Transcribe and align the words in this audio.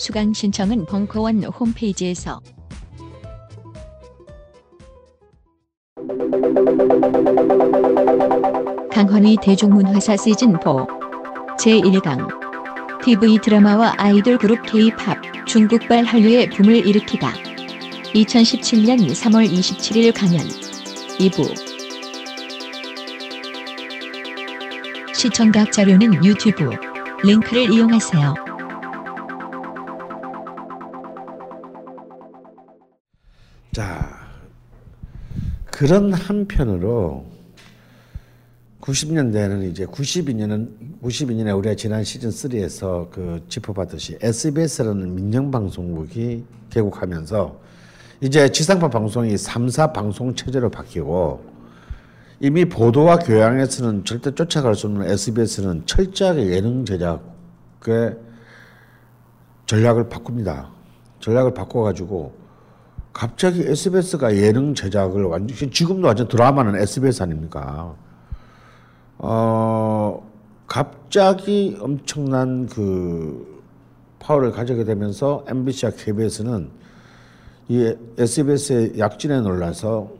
수강 0.00 0.32
신청은 0.32 0.86
벙커원 0.86 1.44
홈페이지에서. 1.44 2.40
강헌의 8.90 9.36
대중문화사 9.42 10.14
시즌4 10.14 10.86
제1강. 11.58 13.02
TV 13.04 13.40
드라마와 13.42 13.92
아이돌 13.98 14.38
그룹 14.38 14.62
K-팝 14.62 15.18
중국발 15.46 16.04
한류의 16.04 16.48
붐을 16.48 16.86
일으키다. 16.86 17.34
2017년 18.14 19.10
3월 19.10 19.46
27일 19.52 20.18
강연. 20.18 20.40
2부. 21.18 21.54
시청각 25.14 25.70
자료는 25.70 26.24
유튜브. 26.24 26.70
링크를 27.22 27.70
이용하세요. 27.70 28.49
자, 33.80 34.06
그런 35.64 36.12
한편으로 36.12 37.24
90년대에는 38.82 39.70
이제 39.70 39.86
92년은 39.86 41.00
92년에 41.02 41.56
우리가 41.56 41.74
지난 41.76 42.04
시즌 42.04 42.28
3에서 42.28 43.10
그 43.10 43.42
짚어봤듯이 43.48 44.18
SBS라는 44.20 45.14
민영 45.14 45.50
방송국이 45.50 46.44
개국하면서 46.68 47.58
이제 48.20 48.52
지상파 48.52 48.90
방송이 48.90 49.34
3사 49.34 49.94
방송 49.94 50.34
체제로 50.34 50.68
바뀌고 50.68 51.42
이미 52.40 52.66
보도와 52.66 53.16
교양에서는 53.16 54.04
절대 54.04 54.34
쫓아갈 54.34 54.74
수 54.74 54.88
없는 54.88 55.08
SBS는 55.08 55.86
철저하게 55.86 56.50
예능 56.50 56.84
제작의 56.84 58.18
전략을 59.64 60.10
바꿉니다. 60.10 60.68
전략을 61.20 61.54
바꿔가지고 61.54 62.39
갑자기 63.12 63.62
SBS가 63.62 64.36
예능 64.36 64.74
제작을 64.74 65.24
완전 65.24 65.70
지금도 65.70 66.06
완전 66.06 66.28
드라마는 66.28 66.80
SBS 66.80 67.22
아닙니까? 67.22 67.94
어 69.18 70.30
갑자기 70.66 71.76
엄청난 71.80 72.66
그 72.66 73.62
파워를 74.20 74.52
가지게 74.52 74.84
되면서 74.84 75.44
MBC와 75.48 75.92
KBS는 75.96 76.70
이 77.68 77.94
SBS의 78.18 78.98
약진에 78.98 79.40
놀라서 79.40 80.12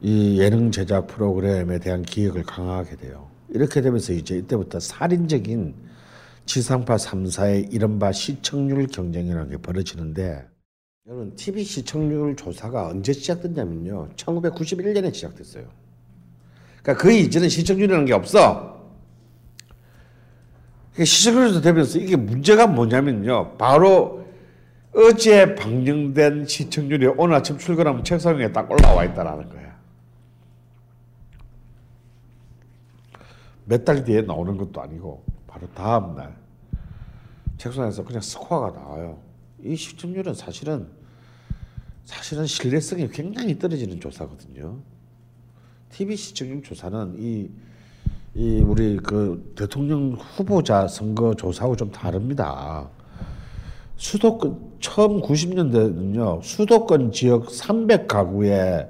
이 0.00 0.38
예능 0.38 0.70
제작 0.70 1.06
프로그램에 1.06 1.78
대한 1.78 2.02
기획을 2.02 2.42
강화하게 2.42 2.96
돼요. 2.96 3.28
이렇게 3.48 3.80
되면서 3.80 4.12
이제 4.12 4.36
이때부터 4.36 4.80
살인적인 4.80 5.74
지상파 6.46 6.96
3사의 6.96 7.72
이른바 7.72 8.12
시청률 8.12 8.86
경쟁이라는 8.86 9.50
게 9.50 9.56
벌어지는데 9.56 10.46
여러분 11.06 11.34
TV 11.36 11.64
시청률 11.64 12.36
조사가 12.36 12.88
언제 12.88 13.12
시작됐냐면요. 13.12 14.10
1991년에 14.16 15.12
시작됐어요. 15.14 15.64
그러니까 16.82 17.02
그 17.02 17.12
이전에 17.12 17.48
시청률이라는 17.48 18.04
게 18.06 18.12
없어. 18.12 18.74
그러니까 20.92 21.04
시청률도 21.04 21.60
되면서 21.60 21.98
이게 21.98 22.16
문제가 22.16 22.66
뭐냐면요. 22.66 23.56
바로 23.56 24.24
어제 24.94 25.54
방영된 25.56 26.46
시청률이 26.46 27.06
오늘 27.16 27.34
아침 27.34 27.58
출근하면 27.58 28.04
책상 28.04 28.38
위에 28.38 28.52
딱 28.52 28.70
올라와 28.70 29.04
있다라는 29.04 29.48
거야. 29.48 29.64
몇 33.66 33.84
달 33.84 34.04
뒤에 34.04 34.22
나오는 34.22 34.56
것도 34.56 34.80
아니고 34.80 35.24
바로 35.54 35.68
다음 35.72 36.16
날 36.16 36.34
책상에서 37.58 38.04
그냥 38.04 38.20
스코어가 38.20 38.76
나와요. 38.76 39.20
이 39.62 39.76
시청률은 39.76 40.34
사실은 40.34 40.88
사실은 42.04 42.44
신뢰성이 42.44 43.08
굉장히 43.08 43.56
떨어지는 43.56 44.00
조사거든요. 44.00 44.78
TV 45.90 46.16
시청률 46.16 46.60
조사는 46.60 47.14
이, 47.20 47.48
이 48.34 48.60
우리 48.62 48.96
그 48.96 49.54
대통령 49.56 50.14
후보자 50.14 50.88
선거 50.88 51.34
조사하고 51.34 51.76
좀 51.76 51.92
다릅니다. 51.92 52.88
수도권 53.96 54.72
처음 54.80 55.22
90년대는요 55.22 56.42
수도권 56.42 57.12
지역 57.12 57.48
300 57.48 58.08
가구에 58.08 58.88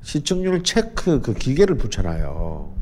시청률 0.00 0.62
체크 0.62 1.20
그 1.20 1.34
기계를 1.34 1.76
붙여놔요. 1.76 2.75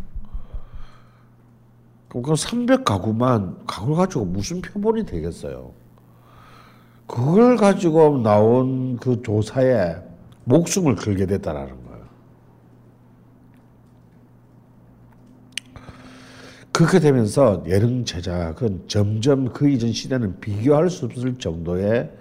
그럼 2.14 2.22
그 2.22 2.32
300가구만 2.34 3.56
가구를 3.66 3.96
가지고 3.96 4.24
무슨 4.26 4.60
표본이 4.60 5.04
되겠어요? 5.04 5.72
그걸 7.08 7.56
가지고 7.56 8.18
나온 8.18 8.96
그 8.98 9.20
조사에 9.20 9.96
목숨을 10.44 10.94
걸게 10.94 11.26
됐다라는 11.26 11.70
거예요. 11.70 12.04
그렇게 16.70 17.00
되면서 17.00 17.64
예능 17.66 18.04
제작은 18.04 18.84
점점 18.86 19.52
그 19.52 19.68
이전 19.68 19.92
시대는 19.92 20.38
비교할 20.38 20.90
수 20.90 21.06
없을 21.06 21.36
정도의 21.36 22.12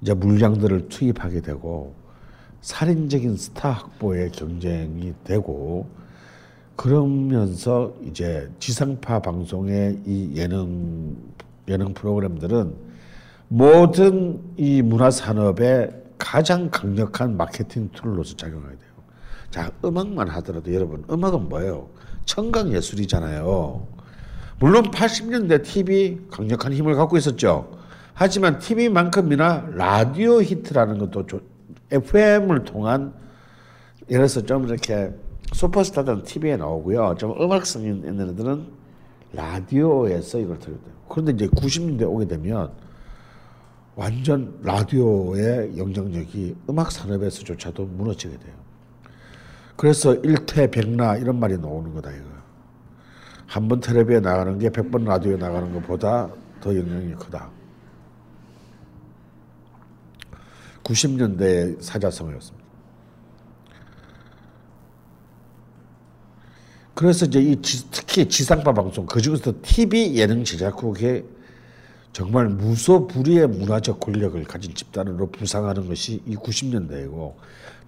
이제 0.00 0.14
물량들을 0.14 0.88
투입하게 0.88 1.40
되고 1.40 1.94
살인적인 2.60 3.36
스타 3.36 3.70
확보의 3.70 4.30
경쟁이 4.30 5.12
되고 5.24 5.88
그러면서 6.82 7.94
이제 8.04 8.50
지상파 8.58 9.20
방송의 9.20 10.00
이 10.04 10.32
예능 10.34 11.16
예능 11.68 11.94
프로그램들은 11.94 12.74
모든 13.46 14.40
이 14.56 14.82
문화 14.82 15.08
산업의 15.08 15.92
가장 16.18 16.70
강력한 16.70 17.36
마케팅 17.36 17.88
tool로서 17.92 18.34
작용하게 18.34 18.74
돼요. 18.74 18.90
자, 19.50 19.70
음악만 19.84 20.28
하더라도 20.28 20.74
여러분, 20.74 21.04
음악은 21.08 21.48
뭐예요? 21.50 21.88
청각 22.24 22.72
예술이잖아요. 22.72 23.86
물론 24.58 24.90
80년대 24.90 25.62
TV 25.62 26.22
강력한 26.32 26.72
힘을 26.72 26.96
갖고 26.96 27.16
있었죠. 27.16 27.78
하지만 28.12 28.58
TV만큼이나 28.58 29.68
라디오 29.76 30.42
히트라는 30.42 30.98
것도 30.98 31.26
FM을 31.92 32.64
통한 32.64 33.14
예를 34.10 34.26
들어서 34.26 34.44
좀 34.44 34.66
이렇게 34.66 35.12
슈퍼스타들은 35.52 36.22
TV에 36.24 36.56
나오고요. 36.56 37.16
좀 37.18 37.32
음악성 37.40 37.82
있는 37.82 38.30
애들은 38.30 38.66
라디오에서 39.32 40.38
이걸 40.38 40.58
들어요. 40.58 40.78
그런데 41.08 41.32
이제 41.32 41.46
90년대 41.48 42.02
오게 42.02 42.26
되면 42.26 42.70
완전 43.94 44.58
라디오의 44.62 45.76
영향력이 45.76 46.56
음악 46.70 46.90
산업에서조차도 46.90 47.84
무너지게 47.86 48.38
돼요. 48.38 48.54
그래서 49.76 50.14
일퇴백나 50.14 51.16
이런 51.16 51.38
말이 51.40 51.58
나오는 51.58 51.92
거다 51.94 52.10
이거. 52.10 52.24
한 53.46 53.68
번 53.68 53.80
텔레비에 53.80 54.20
나가는 54.20 54.58
게 54.58 54.70
백 54.70 54.90
번 54.90 55.04
라디오에 55.04 55.36
나가는 55.36 55.72
것보다 55.74 56.30
더 56.60 56.74
영향이 56.74 57.14
크다. 57.16 57.50
90년대의 60.84 61.80
사자성어였습니다. 61.82 62.61
그래서 66.94 67.26
이제 67.26 67.40
이 67.40 67.60
지, 67.62 67.90
특히 67.90 68.28
지상파 68.28 68.72
방송 68.72 69.06
그 69.06 69.20
중에서 69.20 69.52
TV 69.62 70.16
예능 70.16 70.44
제작국의 70.44 71.24
정말 72.12 72.48
무소불위의 72.48 73.48
문화적 73.48 73.98
권력을 73.98 74.42
가진 74.44 74.74
집단으로 74.74 75.30
부상하는 75.30 75.88
것이 75.88 76.20
이 76.26 76.36
90년대이고 76.36 77.32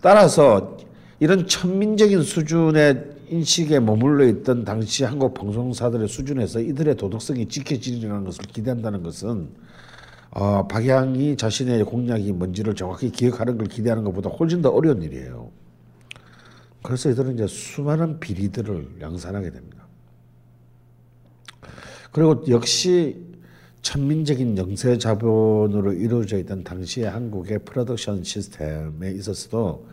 따라서 0.00 0.78
이런 1.20 1.46
천민적인 1.46 2.22
수준의 2.22 3.14
인식에 3.28 3.80
머물러 3.80 4.26
있던 4.26 4.64
당시 4.64 5.04
한국 5.04 5.34
방송사들의 5.34 6.08
수준에서 6.08 6.60
이들의 6.60 6.96
도덕성이 6.96 7.48
지켜지리라는 7.48 8.24
것을 8.24 8.44
기대한다는 8.44 9.02
것은 9.02 9.48
어, 10.30 10.66
박양이 10.66 11.36
자신의 11.36 11.84
공약이 11.84 12.32
뭔지를 12.32 12.74
정확히 12.74 13.10
기억하는 13.10 13.56
걸 13.56 13.68
기대하는 13.68 14.02
것보다 14.04 14.30
훨씬 14.30 14.62
더 14.62 14.70
어려운 14.70 15.02
일이에요. 15.02 15.50
그래서 16.84 17.08
이들은 17.08 17.32
이제 17.32 17.46
수많은 17.46 18.20
비리들을 18.20 18.98
양산하게 19.00 19.52
됩니다. 19.52 19.86
그리고 22.12 22.44
역시 22.48 23.24
천민적인 23.80 24.58
영세 24.58 24.98
자본으로 24.98 25.94
이루어져 25.94 26.36
있던 26.40 26.62
당시의 26.62 27.08
한국의 27.08 27.60
프로덕션 27.60 28.22
시스템에 28.22 29.12
있어서도 29.12 29.88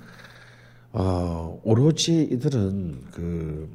어, 0.92 1.62
오로지 1.64 2.24
이들은 2.24 3.06
그 3.12 3.70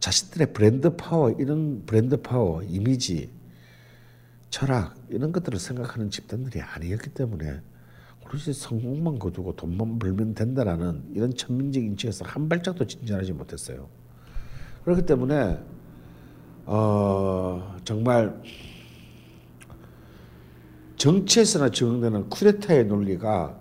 자신들의 0.00 0.54
브랜드 0.54 0.96
파워 0.96 1.30
이런 1.30 1.86
브랜드 1.86 2.20
파워 2.20 2.64
이미지 2.64 3.30
철학 4.50 4.96
이런 5.08 5.30
것들을 5.30 5.60
생각하는 5.60 6.10
집단들이 6.10 6.60
아니었기 6.60 7.10
때문에 7.10 7.60
오로지 8.32 8.54
성공만 8.54 9.18
거두고 9.18 9.54
돈만 9.56 9.98
벌면 9.98 10.34
된다라는 10.34 11.04
이런 11.12 11.34
천민적인 11.34 11.98
지에서 11.98 12.24
한 12.24 12.48
발짝도 12.48 12.86
진전하지 12.86 13.34
못했어요. 13.34 13.88
그렇기 14.84 15.04
때문에 15.04 15.58
어, 16.64 17.76
정말 17.84 18.40
정치에서나 20.96 21.68
적용되는 21.68 22.30
쿠데타의 22.30 22.86
논리가 22.86 23.58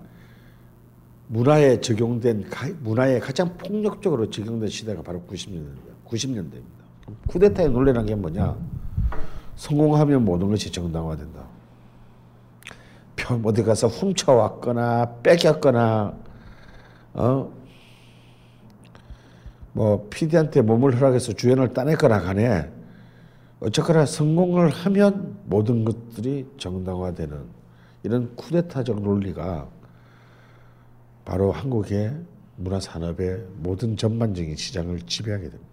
문화에 1.27 1.81
적용된 1.81 2.45
문화에 2.79 3.19
가장 3.19 3.57
폭력적으로 3.57 4.29
적용된 4.29 4.69
시대가 4.69 5.01
바로 5.01 5.21
90년대 5.27 6.05
90년대입니다. 6.05 6.81
쿠데타의 7.27 7.69
논리라는 7.71 8.05
게 8.05 8.15
뭐냐? 8.15 8.57
성공하면 9.57 10.23
모든 10.23 10.47
것이 10.47 10.71
정당화된다. 10.71 11.60
어디 13.43 13.63
가서 13.63 13.87
훔쳐왔거나 13.87 15.17
뺏겼거나 15.23 16.13
어? 17.13 17.51
뭐 19.73 20.07
PD한테 20.09 20.61
몸을 20.61 20.95
허락해서 20.95 21.33
주연을 21.33 21.73
따냈거나 21.73 22.21
간에 22.21 22.69
어쨌거나 23.59 24.05
성공을 24.05 24.69
하면 24.69 25.37
모든 25.45 25.85
것들이 25.85 26.47
정당화되는 26.57 27.61
이런 28.03 28.35
쿠데타적 28.35 29.01
논리가 29.01 29.69
바로 31.23 31.51
한국의 31.51 32.15
문화 32.57 32.79
산업의 32.79 33.45
모든 33.57 33.95
전반적인 33.95 34.55
시장을 34.55 35.01
지배하게 35.01 35.43
됩니다. 35.43 35.71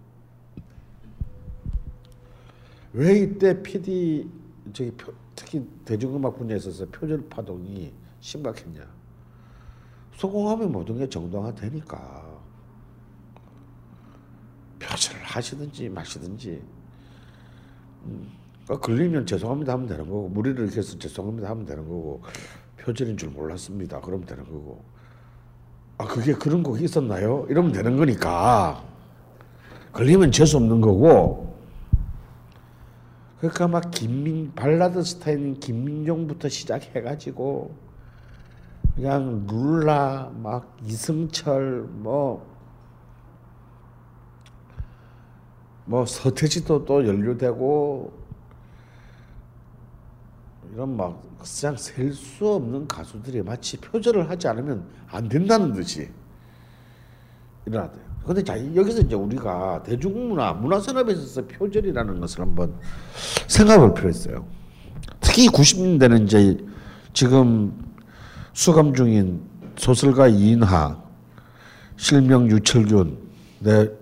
왜 2.93 3.19
이때 3.19 3.61
PD 3.61 4.29
저기 4.73 4.91
표, 4.91 5.13
특히 5.39 5.65
대중음악 5.85 6.37
분야에 6.37 6.57
있어서 6.57 6.85
표절 6.87 7.29
파동이 7.29 7.93
심각했냐? 8.19 8.85
성공하면 10.17 10.69
모든 10.69 10.97
게 10.97 11.07
정당화되니까 11.07 12.39
표절을 14.79 15.21
하시든지 15.23 15.87
마시든지 15.87 16.61
음. 18.03 18.29
그러니까 18.65 18.85
걸리면 18.85 19.25
죄송합니다 19.25 19.73
하면 19.73 19.87
되는 19.87 20.05
거고 20.09 20.27
무리를 20.27 20.61
일으켜서 20.65 20.99
죄송합니다 20.99 21.49
하면 21.51 21.65
되는 21.65 21.87
거고 21.87 22.21
표절인 22.77 23.15
줄 23.15 23.29
몰랐습니다 23.29 24.01
그러면 24.01 24.25
되는 24.25 24.43
거고 24.43 24.83
아 25.97 26.05
그게 26.05 26.33
그런 26.33 26.63
곡이 26.63 26.83
있었나요? 26.83 27.45
이러면 27.49 27.71
되는 27.71 27.95
거니까 27.95 28.83
걸리면 29.93 30.33
재수 30.33 30.57
없는 30.57 30.81
거고 30.81 31.48
그러니까 33.39 33.67
막 33.67 33.91
김민 33.91 34.53
발라드 34.53 35.01
스타일인 35.03 35.59
김민종부터 35.59 36.49
시작해가지고 36.49 37.73
그냥 38.95 39.47
룰라 39.49 40.31
막 40.35 40.75
이승철 40.83 41.83
뭐뭐 45.87 46.05
서태지도 46.05 46.83
또 46.83 47.07
연루되고 47.07 48.19
이런 50.73 50.97
막 50.97 51.21
그냥 51.39 51.77
셀 51.77 52.13
수 52.13 52.45
없는 52.47 52.87
가수들이 52.87 53.41
마치 53.41 53.77
표절을 53.77 54.29
하지 54.29 54.49
않으면 54.49 54.85
안 55.07 55.29
된다는 55.29 55.71
듯이 55.73 56.09
일어나대요. 57.65 58.08
근데 58.25 58.43
자, 58.43 58.57
여기서 58.75 59.01
이제 59.01 59.15
우리가 59.15 59.81
대중문화, 59.83 60.53
문화산업에 60.53 61.13
있어서 61.13 61.45
표절이라는 61.47 62.19
것을 62.19 62.41
한번 62.41 62.73
생각해 63.47 63.79
볼 63.79 63.93
필요 63.93 64.09
있어요. 64.09 64.45
특히 65.19 65.47
90년대는 65.47 66.25
이제 66.25 66.57
지금 67.13 67.73
수감 68.53 68.93
중인 68.93 69.41
소설가 69.77 70.27
이인하, 70.27 71.01
실명 71.97 72.49
유철균, 72.49 73.17
내 73.59 73.99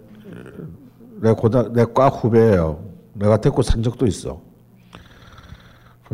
내 1.19 1.33
고등 1.33 1.73
내과 1.73 2.09
후배예요. 2.09 2.83
내가 3.13 3.37
데리고 3.37 3.61
산 3.61 3.81
적도 3.81 4.05
있어. 4.05 4.41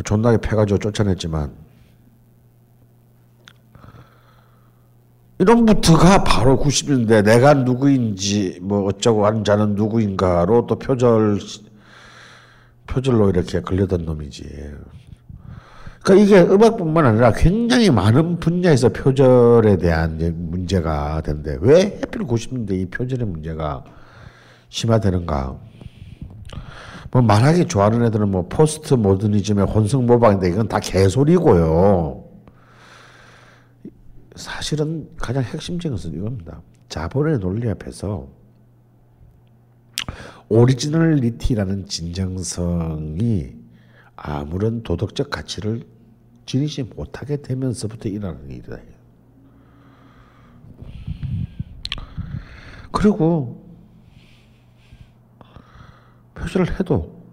존나게 0.04 0.38
패가지고 0.38 0.80
쫓아냈지만 0.80 1.52
이런 5.40 5.66
부터가 5.66 6.24
바로 6.24 6.60
90년대 6.60 7.24
내가 7.24 7.54
누구인지 7.54 8.60
뭐 8.62 8.86
어쩌고 8.86 9.26
하는 9.26 9.44
자는 9.44 9.76
누구인가로 9.76 10.68
또 10.68 10.78
표절 10.78 11.40
표절로 12.86 13.30
이렇게 13.30 13.62
걸려던 13.62 14.06
놈이지. 14.06 14.44
그러니까 16.04 16.26
이게 16.26 16.42
음악뿐만 16.42 17.06
아니라 17.06 17.32
굉장히 17.32 17.90
많은 17.90 18.40
분야에서 18.40 18.90
표절에 18.90 19.78
대한 19.78 20.18
문제가 20.52 21.22
된대. 21.22 21.58
왜 21.62 22.00
하필 22.02 22.22
90년대 22.24 22.72
이 22.74 22.86
표절의 22.88 23.26
문제가 23.26 23.84
심화되는가? 24.70 25.56
뭐 27.12 27.22
말하기 27.22 27.66
좋아하는 27.66 28.04
애들은 28.06 28.30
뭐 28.30 28.48
포스트 28.50 28.96
모더니즘의 28.96 29.66
혼성 29.66 30.06
모방인데 30.06 30.50
이건 30.50 30.68
다 30.68 30.80
개소리고요. 30.80 32.33
사실은 34.36 35.10
가장 35.18 35.44
핵심적인 35.44 35.96
것은 35.96 36.14
이겁니다. 36.14 36.62
자본의 36.90 37.40
논리 37.40 37.70
앞에서 37.70 38.28
originality라는 40.50 41.86
진정성이 41.86 43.56
아무런 44.16 44.84
도덕적 44.84 45.30
가치를 45.30 45.86
지니지 46.46 46.84
못하게 46.84 47.42
되면서부터 47.42 48.10
일어나는 48.10 48.50
일이다. 48.52 48.78
그리고 52.92 53.64
표절을 56.36 56.80
해도 56.80 57.24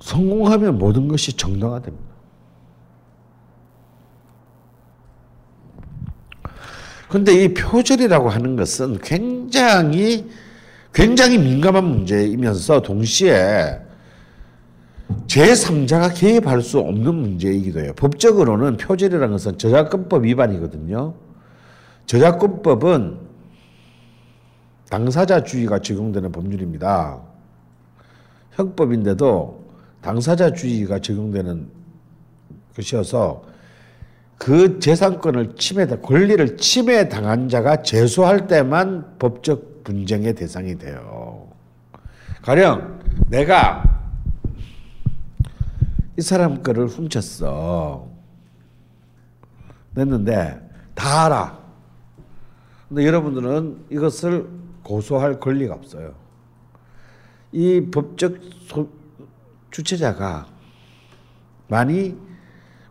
성공하면 0.00 0.78
모든 0.78 1.06
것이 1.08 1.36
정당화됩니다. 1.36 2.11
그런데 7.12 7.44
이 7.44 7.52
표절이라고 7.52 8.30
하는 8.30 8.56
것은 8.56 8.96
굉장히 9.02 10.30
굉장히 10.94 11.36
민감한 11.36 11.84
문제이면서 11.84 12.80
동시에 12.80 13.78
제3자가 15.26 16.18
개입할 16.18 16.62
수 16.62 16.78
없는 16.78 17.14
문제이기도 17.14 17.80
해요. 17.80 17.92
법적으로는 17.96 18.78
표절이라는 18.78 19.30
것은 19.30 19.58
저작권법 19.58 20.24
위반이거든요. 20.24 21.12
저작권법은 22.06 23.18
당사자주의가 24.88 25.80
적용되는 25.80 26.32
법률입니다. 26.32 27.20
형법인데도 28.52 29.66
당사자주의가 30.00 31.00
적용되는 31.00 31.68
것이어서 32.74 33.51
그 34.42 34.80
재산권을 34.80 35.54
침해, 35.54 35.86
권리를 35.86 36.56
침해당한 36.56 37.48
자가 37.48 37.82
제소할 37.82 38.48
때만 38.48 39.16
법적 39.20 39.84
분쟁의 39.84 40.34
대상이 40.34 40.76
돼요. 40.76 41.46
가령 42.42 42.98
내가 43.28 43.84
이 46.18 46.22
사람 46.22 46.60
거를 46.60 46.88
훔쳤어. 46.88 48.08
냈는데 49.94 50.70
다 50.96 51.26
알아. 51.26 51.58
근데 52.88 53.06
여러분들은 53.06 53.86
이것을 53.90 54.48
고소할 54.82 55.38
권리가 55.38 55.72
없어요. 55.72 56.16
이 57.52 57.80
법적 57.92 58.38
소, 58.66 58.88
주체자가 59.70 60.48
많이 61.68 62.18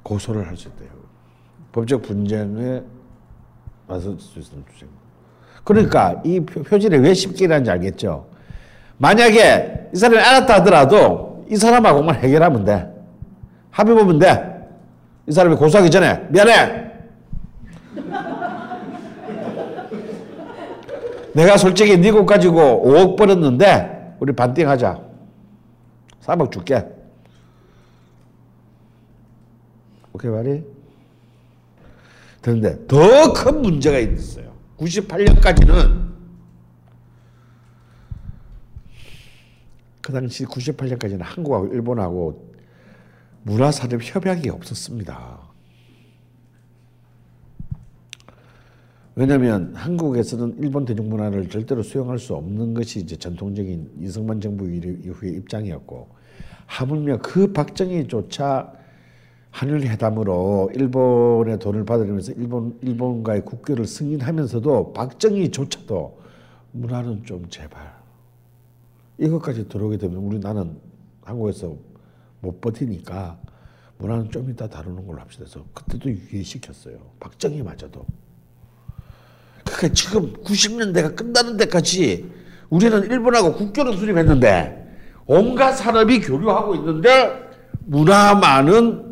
고소를 0.02 0.48
할 0.48 0.56
수 0.56 0.70
있대요. 0.70 1.01
법적 1.72 2.02
분쟁에 2.02 2.82
맞설 3.88 4.18
수 4.20 4.40
있는 4.40 4.64
주제. 4.74 4.86
그러니까 5.64 6.22
이 6.26 6.40
표- 6.40 6.64
표질이 6.64 6.98
왜 6.98 7.14
쉽게 7.14 7.46
일하는지 7.46 7.70
알겠죠? 7.72 8.26
만약에 8.98 9.90
이 9.94 9.98
사람이 9.98 10.20
알았다 10.22 10.56
하더라도 10.56 11.46
이 11.50 11.56
사람하고만 11.56 12.16
해결하면 12.16 12.66
돼. 12.66 12.88
합의 13.72 13.96
보면 13.96 14.20
돼. 14.20 14.68
이 15.28 15.32
사람이 15.32 15.56
고소하기 15.56 15.90
전에 15.90 16.28
미안해. 16.30 16.92
내가 21.34 21.58
솔직히 21.58 21.98
네곳 21.98 22.26
가지고 22.26 22.84
5억 22.86 23.16
벌었는데 23.18 24.16
우리 24.20 24.34
반띵하자. 24.34 25.00
3억 26.22 26.52
줄게. 26.52 26.86
오케이 30.14 30.30
말이? 30.30 30.64
그런데 32.42 32.86
더 32.88 33.34
큰 33.34 33.62
문제가 33.62 34.00
있었어요. 34.00 34.52
98년까지는 34.78 36.12
그 40.02 40.12
당시 40.12 40.46
98년까지는 40.46 41.20
한국하고 41.22 41.68
일본하고 41.68 42.52
문화산업 43.44 44.02
협약이 44.02 44.50
없었습니다. 44.50 45.40
왜냐하면 49.14 49.76
한국에서는 49.76 50.58
일본 50.60 50.86
대중문화를 50.86 51.50
절대로 51.50 51.84
수용할 51.84 52.18
수 52.18 52.34
없는 52.34 52.74
것이 52.74 53.00
이제 53.00 53.16
전통적인 53.16 53.92
이승만 54.00 54.40
정부 54.42 54.68
이후의 54.68 55.34
입장이었고 55.34 56.08
하물며 56.66 57.20
그 57.22 57.52
박정희조차 57.52 58.74
한일 59.52 59.82
회담으로 59.82 60.72
일본의 60.74 61.60
돈을 61.60 61.86
받으면서 61.86 62.32
일본 62.34 62.78
일본과의 62.82 63.44
국교를 63.46 63.86
승인하면서도 63.86 64.94
박정희조차도 64.94 66.20
문화는 66.72 67.26
좀 67.26 67.48
제발 67.50 67.94
이것까지 69.18 69.68
들어오게 69.68 69.98
되면 69.98 70.18
우리 70.18 70.40
나는 70.40 70.78
한국에서 71.24 71.76
못 72.40 72.62
버티니까 72.62 73.38
문화는 73.98 74.32
좀 74.32 74.50
이따 74.50 74.68
다루는 74.68 75.06
걸로 75.06 75.20
합시다. 75.20 75.44
그래서 75.48 75.66
그때도 75.74 76.10
유예시켰어요. 76.10 76.98
박정희마저도. 77.20 78.04
그러니까 79.66 79.88
지금 79.94 80.34
90년대가 80.34 81.16
끝나는 81.16 81.58
데까지 81.58 82.32
우리는 82.70 83.04
일본하고 83.04 83.54
국교를 83.54 83.96
수립했는데 83.98 84.82
온갖 85.28 85.74
산업이 85.74 86.22
교류하고 86.22 86.74
있는데 86.76 87.50
문화만은 87.86 89.11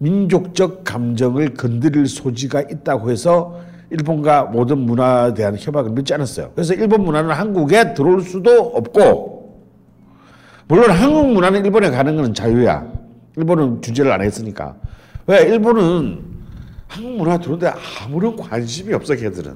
민족적 0.00 0.82
감정을 0.82 1.54
건드릴 1.54 2.06
소지가 2.06 2.62
있다고 2.62 3.10
해서 3.10 3.60
일본과 3.90 4.44
모든 4.44 4.78
문화에 4.78 5.34
대한 5.34 5.56
협약을 5.58 5.92
맺지 5.92 6.14
않았어요. 6.14 6.52
그래서 6.54 6.74
일본 6.74 7.04
문화는 7.04 7.30
한국에 7.30 7.92
들어올 7.92 8.22
수도 8.22 8.50
없고 8.74 9.40
물론 10.68 10.90
한국 10.90 11.32
문화는 11.32 11.64
일본에 11.64 11.90
가는 11.90 12.16
것은 12.16 12.32
자유야. 12.32 12.86
일본은 13.36 13.80
규제를 13.80 14.10
안 14.10 14.22
했으니까. 14.22 14.76
왜 15.26 15.42
일본은 15.42 16.22
한국 16.86 17.16
문화 17.16 17.38
들어오는데 17.38 17.72
아무런 18.02 18.36
관심이 18.36 18.94
없어 18.94 19.14
걔들은. 19.14 19.54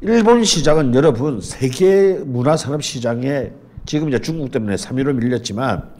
일본 0.00 0.42
시장은 0.42 0.94
여러분 0.94 1.40
세계 1.40 2.14
문화 2.24 2.56
산업 2.56 2.82
시장에 2.82 3.50
지금 3.84 4.08
이제 4.08 4.18
중국 4.20 4.50
때문에 4.50 4.76
3위로 4.76 5.14
밀렸지만 5.14 5.90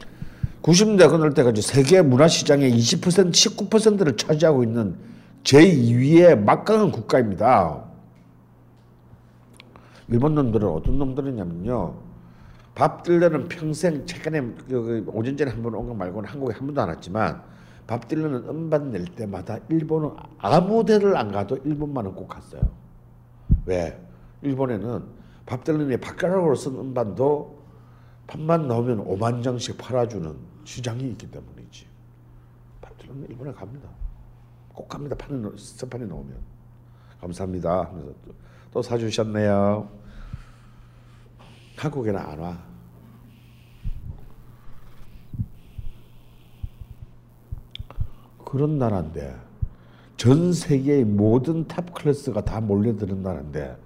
90년대 0.62 1.10
끝날 1.10 1.34
때까지 1.34 1.60
세계 1.60 2.02
문화 2.02 2.28
시장의 2.28 2.72
20% 2.72 3.32
19%를 3.32 4.16
차지하고 4.16 4.62
있는 4.62 4.96
제2위의 5.44 6.38
막강한 6.38 6.92
국가입니다. 6.92 7.82
일본 10.08 10.34
놈들은 10.34 10.68
어떤 10.68 10.98
놈들이냐면요. 10.98 11.94
밥 12.74 13.02
딜러는 13.02 13.48
평생 13.48 14.06
최근에 14.06 14.40
그 14.68 15.04
오전 15.12 15.36
전에 15.36 15.50
한 15.50 15.62
번 15.62 15.74
온 15.74 15.88
거 15.88 15.94
말고는 15.94 16.28
한국에 16.28 16.54
한 16.54 16.66
번도 16.66 16.80
안 16.80 16.88
왔지만 16.88 17.42
밥 17.86 18.06
딜러는 18.08 18.48
음반 18.48 18.90
낼 18.92 19.04
때마다 19.04 19.58
일본은 19.68 20.10
아무 20.38 20.84
데를 20.84 21.16
안 21.16 21.32
가도 21.32 21.58
일본만은 21.64 22.14
꼭 22.14 22.28
갔어요. 22.28 22.62
왜? 23.66 23.98
일본에는 24.42 25.02
밥 25.44 25.64
딜러의 25.64 25.98
밥가락으로 25.98 26.54
쓴 26.54 26.76
음반도 26.76 27.58
밥만 28.28 28.68
나오면 28.68 29.04
5만 29.06 29.42
장씩 29.42 29.76
팔아주는 29.76 30.51
시장이 30.64 31.10
있기 31.10 31.30
때문이지. 31.30 31.86
밥 32.80 32.96
딜러는 32.98 33.28
일본에 33.28 33.52
갑니다. 33.52 33.88
꼭 34.72 34.88
갑니다. 34.88 35.16
판에 35.16 35.40
스판에 35.56 36.06
나오면 36.06 36.36
감사합니다 37.20 37.84
하면서 37.84 38.12
또, 38.24 38.34
또 38.72 38.82
사주셨네요. 38.82 39.88
한국에는 41.76 42.18
안 42.18 42.38
와. 42.38 42.72
그런 48.44 48.78
나라인데 48.78 49.34
전 50.16 50.52
세계의 50.52 51.04
모든 51.04 51.66
top 51.66 51.94
class가 51.94 52.44
다 52.44 52.60
몰려드는 52.60 53.22
나라인데 53.22 53.76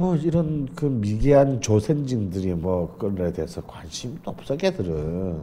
뭐 0.00 0.16
이런 0.16 0.66
그 0.74 0.86
미개한 0.86 1.60
조센진들이 1.60 2.54
뭐 2.54 2.96
그거에 2.96 3.30
대해서 3.34 3.60
관심도 3.60 4.30
없어 4.30 4.56
걔들은. 4.56 5.42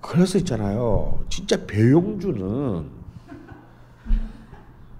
그래서 0.00 0.38
있잖아요. 0.38 1.24
진짜 1.28 1.64
배용준은 1.64 2.86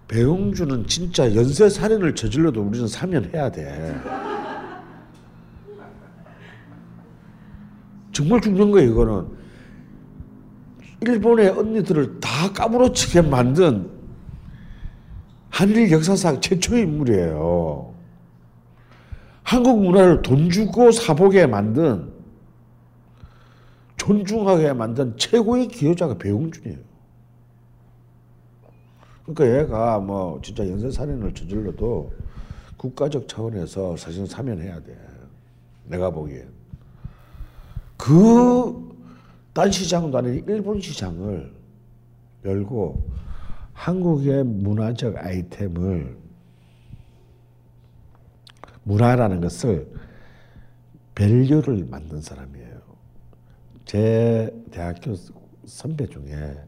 배용주는 0.06 0.86
진짜 0.86 1.34
연쇄 1.34 1.68
살인을 1.68 2.14
저질러도 2.14 2.62
우리는 2.62 2.86
사면해야 2.86 3.50
돼. 3.50 4.00
정말 8.12 8.40
중요한 8.40 8.70
거예요 8.70 8.90
이거는. 8.92 9.26
일본의 11.00 11.48
언니들을 11.50 12.20
다 12.20 12.52
까무러치게 12.52 13.22
만든 13.22 13.90
한일 15.50 15.90
역사상 15.90 16.40
최초의 16.40 16.82
인물이에요. 16.82 17.87
한국 19.48 19.82
문화를 19.82 20.20
돈 20.20 20.50
주고 20.50 20.90
사보게 20.90 21.46
만든 21.46 22.12
존중하게 23.96 24.74
만든 24.74 25.16
최고의 25.16 25.68
기여자가 25.68 26.18
배용준이에요. 26.18 26.78
그러니까 29.24 29.58
얘가 29.58 29.98
뭐 29.98 30.40
진짜 30.42 30.68
연쇄살인을 30.68 31.32
저질러도 31.34 32.12
국가적 32.76 33.26
차원에서 33.26 33.96
사실 33.96 34.26
사면해야 34.26 34.80
돼. 34.80 34.96
내가 35.86 36.10
보기엔. 36.10 36.48
그 37.96 38.88
딴 39.58 39.72
시장도 39.72 40.16
아닌 40.16 40.44
일본 40.46 40.80
시장을 40.80 41.52
열고 42.44 43.02
한국의 43.72 44.44
문화적 44.44 45.16
아이템을 45.16 46.16
문화라는 48.88 49.40
것을 49.40 49.86
밸류를 51.14 51.86
만든 51.90 52.20
사람이에요. 52.20 52.78
제 53.84 54.52
대학교 54.70 55.14
선배 55.66 56.06
중에 56.06 56.58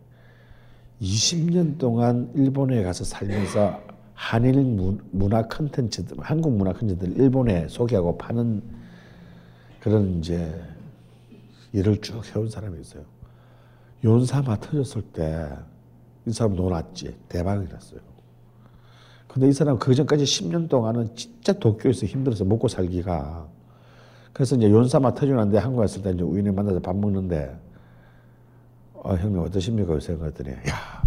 20년 1.01 1.79
동안 1.79 2.31
일본에 2.35 2.83
가서 2.83 3.05
살면서 3.05 3.81
한일 4.15 4.63
문화 5.13 5.47
컨텐츠들, 5.49 6.19
한국 6.21 6.53
문화 6.57 6.73
컨텐츠들 6.73 7.17
일본에 7.19 7.67
소개하고 7.69 8.19
파는 8.19 8.63
그런 9.81 10.19
이제 10.19 10.63
일을 11.73 12.01
쭉 12.03 12.23
해온 12.35 12.51
사람이 12.51 12.81
있어요. 12.81 13.05
연사마 14.05 14.61
터졌을 14.61 15.03
때 15.03 15.49
이 16.27 16.33
사람 16.33 16.55
놀았지. 16.55 17.17
대박이 17.29 17.67
났어요. 17.73 18.01
근데 19.33 19.49
이 19.49 19.53
사람 19.53 19.79
그 19.79 19.95
전까지 19.95 20.25
10년 20.25 20.69
동안은 20.69 21.15
진짜 21.15 21.53
도쿄에서 21.53 22.05
힘들어서 22.05 22.45
먹고 22.45 22.67
살기가. 22.67 23.47
그래서 24.33 24.57
이제 24.57 24.69
연사마 24.69 25.15
터지는데 25.15 25.59
한국 25.59 25.79
왔을 25.79 26.03
때 26.03 26.11
이제 26.11 26.23
우연히 26.23 26.51
만나서 26.51 26.81
밥 26.81 26.97
먹는데, 26.97 27.57
어, 28.95 29.15
형님 29.15 29.39
어떠십니까? 29.39 29.95
요새 29.95 30.17
그랬더니, 30.17 30.51
야, 30.51 31.01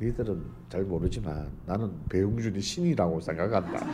니들은 0.00 0.40
잘 0.68 0.82
모르지만 0.82 1.48
나는 1.66 1.90
배용준이 2.08 2.60
신이라고 2.60 3.20
생각한다. 3.20 3.84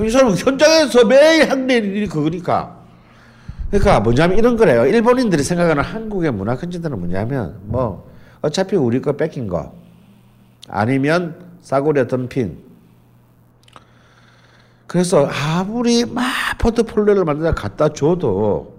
이 0.00 0.10
사람은 0.10 0.36
현장에서 0.36 1.06
매일 1.06 1.50
하는 1.50 1.70
일이 1.70 2.06
그거니까. 2.06 2.82
그러니까 3.70 4.00
뭐냐면 4.00 4.36
이런 4.36 4.58
거래요. 4.58 4.84
일본인들이 4.84 5.42
생각하는 5.42 5.82
한국의 5.82 6.30
문화 6.32 6.56
컨텐츠는 6.56 6.98
뭐냐면 6.98 7.58
뭐 7.62 8.11
어차피 8.42 8.76
우리 8.76 9.00
거 9.00 9.16
뺏긴 9.16 9.46
거 9.46 9.74
아니면 10.68 11.56
싸구려 11.60 12.06
덤핑 12.06 12.58
그래서 14.86 15.26
아무리 15.26 16.04
막 16.04 16.24
포트폴리오를 16.58 17.24
만들어 17.24 17.54
갖다 17.54 17.88
줘도 17.88 18.76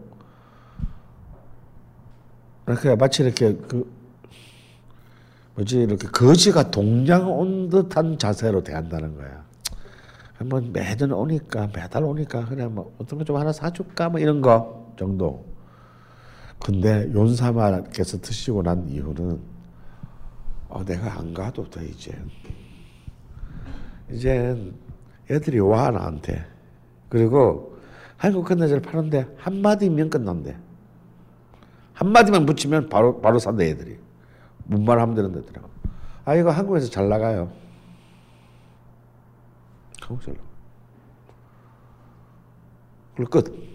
이렇게 2.68 2.96
마치 2.96 3.24
이렇게 3.24 3.56
그 3.68 3.92
뭐지 5.56 5.82
이렇게 5.82 6.08
거지가 6.08 6.72
동양 6.72 7.30
온 7.32 7.70
듯한 7.70 8.18
자세로 8.18 8.64
대한다는 8.64 9.16
거야. 9.16 9.44
뭐 10.40 10.62
매달 10.62 11.12
오니까 11.14 11.70
매달 11.74 12.04
오니까 12.04 12.46
그냥 12.46 12.74
뭐 12.74 12.94
어떤 12.98 13.20
거 13.20 13.26
좀 13.26 13.36
하나 13.38 13.52
사줄까 13.52 14.10
뭐 14.10 14.20
이런 14.20 14.42
거 14.42 14.94
정도. 14.98 15.46
근데 16.60 17.08
윤사마께서 17.14 18.20
드시고 18.22 18.64
난 18.64 18.88
이후는 18.88 19.40
어, 20.74 20.84
내가 20.84 21.20
안 21.20 21.36
가도 21.36 21.70
돼 21.70 21.86
이제. 21.86 22.12
이제 24.10 24.74
애들이 25.30 25.60
와 25.60 25.92
나한테. 25.92 26.44
그리고 27.10 27.78
한국 28.18 28.46
컨텐츠를 28.46 28.82
파는데 28.82 29.28
한 29.38 29.62
마디면 29.62 30.10
끝난대. 30.10 30.58
한 31.94 32.12
마디만 32.12 32.48
붙이면 32.48 32.90
바로 32.90 33.22
바로 33.22 33.38
산대 33.38 33.70
애들이. 33.70 34.00
뭔 34.66 34.84
말 34.84 35.00
하면 35.00 35.14
되는 35.14 35.32
데더라고. 35.32 35.70
아 36.26 36.36
이거 36.36 36.50
한국에서 36.50 36.90
잘 36.90 37.08
나가요. 37.08 37.52
한국 40.02 40.24
잘 40.24 40.34
나가. 40.34 40.48
그리고 43.16 43.30
끝. 43.30 43.74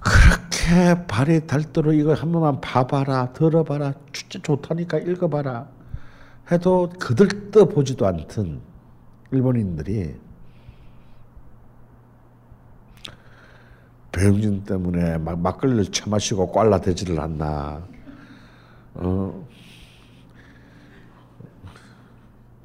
그렇게 0.00 0.47
발이 1.06 1.46
닳도록 1.46 1.94
이거 1.94 2.14
한 2.14 2.32
번만 2.32 2.60
봐봐라, 2.60 3.32
들어봐라, 3.32 3.94
진짜 4.12 4.38
좋다니까 4.42 4.98
읽어봐라 4.98 5.68
해도 6.50 6.90
그들 6.98 7.50
떠 7.50 7.64
보지도 7.64 8.06
않던 8.06 8.60
일본인들이 9.30 10.14
배용진 14.12 14.64
때문에 14.64 15.18
막 15.18 15.38
막걸리를 15.38 15.86
처마시고 15.86 16.50
꽐라대지를 16.50 17.20
않나. 17.20 17.86
어. 18.94 19.46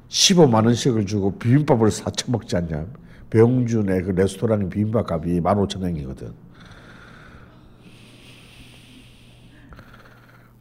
15만 0.08 0.64
원씩을 0.64 1.06
주고 1.06 1.38
비빔밥을 1.38 1.90
사 1.90 2.10
처먹지 2.10 2.56
않냐. 2.56 2.86
배용준의 3.30 4.02
그 4.02 4.10
레스토랑의 4.10 4.68
비빔밥 4.68 5.10
값이 5.10 5.40
15,000원이거든. 5.40 6.43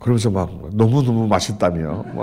그러면서 0.03 0.29
막 0.29 0.69
너무너무 0.73 1.27
맛있다며. 1.27 2.03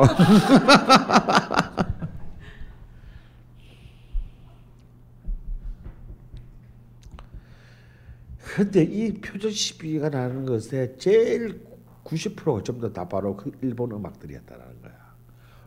근데 8.37 8.83
이 8.83 9.15
표절 9.15 9.51
시비가 9.51 10.11
나는 10.11 10.45
것에 10.45 10.95
제일 10.99 11.65
90%가 12.05 12.63
전부 12.63 12.93
다 12.93 13.09
바로 13.09 13.35
그 13.35 13.51
일본 13.63 13.93
음악들이었다는 13.93 14.65
거야. 14.83 14.93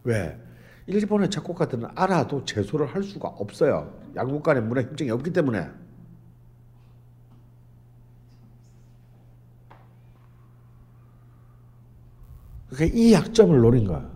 왜? 0.03 0.37
일본의 0.85 1.31
작곡가들은 1.31 1.87
알아도 1.95 2.45
제소를 2.45 2.85
할 2.85 3.01
수가 3.01 3.29
없어요. 3.29 3.91
양국 4.15 4.43
간의 4.43 4.61
문화 4.61 4.83
협정이 4.83 5.09
없기 5.09 5.33
때문에. 5.33 5.67
그러니까 12.73 12.97
이 12.97 13.13
약점을 13.13 13.59
노린 13.59 13.85
거야. 13.85 14.09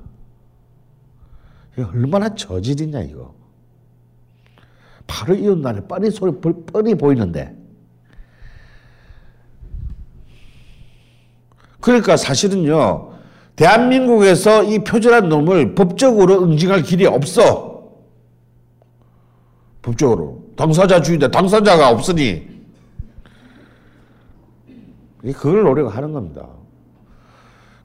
얼마나 1.77 2.33
저질이냐 2.33 3.01
이거. 3.01 3.35
바로 5.05 5.35
이웃날에 5.35 5.81
뻔히 5.81 6.09
소리 6.09 6.31
뻔히 6.41 6.95
보이는데. 6.95 7.55
그러니까 11.79 12.17
사실은요. 12.17 13.13
대한민국에서 13.55 14.63
이 14.63 14.79
표절한 14.79 15.29
놈을 15.29 15.75
법적으로 15.75 16.43
응징할 16.43 16.81
길이 16.81 17.05
없어. 17.05 17.91
법적으로. 19.83 20.43
당사자 20.55 21.01
주의인데 21.01 21.29
당사자가 21.29 21.89
없으니. 21.89 22.57
그걸 25.21 25.63
노력을 25.63 25.95
하는 25.95 26.13
겁니다. 26.13 26.56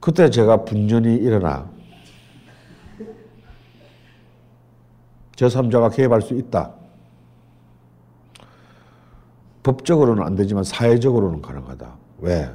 그때 0.03 0.29
제가 0.29 0.65
분전이 0.65 1.15
일어나. 1.15 1.71
제3자가 5.37 5.95
개입할 5.95 6.21
수 6.21 6.35
있다. 6.35 6.75
법적으로는 9.63 10.25
안 10.25 10.35
되지만 10.35 10.65
사회적으로는 10.65 11.41
가능하다. 11.41 11.97
왜? 12.19 12.51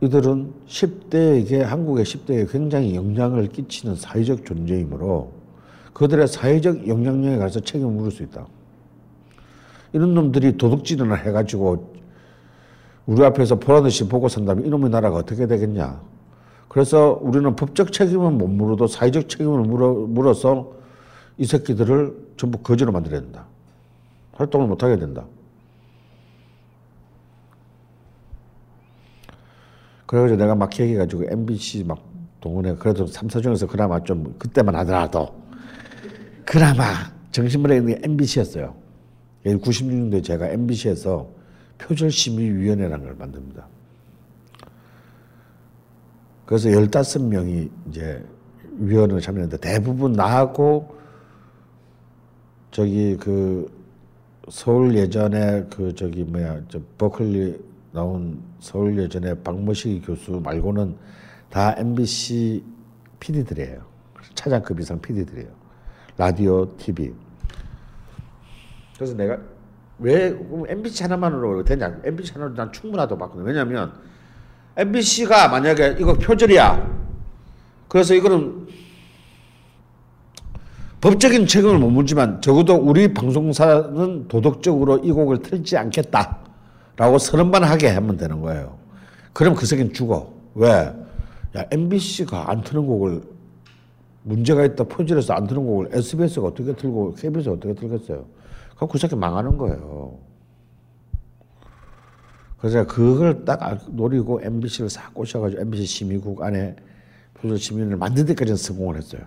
이들은 0.00 0.54
10대에게 0.66 1.58
한국의 1.58 2.06
10대에 2.06 2.50
굉장히 2.50 2.94
영향을 2.94 3.48
끼치는 3.48 3.96
사회적 3.96 4.46
존재이므로 4.46 5.30
그들의 5.92 6.26
사회적 6.26 6.88
영향력에 6.88 7.36
가서 7.36 7.60
책임을 7.60 7.92
물을 7.92 8.10
수 8.10 8.22
있다. 8.22 8.46
이런 9.92 10.14
놈들이 10.14 10.56
도둑질을 10.56 11.26
해가지고 11.26 11.99
우리 13.10 13.24
앞에서 13.24 13.56
보라듯이 13.56 14.08
보고 14.08 14.28
산다면 14.28 14.64
이놈의 14.64 14.88
나라가 14.88 15.16
어떻게 15.16 15.48
되겠냐. 15.48 16.00
그래서 16.68 17.18
우리는 17.20 17.56
법적 17.56 17.92
책임은 17.92 18.38
못 18.38 18.46
물어도 18.46 18.86
사회적 18.86 19.28
책임을 19.28 19.62
물어, 19.62 19.94
물어서 19.94 20.74
이 21.36 21.44
새끼들을 21.44 22.34
전부 22.36 22.58
거지로 22.58 22.92
만들어야 22.92 23.20
된다. 23.20 23.46
활동을 24.34 24.68
못하게 24.68 24.96
된다. 24.96 25.24
그래가지고 30.06 30.38
내가 30.38 30.54
막 30.54 30.70
얘기해가지고 30.78 31.24
MBC 31.30 31.82
막 31.82 31.98
동원해 32.40 32.76
그래도 32.76 33.08
삼사 33.08 33.40
중에서 33.40 33.66
그나마 33.66 34.00
좀 34.04 34.36
그때만 34.38 34.76
하더라도 34.76 35.34
그나마 36.44 36.84
정신문에 37.32 37.76
있는 37.78 37.94
게 37.94 38.00
MBC였어요. 38.04 38.72
96년도에 39.44 40.22
제가 40.22 40.50
MBC에서 40.50 41.39
표절심의위원회라는 41.80 43.04
걸 43.04 43.14
만듭니다. 43.16 43.66
그래서 46.46 46.68
15명이 46.68 47.70
이제 47.88 48.24
위원을 48.78 49.20
참여했는데 49.20 49.58
대부분 49.58 50.12
나하고 50.12 50.96
저기 52.70 53.16
그 53.16 53.70
서울 54.48 54.96
예전에 54.96 55.64
그 55.70 55.94
저기 55.94 56.24
뭐야 56.24 56.62
저 56.68 56.80
버클리 56.98 57.70
나온 57.92 58.42
서울 58.58 58.98
예전에 58.98 59.34
박모식 59.42 60.06
교수 60.06 60.40
말고는 60.42 60.96
다 61.50 61.74
MBC 61.76 62.64
PD들이에요. 63.18 63.84
차장급 64.34 64.80
이상 64.80 65.00
PD들이에요. 65.00 65.48
라디오, 66.16 66.76
TV. 66.76 67.12
그래서 68.94 69.14
내가 69.14 69.38
왜 70.00 70.34
MBC 70.68 71.02
하나만으로 71.04 71.64
되냐? 71.64 72.00
MBC 72.04 72.32
하나로 72.32 72.54
난 72.54 72.72
충분하다고 72.72 73.18
봤거든. 73.18 73.44
왜냐하면 73.44 73.92
MBC가 74.76 75.48
만약에 75.48 75.96
이거 75.98 76.14
표절이야. 76.14 77.00
그래서 77.88 78.14
이거는 78.14 78.66
법적인 81.00 81.46
책임을 81.46 81.78
못 81.78 81.90
묻지만 81.90 82.40
적어도 82.40 82.74
우리 82.76 83.12
방송사는 83.12 84.28
도덕적으로 84.28 84.98
이 84.98 85.12
곡을 85.12 85.42
틀지 85.42 85.76
않겠다. 85.76 86.38
라고 86.96 87.18
서른번 87.18 87.64
하게 87.64 87.88
하면 87.88 88.16
되는 88.16 88.40
거예요. 88.40 88.76
그럼 89.32 89.54
그 89.54 89.64
새끼는 89.64 89.92
죽어. 89.92 90.32
왜? 90.54 90.68
야, 91.56 91.64
MBC가 91.70 92.50
안 92.50 92.62
트는 92.62 92.86
곡을 92.86 93.22
문제가 94.22 94.64
있다 94.64 94.84
표절해서 94.84 95.32
안 95.32 95.46
트는 95.46 95.64
곡을 95.64 95.88
SBS가 95.92 96.48
어떻게 96.48 96.74
틀고 96.74 97.14
KBS가 97.14 97.54
어떻게 97.54 97.74
틀겠어요? 97.74 98.24
그럼 98.80 98.88
그 98.88 98.96
새끼 98.96 99.14
망하는 99.14 99.58
거예요. 99.58 100.18
그래서 102.56 102.86
그걸 102.86 103.44
딱 103.44 103.78
노리고 103.90 104.40
MBC를 104.42 104.88
싹 104.88 105.12
꼬셔가지고 105.12 105.60
MBC 105.60 105.84
심의국 105.84 106.42
안에 106.42 106.76
표절 107.34 107.58
심의를 107.58 107.98
만들 107.98 108.24
때까지는 108.24 108.56
성공을 108.56 108.96
했어요. 108.96 109.20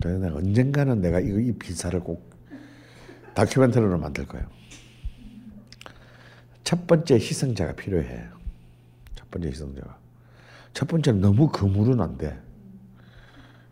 그래서 0.00 0.18
내가 0.18 0.36
언젠가는 0.38 1.00
내가 1.00 1.20
이, 1.20 1.26
이 1.26 1.52
비사를 1.52 2.00
꼭 2.00 2.28
다큐멘터리로 3.34 3.98
만들 3.98 4.26
거예요. 4.26 4.44
첫 6.64 6.88
번째 6.88 7.14
희생자가 7.14 7.74
필요해. 7.74 8.26
첫 9.14 9.30
번째 9.30 9.48
희생자가. 9.48 9.96
첫 10.74 10.88
번째는 10.88 11.20
너무 11.20 11.48
거물은 11.48 12.00
안 12.00 12.18
돼. 12.18 12.36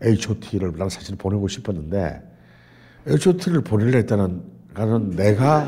H.O.T를 0.03 0.77
난 0.77 0.89
사실 0.89 1.17
보내고 1.17 1.49
싶었는데 1.49 2.30
H.O.T를 3.07 3.63
보내려 3.63 3.99
했다가는 3.99 5.11
내가 5.11 5.67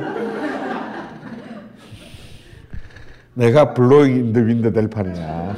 내가 3.34 3.72
Blowin' 3.72 4.16
in 4.16 4.26
the 4.26 4.40
Wind 4.40 4.72
될 4.72 4.88
판이야. 4.88 5.56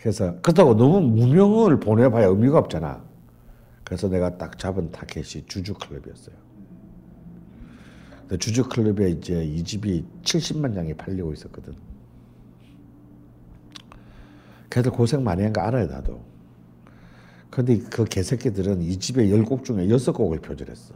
그래서 0.00 0.40
그렇다고 0.40 0.74
너무 0.76 1.00
무명을 1.02 1.80
보내봐야 1.80 2.26
의미가 2.26 2.58
없잖아. 2.58 3.04
그래서 3.84 4.08
내가 4.08 4.38
딱 4.38 4.58
잡은 4.58 4.90
타깃이 4.90 5.44
주주 5.46 5.74
클럽이었어요. 5.74 6.34
근데 8.20 8.36
주주 8.38 8.64
클럽에 8.68 9.10
이제 9.10 9.44
2집이 9.44 10.04
70만 10.22 10.74
장이 10.74 10.94
팔리고 10.94 11.32
있었거든. 11.32 11.74
걔들 14.70 14.90
고생 14.90 15.24
많이 15.24 15.42
한 15.42 15.52
거 15.52 15.60
알아요, 15.62 15.86
나도. 15.86 16.20
근데 17.50 17.78
그 17.78 18.04
개새끼들은 18.04 18.82
이 18.82 18.98
집에 18.98 19.30
열 19.30 19.44
곡 19.44 19.64
중에 19.64 19.88
여섯 19.88 20.12
곡을 20.12 20.40
표절했어. 20.40 20.94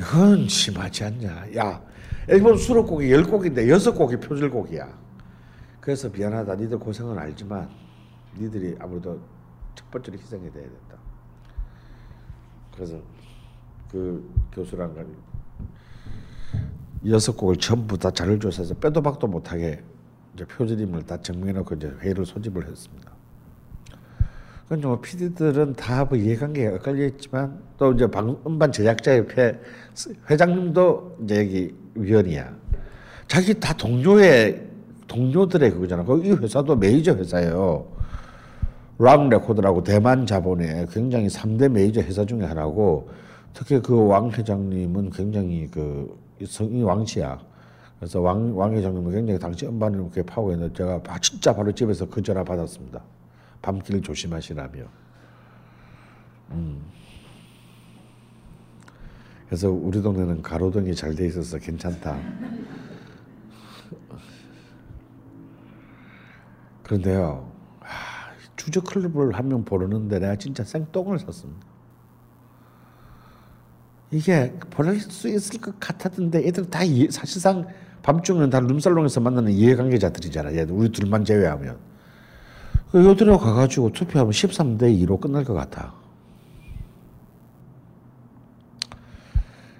이건 0.00 0.48
심하지 0.48 1.04
않냐. 1.04 1.54
야, 1.56 1.82
일본 2.28 2.56
수록곡이 2.56 3.12
열 3.12 3.24
곡인데 3.24 3.68
여섯 3.68 3.92
곡이 3.92 4.16
표절곡이야. 4.20 5.04
그래서 5.80 6.08
미안하다. 6.08 6.54
니들 6.56 6.78
고생은 6.78 7.18
알지만 7.18 7.68
니들이 8.38 8.76
아무래도 8.80 9.20
첫 9.74 9.90
번째로 9.90 10.18
희생이 10.18 10.50
돼야 10.50 10.62
된다. 10.62 10.96
그래서 12.74 13.00
그 13.90 14.28
교수랑 14.52 14.94
간 14.94 15.14
여섯 17.06 17.36
곡을 17.36 17.56
전부 17.56 17.98
다 17.98 18.10
자료를 18.10 18.40
조사해서 18.40 18.74
빼도 18.74 19.02
박도 19.02 19.26
못하게 19.26 19.84
이제 20.34 20.44
표절임을 20.46 21.04
다 21.04 21.20
증명해놓고 21.20 21.74
이제 21.76 21.88
회의를 22.00 22.24
소집을 22.24 22.66
했습니다. 22.66 23.13
그건 24.64 24.80
뭐 24.80 25.00
PD들은 25.00 25.74
다 25.74 26.04
뭐 26.04 26.16
이해관계가 26.18 26.76
엇갈려 26.76 27.04
있지만 27.06 27.58
또 27.78 27.92
이제 27.92 28.06
방, 28.06 28.36
음반 28.46 28.72
제작자협회 28.72 29.60
회장님도 30.30 31.18
이제 31.24 31.38
여기 31.40 31.74
위원이야. 31.94 32.54
자기 33.28 33.58
다 33.60 33.74
동료의 33.74 34.62
동료들의 35.06 35.70
그거잖아. 35.72 36.04
거기 36.04 36.30
회사도 36.32 36.76
메이저 36.76 37.14
회사예요. 37.14 37.86
락 38.98 39.28
레코드라고 39.28 39.82
대만 39.82 40.24
자본의 40.24 40.86
굉장히 40.90 41.26
3대 41.28 41.68
메이저 41.68 42.00
회사 42.00 42.24
중에 42.24 42.44
하나고 42.44 43.08
특히 43.52 43.80
그 43.80 43.94
왕 43.94 44.30
회장님은 44.30 45.10
굉장히 45.10 45.66
그 45.70 46.16
성이 46.46 46.82
왕치야. 46.82 47.38
그래서 47.98 48.20
왕, 48.20 48.56
왕 48.56 48.72
회장님은 48.74 49.12
굉장히 49.12 49.38
당시 49.38 49.66
음반을 49.66 50.00
이렇게 50.00 50.22
파고 50.22 50.52
있는데 50.52 50.72
제가 50.74 51.00
진짜 51.20 51.54
바로 51.54 51.70
집에서 51.72 52.06
그 52.08 52.22
전화 52.22 52.42
받았습니다. 52.44 53.00
밤길 53.64 54.02
조심하시라며. 54.02 54.84
음. 56.50 56.82
그래서 59.46 59.70
우리 59.70 60.02
동네는 60.02 60.42
가로등이 60.42 60.94
잘 60.94 61.14
돼 61.14 61.26
있어서 61.26 61.58
괜찮다. 61.58 62.18
그런데요, 66.82 67.50
아, 67.80 67.86
주저 68.56 68.82
클럽을 68.82 69.32
한 69.34 69.48
명 69.48 69.64
보르는데 69.64 70.18
내가 70.18 70.36
진짜 70.36 70.62
생똥을 70.64 71.18
샀습니다. 71.20 71.66
이게 74.10 74.52
보낼 74.70 75.00
수 75.00 75.28
있을 75.28 75.60
것 75.60 75.80
같았던데 75.80 76.46
애들 76.46 76.68
다 76.70 76.80
사실상 77.10 77.66
밤중에는 78.02 78.50
다 78.50 78.60
룸살롱에서 78.60 79.20
만나는 79.20 79.52
이해관계자들이잖아. 79.52 80.54
얘들 80.54 80.74
우리 80.74 80.90
둘만 80.90 81.24
제외하면. 81.24 81.93
그 82.94 83.04
요들에 83.04 83.36
가가지고 83.36 83.90
투표하면 83.90 84.30
13대 84.30 84.82
2로 85.04 85.20
끝날 85.20 85.42
것 85.42 85.52
같아. 85.52 85.92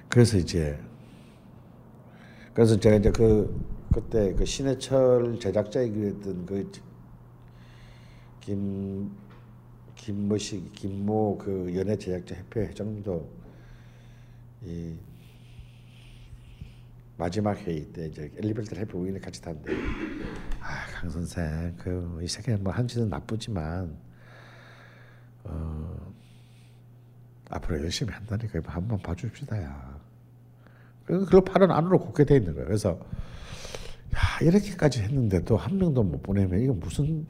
그래서 0.08 0.36
이제 0.36 0.76
그래서 2.54 2.76
제가 2.76 2.96
이제 2.96 3.12
그 3.12 3.64
그때 3.92 4.34
그 4.34 4.44
신해철 4.44 5.38
제작자이기던 5.38 6.46
그김 8.40 9.12
김모식 9.94 10.72
김모 10.72 11.38
그 11.38 11.72
연예 11.72 11.96
제작자 11.96 12.34
협회 12.34 12.66
회장님도 12.66 13.28
이 14.64 14.96
마지막 17.16 17.56
회의 17.58 17.84
때 17.92 18.06
이제 18.06 18.30
엘리베이터 18.36 18.76
협회 18.76 18.98
우연히 18.98 19.20
같이 19.20 19.40
탔는데 19.40 19.72
아 20.60 20.86
강 21.00 21.10
선생 21.10 21.76
그이 21.76 22.26
세계 22.26 22.56
뭐한 22.56 22.88
짓은 22.88 23.08
나쁘지만 23.08 23.94
어 25.44 26.14
앞으로 27.50 27.82
열심히 27.82 28.12
한다니까 28.12 28.60
한번 28.64 28.98
봐줍시다야. 29.00 30.00
그걸 31.04 31.44
팔은 31.44 31.70
안으로 31.70 31.98
곱게 31.98 32.24
돼 32.24 32.36
있는 32.36 32.54
거예요. 32.54 32.66
그래서 32.66 32.98
야 34.14 34.38
이렇게까지 34.40 35.02
했는데도 35.02 35.56
한 35.56 35.76
명도 35.76 36.02
못 36.02 36.22
보내면 36.22 36.60
이거 36.60 36.72
무슨 36.72 37.26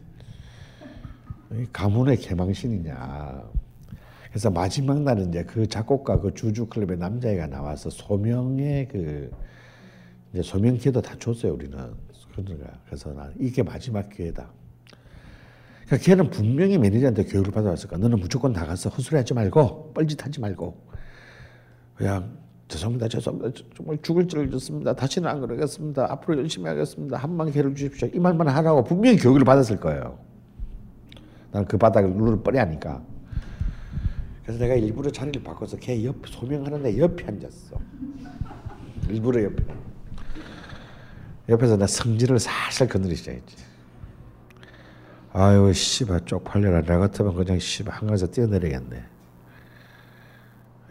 가문의 1.73 2.17
개망신이냐. 2.19 3.43
그래서 4.29 4.51
마지막 4.51 5.01
날은 5.01 5.31
이제 5.31 5.45
그 5.45 5.67
작곡가 5.69 6.21
그 6.21 6.33
주주 6.35 6.67
클럽의 6.67 6.99
남자애가 6.99 7.49
나와서 7.49 7.91
소명의 7.91 8.89
그 8.89 9.31
이제 10.35 10.43
소명 10.43 10.77
기회도 10.77 11.01
다 11.01 11.15
줬어요 11.17 11.55
우리는 11.55 11.79
그러니까 12.35 12.67
그래서 12.87 13.13
난 13.13 13.33
이게 13.39 13.63
마지막 13.63 14.11
기회다. 14.11 14.51
그러니까 15.87 16.05
걔는 16.05 16.31
분명히 16.31 16.77
매니저한테 16.77 17.25
교육을 17.25 17.53
받아왔을 17.53 17.89
거야. 17.89 18.01
너는 18.01 18.19
무조건 18.19 18.53
나가서 18.53 18.91
헛소리하지 18.91 19.35
말고 19.35 19.93
뻘짓하지 19.95 20.41
말고 20.41 20.77
그냥 21.95 22.37
죄송합니다, 22.67 23.07
죄송합니다. 23.07 23.61
정말 23.77 23.99
죽을 24.03 24.27
죄를 24.27 24.51
졌습니다. 24.51 24.95
다시는 24.97 25.29
안 25.29 25.41
그러겠습니다. 25.41 26.11
앞으로 26.11 26.39
열심히 26.39 26.67
하겠습니다. 26.67 27.17
한번 27.19 27.53
기회를 27.53 27.77
주십시오. 27.77 28.09
이 28.13 28.19
말만 28.19 28.49
하라고 28.49 28.83
분명히 28.83 29.17
교육을 29.17 29.45
받았을 29.45 29.79
거예요. 29.79 30.19
나는 31.53 31.69
그 31.69 31.79
바닥을 31.79 32.17
룰을 32.17 32.43
뻔히 32.43 32.59
하니까. 32.59 33.01
그래서 34.43 34.59
내가 34.59 34.75
일부러 34.75 35.13
자리를 35.13 35.45
바꿔서 35.45 35.77
걔 35.77 36.05
옆 36.05 36.17
소명하는데 36.27 36.99
옆에 36.99 37.25
앉았어. 37.27 37.79
일부러 39.09 39.45
옆에. 39.45 39.63
옆에서 41.49 41.77
나 41.77 41.87
성질을 41.87 42.39
살살 42.39 42.89
건드리기 42.89 43.17
시작했지. 43.17 43.57
아유 45.33 45.73
씨발 45.73 46.25
쪽팔려라. 46.25 46.83
나 46.83 46.99
같으면 46.99 47.35
그냥 47.35 47.59
씨발 47.59 47.95
한강에서 47.95 48.29
뛰어내리겠네. 48.29 49.05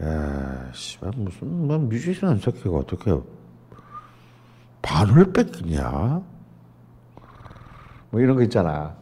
야, 0.02 0.70
씨발 0.72 1.12
무슨 1.16 1.66
뭐 1.66 1.78
뮤지션 1.78 2.38
새끼가 2.38 2.76
어떻게 2.76 3.12
반을 4.82 5.32
뺏기냐? 5.32 6.22
뭐 8.10 8.20
이런 8.20 8.36
거 8.36 8.42
있잖아. 8.42 8.94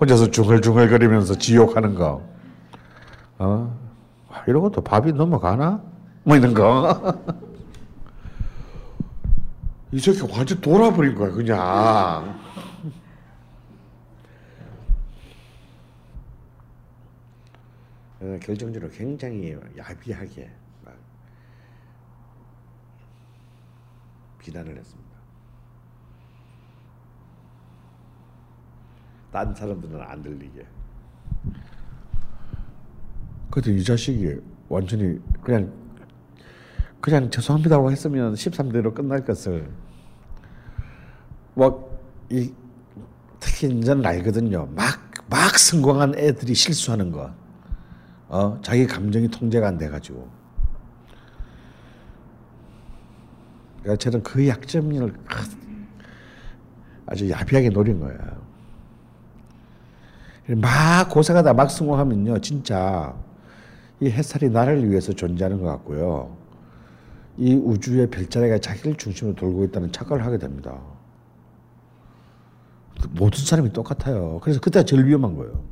혼자서 0.00 0.30
중얼중얼거리면서 0.30 1.36
지옥하는 1.38 1.94
거. 1.94 2.22
어? 3.38 3.78
이런 4.46 4.62
것도 4.62 4.82
밥이 4.82 5.12
넘어가나? 5.12 5.80
뭐 6.24 6.36
이런 6.36 6.52
거. 6.52 7.14
이 9.90 9.98
새끼 9.98 10.20
완전 10.30 10.60
돌아버린 10.60 11.14
거야, 11.14 11.30
그냥. 11.30 12.38
어, 18.20 18.38
결정적으로 18.42 18.90
굉장히 18.90 19.56
야비하게 19.76 20.50
막 20.84 20.94
비난을 24.38 24.76
했습니다. 24.76 25.08
딴 29.30 29.54
사람들은 29.54 30.00
안 30.00 30.22
들리게. 30.22 30.66
그때 33.50 33.72
이 33.72 33.82
자식이 33.82 34.40
완전히 34.68 35.18
그냥 35.40 35.72
그냥 37.00 37.30
죄송합니다고 37.30 37.90
했으면 37.90 38.34
13대로 38.34 38.92
끝날 38.92 39.24
것을 39.24 39.70
뭐 41.58 41.88
이 42.30 42.52
특히 43.40 43.80
저는 43.82 44.04
알거든요. 44.04 44.68
막 44.74 45.08
막 45.28 45.58
성공한 45.58 46.14
애들이 46.16 46.54
실수하는 46.54 47.12
거. 47.12 47.30
어, 48.28 48.58
자기 48.62 48.86
감정이 48.86 49.28
통제가 49.28 49.68
안 49.68 49.78
돼가지고. 49.78 50.28
그러니까 53.82 53.96
저는 53.96 54.22
그 54.22 54.46
약점을 54.48 55.14
아주 57.06 57.30
야비하게 57.30 57.70
노린 57.70 58.00
거야. 58.00 58.16
막 60.56 61.10
고생하다 61.10 61.52
막 61.52 61.70
성공하면요, 61.70 62.38
진짜 62.40 63.14
이 64.00 64.08
햇살이 64.08 64.48
나를 64.48 64.88
위해서 64.88 65.12
존재하는 65.12 65.60
것 65.60 65.66
같고요. 65.66 66.36
이 67.36 67.54
우주의 67.54 68.08
별자리가 68.08 68.58
자기를 68.58 68.96
중심으로 68.96 69.36
돌고 69.36 69.64
있다는 69.64 69.92
착각을 69.92 70.24
하게 70.24 70.38
됩니다. 70.38 70.80
모든 73.10 73.44
사람이 73.44 73.72
똑같아요. 73.72 74.40
그래서 74.42 74.60
그때가 74.60 74.84
제일 74.84 75.06
위험한 75.06 75.36
거예요. 75.36 75.62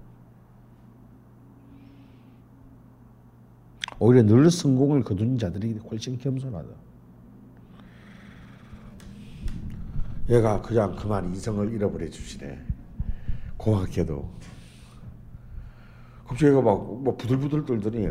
오히려 3.98 4.22
늘 4.22 4.50
성공을 4.50 5.02
거두는 5.02 5.38
자들이 5.38 5.78
훨씬 5.90 6.18
겸손하다. 6.18 6.68
얘가 10.28 10.60
그냥 10.60 10.94
그만 10.96 11.32
이성을 11.32 11.72
잃어버려 11.72 12.10
주시네. 12.10 12.58
고맙게도. 13.56 14.28
갑자기 16.26 16.50
얘가 16.50 16.60
막, 16.60 17.02
막 17.04 17.16
부들부들 17.16 17.64
떨더니 17.64 18.08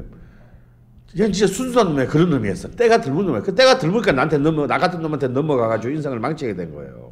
얘는 1.18 1.32
진짜 1.32 1.54
순수한 1.54 1.90
놈이야 1.90 2.08
그런 2.08 2.30
놈이었어. 2.30 2.72
때가 2.72 3.02
들문 3.02 3.26
놈이야. 3.26 3.42
그 3.42 3.54
때가 3.54 3.78
들으니까 3.78 4.12
나한테 4.14 4.38
넘어 4.38 4.66
나 4.66 4.78
같은 4.78 5.02
놈한테 5.02 5.28
넘어가가지고 5.28 5.94
인생을 5.94 6.20
망치게 6.20 6.56
된 6.56 6.74
거예요. 6.74 7.05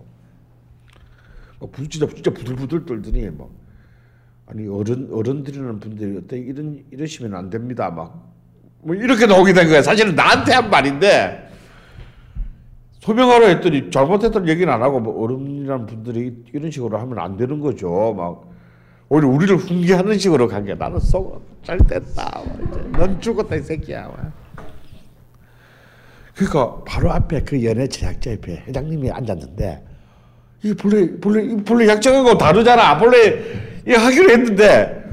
진짜 1.90 2.08
진짜 2.08 2.32
부들부들 2.32 2.86
떨더니 2.86 3.30
막 3.32 3.50
아니 4.46 4.68
어른 4.68 5.10
어른들이라는 5.12 5.80
분들이 5.80 6.18
어때 6.18 6.38
이런 6.38 6.84
이러시면 6.92 7.36
안 7.36 7.50
됩니다. 7.50 7.90
막 7.90 8.34
뭐 8.86 8.94
이렇게 8.96 9.26
나오게 9.26 9.54
된 9.54 9.70
거야. 9.70 9.82
사실은 9.82 10.14
나한테 10.14 10.52
한 10.52 10.70
말인데 10.70 11.50
소명하라 13.00 13.48
했더니 13.48 13.90
잘못했던 13.90 14.48
얘기는 14.50 14.72
안 14.72 14.82
하고 14.82 15.00
뭐 15.00 15.24
어른이라는 15.24 15.86
분들이 15.86 16.44
이런 16.52 16.70
식으로 16.70 16.98
하면 16.98 17.18
안 17.20 17.38
되는 17.38 17.62
거죠. 17.62 18.14
막 18.14 18.50
오히려 19.10 19.30
우리를 19.30 19.56
훈계하는 19.56 20.18
식으로 20.18 20.50
간 20.50 20.66
게 20.66 20.76
나는 20.76 21.00
속잘 21.00 21.78
됐다. 21.88 22.42
막 22.46 22.58
이제 22.72 22.82
넌 22.92 23.22
죽었다 23.22 23.56
이 23.56 23.62
새끼야. 23.62 24.08
막. 24.08 24.34
그러니까 26.36 26.84
바로 26.86 27.12
앞에 27.12 27.44
그 27.44 27.64
연예 27.64 27.88
제작자 27.88 28.34
옆에 28.34 28.64
회장님이 28.68 29.12
앉았는데 29.12 29.86
이게 30.64 30.74
본래 30.74 31.20
본래 31.20 31.44
이 31.44 31.58
본래 31.58 31.88
약정하고 31.88 32.38
다르잖아. 32.38 32.98
본래 32.98 33.44
이 33.88 33.92
하기로 33.92 34.30
했는데 34.32 35.04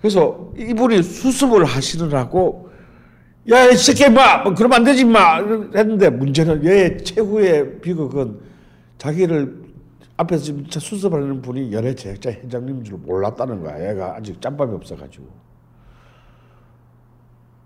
그래서 0.00 0.52
이분이 0.58 1.02
수습을 1.02 1.64
하시느라고 1.64 2.70
야, 3.50 3.66
이 3.66 3.76
새끼 3.76 4.08
마, 4.10 4.42
뭐 4.42 4.54
그러면 4.54 4.78
안 4.78 4.84
되지 4.84 5.04
마 5.04 5.36
했는데 5.36 6.10
문제는 6.10 6.64
얘 6.66 6.96
최후의 6.98 7.80
비극은 7.80 8.38
자기를 8.98 9.60
앞에서 10.16 10.44
지금 10.44 10.66
차 10.68 10.78
수습하는 10.78 11.40
분이 11.40 11.72
연예 11.72 11.94
제작자 11.94 12.30
회장님인 12.30 12.84
줄 12.84 12.98
몰랐다는 12.98 13.62
거야. 13.62 13.90
얘가 13.90 14.16
아직 14.16 14.40
짬밥이 14.42 14.74
없어가지고. 14.74 15.24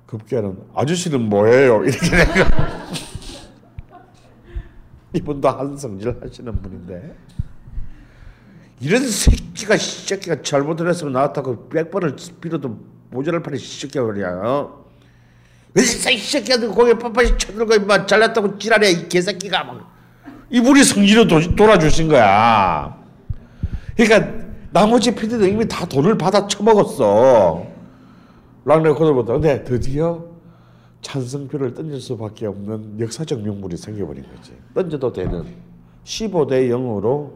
급기야는 0.07 0.57
아저씨는 0.75 1.29
뭐예요? 1.29 1.83
이렇게 1.85 1.99
내가 2.15 2.49
이분도 5.15 5.49
한성질 5.49 6.19
하시는 6.21 6.61
분인데 6.61 7.15
이런 8.81 9.07
새끼가 9.09 9.77
이 9.77 9.79
새끼가 9.79 10.43
잘못을 10.43 10.89
했으면 10.89 11.13
나왔다고 11.13 11.69
백 11.69 11.91
번을 11.91 12.17
빌어도 12.41 12.77
모자랄 13.11 13.43
판에 13.43 13.57
이 13.57 13.61
새끼가 13.61 14.05
말이야. 14.05 14.41
어? 14.45 14.85
이 15.77 15.81
새끼한테 15.81 16.67
고개 16.67 16.93
빳빳이 16.95 17.39
쳐들고 17.39 17.75
임마 17.75 18.07
잘났다고 18.07 18.59
지랄해 18.59 18.91
이 18.91 19.09
개새끼가 19.09 19.65
막 19.65 19.93
이분이 20.51 20.83
성질을 20.83 21.29
도, 21.29 21.55
돌아주신 21.55 22.09
거야. 22.09 22.97
그러니까 23.97 24.45
나머지 24.73 25.15
PD도 25.15 25.47
이미 25.47 25.67
다 25.67 25.87
돈을 25.87 26.19
받아 26.19 26.47
처먹었어. 26.47 27.65
락레코드부터. 28.65 29.35
근데 29.35 29.63
드디어 29.63 30.34
찬성표를 31.05 31.75
던질 31.75 32.01
수밖에 32.01 32.47
없는 32.47 32.99
역사적 32.99 33.43
명물이 33.43 33.77
생겨버린 33.77 34.25
거지. 34.35 34.57
던져도 34.75 35.13
되는 35.13 35.45
15대 36.03 36.69
0으로 36.71 37.33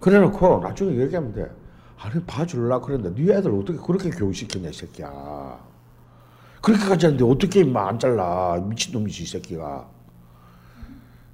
그래놓고 0.00 0.60
나중에 0.60 0.96
얘기하면 0.96 1.32
돼. 1.32 1.50
아니 1.98 2.22
봐줄라 2.24 2.80
그랬는데 2.80 3.22
네 3.22 3.32
애들 3.34 3.50
어떻게 3.52 3.78
그렇게 3.78 4.10
교육시켰냐 4.10 4.70
이 4.70 4.72
새끼야. 4.72 5.58
그렇게까지 6.62 7.06
하는데 7.06 7.24
어떻게 7.24 7.60
임마 7.60 7.88
안 7.88 7.98
잘라 7.98 8.60
미친놈이지 8.68 9.22
이 9.22 9.26
새끼가. 9.26 9.88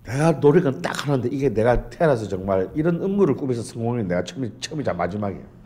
내가 0.05 0.33
노력은 0.33 0.83
딱 0.83 1.07
하는데 1.07 1.29
이게 1.29 1.49
내가 1.49 1.89
태어나서 1.91 2.27
정말 2.27 2.71
이런 2.75 3.01
음모를 3.01 3.37
꾸며서 3.37 3.63
성공한 3.63 4.09
내가 4.09 4.25
처음이, 4.25 4.51
처음이자 4.59 4.95
마지막이야. 4.95 5.62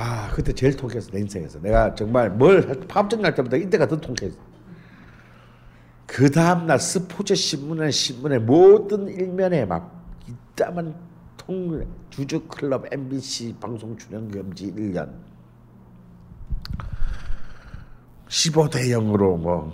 아 0.00 0.30
그때 0.30 0.52
제일 0.52 0.76
통쾌했어 0.76 1.10
내 1.10 1.18
인생에서 1.18 1.58
내가 1.60 1.92
정말 1.92 2.30
뭘 2.30 2.62
파업정 2.86 3.20
날 3.20 3.34
때보다 3.34 3.56
이때가 3.56 3.88
더 3.88 4.00
통쾌했어. 4.00 4.38
그 6.06 6.30
다음날 6.30 6.78
스포츠 6.78 7.34
신문에 7.34 7.90
신문에 7.90 8.38
모든 8.38 9.08
일면에 9.08 9.64
막 9.64 10.06
이따만 10.28 10.94
통 11.36 11.84
주주 12.10 12.46
클럽 12.46 12.86
MBC 12.92 13.56
방송 13.58 13.96
출연 13.96 14.30
금지 14.30 14.72
1년 14.72 15.12
15대 18.28 18.90
0으로 18.90 19.36
뭐 19.36 19.72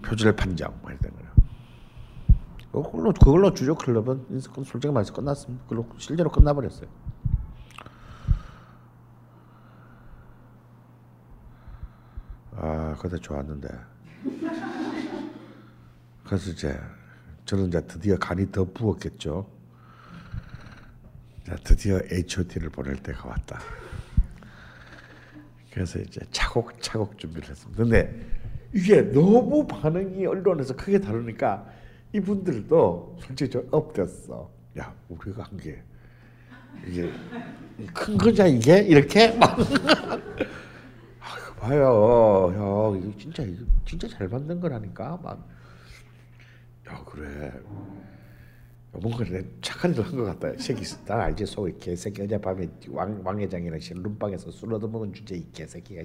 표절 0.00 0.34
판정 0.34 0.74
뭐 0.80 0.90
이랬던 0.90 1.12
거예요. 1.12 2.84
그걸로 2.84 3.12
그걸로 3.12 3.52
주주 3.52 3.74
클럽은 3.74 4.28
인사건 4.30 4.64
솔직히 4.64 4.94
말해서 4.94 5.12
끝났습니다. 5.12 5.62
그걸로 5.64 5.86
실제로 5.98 6.30
끝나버렸어요. 6.30 7.03
아 12.94 12.96
그때 12.96 13.18
좋았는데 13.18 13.68
그래서 16.24 16.50
이제 16.50 16.78
저는 17.44 17.66
이제 17.66 17.80
드디어 17.86 18.16
간이 18.16 18.52
더 18.52 18.64
부었겠죠. 18.64 19.50
자, 21.44 21.56
드디어 21.64 21.98
H.O.T를 22.10 22.70
보낼 22.70 22.96
때가 22.96 23.28
왔다. 23.28 23.58
그래서 25.72 25.98
이제 25.98 26.20
차곡차곡 26.30 27.18
준비를 27.18 27.50
했습니다. 27.50 27.82
근데 27.82 28.26
이게 28.72 29.02
너무 29.02 29.66
반응이 29.66 30.24
언론에서 30.24 30.74
크게 30.76 31.00
다루니까 31.00 31.66
이분들도 32.12 33.18
솔직히 33.26 33.50
좀 33.50 33.68
업됐어. 33.72 34.48
야, 34.78 34.94
우리가 35.08 35.42
한 35.42 35.58
게 35.58 35.82
이게 36.86 37.10
큰 37.92 38.16
거냐 38.16 38.46
이게 38.46 38.78
이렇게 38.78 39.32
막. 39.36 39.56
봐요, 41.68 42.52
형 42.54 43.00
이거 43.02 43.18
진짜 43.18 43.42
이거 43.42 43.64
진짜 43.86 44.06
잘 44.08 44.28
만든 44.28 44.60
거라니까 44.60 45.18
막. 45.22 45.48
야 46.88 47.02
그래. 47.06 47.52
뭔가 48.92 49.24
내 49.24 49.42
착한 49.60 49.92
일을 49.92 50.04
한 50.04 50.14
것 50.16 50.24
같다. 50.24 50.50
이 50.54 50.58
새끼 50.58 50.84
난 51.06 51.20
알지 51.20 51.46
속에 51.46 51.72
개새끼 51.80 52.22
어젯밤에 52.22 52.68
왕, 52.90 53.20
왕 53.24 53.40
회장이랑 53.40 53.80
룸방에서 53.94 54.50
술 54.50 54.74
얻어먹은 54.74 55.12
주제 55.14 55.36
이 55.36 55.50
개새끼가 55.52 56.02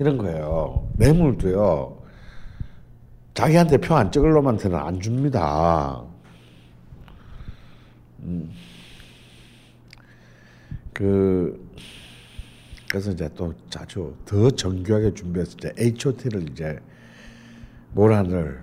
이런 0.00 0.18
거예요. 0.18 0.88
뇌물도요. 0.96 2.02
자기한테 3.34 3.78
표 3.78 3.94
안 3.96 4.10
찍을 4.10 4.30
놈한테는 4.32 4.76
안 4.76 5.00
줍니다. 5.00 6.02
음. 8.20 8.50
그 10.98 11.56
그래서 12.88 13.12
이제 13.12 13.30
또 13.36 13.54
자주 13.70 14.16
더 14.24 14.50
정교하게 14.50 15.14
준비해서 15.14 15.54
이제 15.56 15.72
H.O.T를 15.78 16.50
이제 16.50 16.80
모란을 17.92 18.58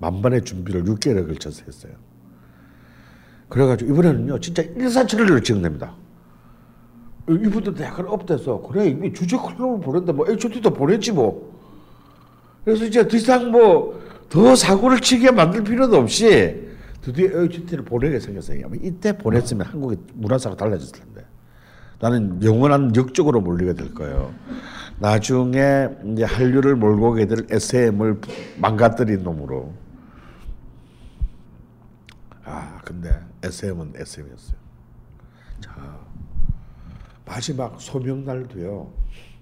만반의 0.00 0.44
준비를 0.44 0.84
6개월에 0.84 1.26
걸쳐서 1.26 1.62
했어요. 1.66 1.92
그래가지고 3.48 3.90
이번에는요 3.90 4.38
진짜 4.40 4.60
일사천리를 4.60 5.42
찍어냅니다. 5.42 5.94
이분들도 7.26 7.82
약간 7.82 8.06
업돼서 8.06 8.60
그래 8.60 8.88
이미 8.88 9.14
주제 9.14 9.38
클럽을 9.38 9.80
보냈는데 9.80 10.12
뭐 10.12 10.28
H.O.T도 10.28 10.74
보냈지 10.74 11.12
뭐. 11.12 11.58
그래서 12.66 12.84
이제 12.84 13.08
더 13.08 13.16
이상 13.16 13.50
뭐 13.50 13.98
더 14.30 14.54
사고를 14.54 15.00
치게 15.00 15.32
만들 15.32 15.64
필요도 15.64 15.96
없이 15.96 16.69
드디어 17.00 17.42
H.O.T를 17.42 17.84
보내게 17.84 18.20
생겼어요. 18.20 18.70
이때 18.82 19.16
보냈으면 19.16 19.66
한국의 19.66 19.98
문화사가 20.14 20.56
달라졌을 20.56 21.00
텐데. 21.00 21.24
나는 21.98 22.42
영원한 22.42 22.94
역적으로 22.96 23.40
몰리게 23.40 23.74
될 23.74 23.94
거예요. 23.94 24.34
나중에 24.98 25.88
이제 26.06 26.24
한류를 26.24 26.76
몰고 26.76 27.10
오게 27.10 27.26
될 27.26 27.46
SM을 27.50 28.20
망가뜨린 28.58 29.22
놈으로. 29.22 29.72
아, 32.44 32.80
근데 32.84 33.10
SM은 33.42 33.92
SM이었어요. 33.96 34.58
자, 35.60 36.00
마지막 37.24 37.80
소명날도요. 37.80 38.92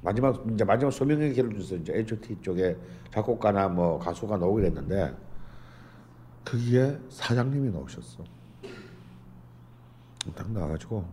마지막 0.03 0.45
이제 0.53 0.65
마지막 0.65 0.91
소명 0.93 1.23
얘기를 1.23 1.53
주서 1.55 1.75
이제 1.77 1.93
H.O.T 1.95 2.39
쪽에 2.41 2.77
작곡가나 3.13 3.69
뭐 3.69 3.99
가수가 3.99 4.37
나오게 4.37 4.63
됐는데 4.63 5.15
거기에 6.51 6.99
사장님이 7.11 7.71
나오셨어. 7.71 8.25
딱 10.35 10.51
나와가지고 10.51 11.05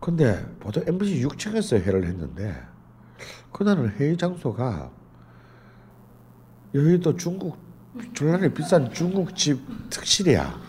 근데 0.00 0.44
보통 0.60 0.84
MBC 0.86 1.26
6층에서 1.26 1.80
회를 1.80 2.04
했는데 2.04 2.62
그날은 3.52 3.90
회의 3.90 4.16
장소가 4.16 4.90
여의도 6.74 7.16
중국 7.16 7.58
전란에 8.14 8.52
비싼 8.52 8.92
중국집 8.92 9.60
특실이야. 9.90 10.60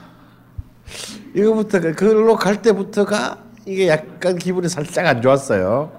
이거부터 1.36 1.82
그걸로 1.82 2.36
갈 2.36 2.62
때부터가 2.62 3.43
이게 3.65 3.89
약간 3.89 4.38
기분이 4.38 4.69
살짝 4.69 5.06
안 5.06 5.21
좋았어요. 5.21 5.91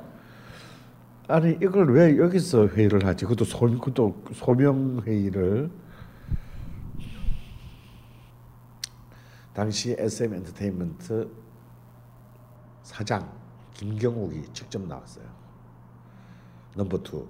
아니 1.28 1.58
이걸 1.62 1.92
왜 1.92 2.16
여기서 2.16 2.68
회의를 2.68 3.04
하지? 3.04 3.26
그것도 3.26 3.44
소 3.44 3.58
그것도 3.60 4.24
소명 4.32 5.02
회의를 5.06 5.70
당시 9.58 9.96
SM 9.98 10.34
엔터테인먼트 10.34 11.28
사장 12.84 13.28
김경욱이 13.74 14.48
직접 14.52 14.80
나왔어요. 14.86 15.28
number 16.76 17.02
two. 17.02 17.28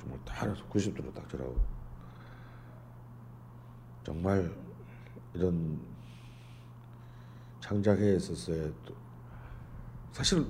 정말 0.00 0.18
다 0.24 0.50
90도로 0.70 1.12
딱 1.12 1.28
저라고. 1.28 1.60
정말 4.02 4.50
이런 5.34 5.78
창작회에 7.60 8.16
있어서의 8.16 8.72
또 8.86 8.94
사실 10.10 10.46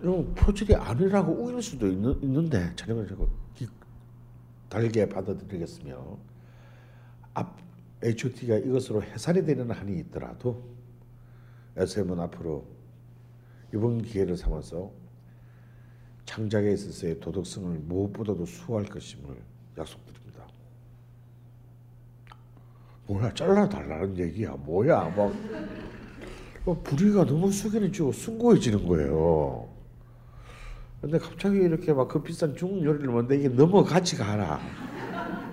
이런 0.00 0.34
표절이 0.34 0.74
아니라고 0.76 1.30
우길 1.30 1.60
수도 1.60 1.88
있는, 1.88 2.18
있는데 2.22 2.74
촬영을 2.74 3.06
기- 3.54 3.68
달게 4.70 5.06
받아들이겠으며 5.06 6.16
앞 7.34 7.71
H.O.T가 8.02 8.56
이것으로 8.58 9.02
해산이 9.02 9.44
되는 9.44 9.70
한이 9.70 9.98
있더라도 10.00 10.62
SM은 11.76 12.18
앞으로 12.20 12.66
이번 13.74 14.02
기회를 14.02 14.36
삼아서 14.36 14.90
창작에 16.24 16.72
있어서의 16.72 17.20
도덕성을 17.20 17.78
무엇보다도 17.78 18.44
수호할 18.46 18.84
것임을 18.86 19.36
약속드립니다. 19.78 20.46
뭐야 23.06 23.32
잘라달라는 23.34 24.18
얘기야 24.18 24.52
뭐야 24.52 25.08
막 25.16 25.32
어, 26.64 26.80
불의가 26.82 27.24
너무 27.26 27.50
숙연해지고 27.50 28.12
숭고해지는 28.12 28.86
거예요. 28.86 29.68
근데 31.00 31.18
갑자기 31.18 31.56
이렇게 31.58 31.92
막 31.92 32.06
그 32.08 32.22
비싼 32.22 32.54
중국 32.54 32.84
요리를 32.84 33.06
먹는데 33.06 33.36
이게 33.38 33.48
넘어가지 33.48 34.16
가라. 34.16 34.60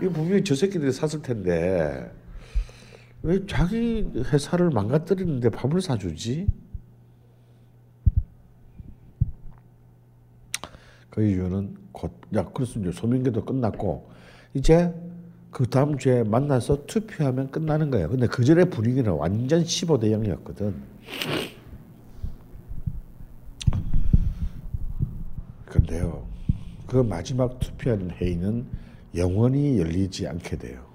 이거 0.02 0.12
분명히 0.12 0.44
저 0.44 0.54
새끼들이 0.56 0.92
샀을 0.92 1.22
텐데 1.24 2.12
왜 3.22 3.46
자기 3.46 4.10
회사를 4.16 4.70
망가뜨리는데 4.70 5.50
밥을 5.50 5.82
사주지? 5.82 6.48
그 11.10 11.24
이유는 11.24 11.76
곧 11.92 12.20
야 12.36 12.46
그래서 12.54 12.80
이제 12.80 12.92
소명계도 12.92 13.44
끝났고 13.46 14.10
이제 14.54 14.94
그 15.52 15.68
다음 15.68 15.98
주에 15.98 16.24
만나서 16.24 16.86
투표하면 16.86 17.50
끝나는 17.50 17.90
거예요. 17.90 18.10
근데 18.10 18.28
그 18.28 18.44
전에 18.44 18.66
분위기는 18.66 19.12
완전 19.12 19.64
15대 19.64 20.12
0이었거든. 20.12 20.74
근데요, 25.66 26.26
그 26.88 26.98
마지막 26.98 27.60
투표하는 27.60 28.12
회의는 28.12 28.66
영원히 29.16 29.80
열리지 29.80 30.28
않게 30.28 30.58
돼요. 30.58 30.89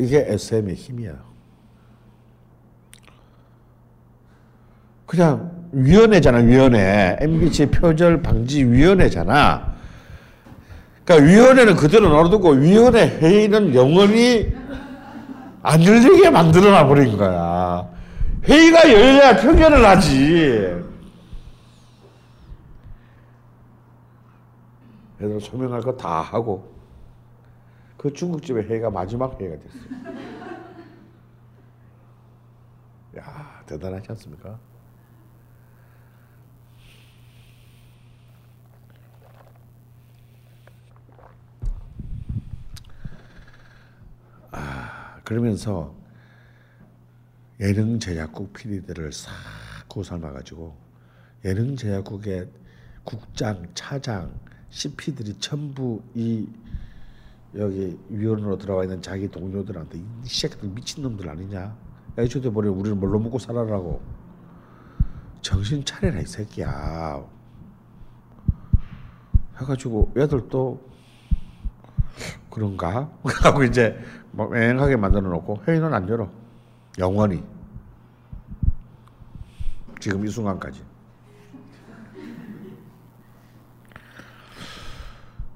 이게 0.00 0.24
SM의 0.26 0.74
힘이야. 0.74 1.12
그냥 5.06 5.68
위원회잖아, 5.72 6.38
위원회. 6.38 7.16
MBC 7.20 7.66
표절 7.66 8.22
방지 8.22 8.64
위원회잖아. 8.64 9.74
그러니까 11.04 11.28
위원회는 11.30 11.76
그대로 11.76 12.08
놔두고 12.08 12.50
위원회 12.52 13.08
회의는 13.18 13.74
영원히 13.74 14.52
안 15.62 15.84
열리게 15.84 16.30
만들어놔 16.30 16.86
버린 16.86 17.16
거야. 17.16 17.88
회의가 18.44 18.90
열려야 18.90 19.36
표결을 19.36 19.84
하지. 19.84 20.80
얘들 25.22 25.40
소명할 25.40 25.82
거 25.82 25.94
다 25.96 26.22
하고 26.22 26.79
그 28.00 28.10
중국집의 28.10 28.64
회의가 28.64 28.88
마지막 28.88 29.38
회의가 29.38 29.58
됐어요. 29.58 29.82
야 33.18 33.62
대단하지 33.66 34.06
않습니까? 34.12 34.58
아 44.50 45.20
그러면서 45.22 45.94
예능 47.60 47.98
제작국 47.98 48.54
PD들을 48.54 49.12
싹 49.12 49.30
구삼아 49.88 50.32
가지고 50.32 50.74
예능 51.44 51.76
제작국의 51.76 52.48
국장, 53.04 53.68
차장, 53.74 54.32
CP들이 54.70 55.38
전부 55.38 56.02
이 56.14 56.48
여기 57.56 57.98
위원으로 58.08 58.58
들어와 58.58 58.84
있는 58.84 59.02
자기 59.02 59.28
동료들한테 59.28 59.98
이 59.98 60.04
새끼들 60.24 60.68
미친 60.68 61.02
놈들 61.02 61.28
아니냐? 61.28 61.76
애초에 62.16 62.50
버려 62.52 62.70
우리를 62.70 62.96
뭘로 62.96 63.18
먹고 63.18 63.38
살아라고 63.38 64.00
정신 65.40 65.84
차려라 65.84 66.20
이 66.20 66.26
새끼야. 66.26 67.24
해가지고 69.60 70.12
애들도 70.16 70.80
그런가 72.50 73.10
하고 73.42 73.64
이제 73.64 73.98
막 74.32 74.50
맹하게 74.50 74.96
만들어 74.96 75.28
놓고 75.28 75.62
회의는 75.66 75.92
안 75.92 76.08
열어 76.08 76.30
영원히 76.98 77.42
지금 79.98 80.24
이 80.24 80.30
순간까지. 80.30 80.89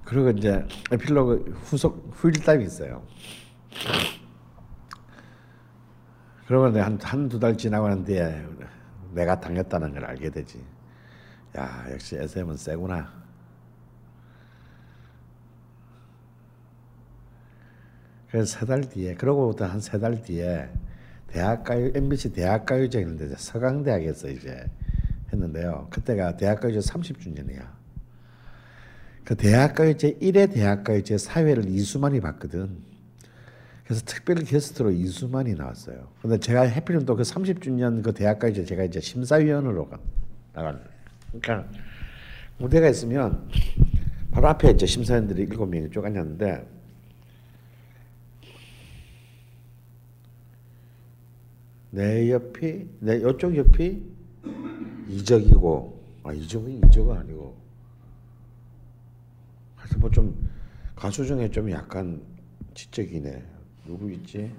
그리고 0.05 0.31
이제 0.31 0.67
에필로그 0.93 1.59
후속 1.65 2.11
후일담이 2.13 2.65
있어요. 2.65 3.03
그러면 6.47 6.79
한 6.83 6.99
한두 7.01 7.39
달 7.39 7.57
지나고 7.57 7.89
난 7.89 8.05
뒤에 8.05 8.45
내가 9.13 9.41
당했다는 9.41 9.93
걸 9.95 10.05
알게 10.05 10.31
되지. 10.31 10.63
야 11.57 11.87
역시 11.91 12.17
SM은 12.17 12.57
세구나. 12.57 13.25
그래서 18.29 18.59
세 18.59 18.67
달 18.67 18.81
뒤에 18.89 19.15
그러고부터 19.15 19.65
한 19.67 19.79
세 19.81 19.99
달 20.01 20.21
뒤에 20.23 20.69
대학가요 21.29 21.93
MBC 21.95 22.33
대학가요제 22.33 22.99
했는데 22.99 23.27
이제 23.27 23.35
서강대학에서 23.39 24.29
이제 24.29 24.69
했는데요. 25.33 25.89
그때가 25.91 26.37
대학가요제 26.37 26.81
30주년이야. 26.81 27.74
그 29.25 29.35
대학가요제 29.37 30.19
1회 30.21 30.53
대학가요제 30.53 31.17
사회를 31.19 31.67
이수만이 31.67 32.21
봤거든. 32.21 32.77
그래서 33.85 34.03
특별 34.05 34.37
게스트로 34.37 34.91
이수만이 34.91 35.55
나왔어요. 35.55 36.09
근데 36.21 36.39
제가 36.39 36.63
해필은 36.63 37.07
또그 37.07 37.23
30주년 37.23 38.03
그 38.03 38.13
대학가요제 38.13 38.65
제가 38.65 38.85
이제 38.85 39.01
심사위원으로 39.01 39.89
나간. 40.53 40.81
그러니까 41.33 41.69
무대가 42.59 42.89
있으면 42.89 43.49
바로 44.31 44.49
앞에 44.49 44.71
이제 44.71 44.87
심사위원들이 44.87 45.43
일곱 45.43 45.67
명이 45.67 45.91
쭉 45.91 46.05
앉았는데 46.05 46.75
내 51.91 52.31
옆이 52.31 52.89
내 53.01 53.17
이쪽 53.19 53.57
옆이 53.57 54.03
이적이고 55.09 56.03
아 56.25 56.33
이적은 56.33 56.89
이적은 56.89 57.17
아니고 57.17 57.64
하여튼 59.95 60.01
뭐좀 60.01 60.51
가수 60.97 61.25
중에 61.25 61.51
좀 61.51 61.71
약간 61.71 62.21
지적이네 62.75 63.45
누구 63.87 64.11
있지? 64.11 64.53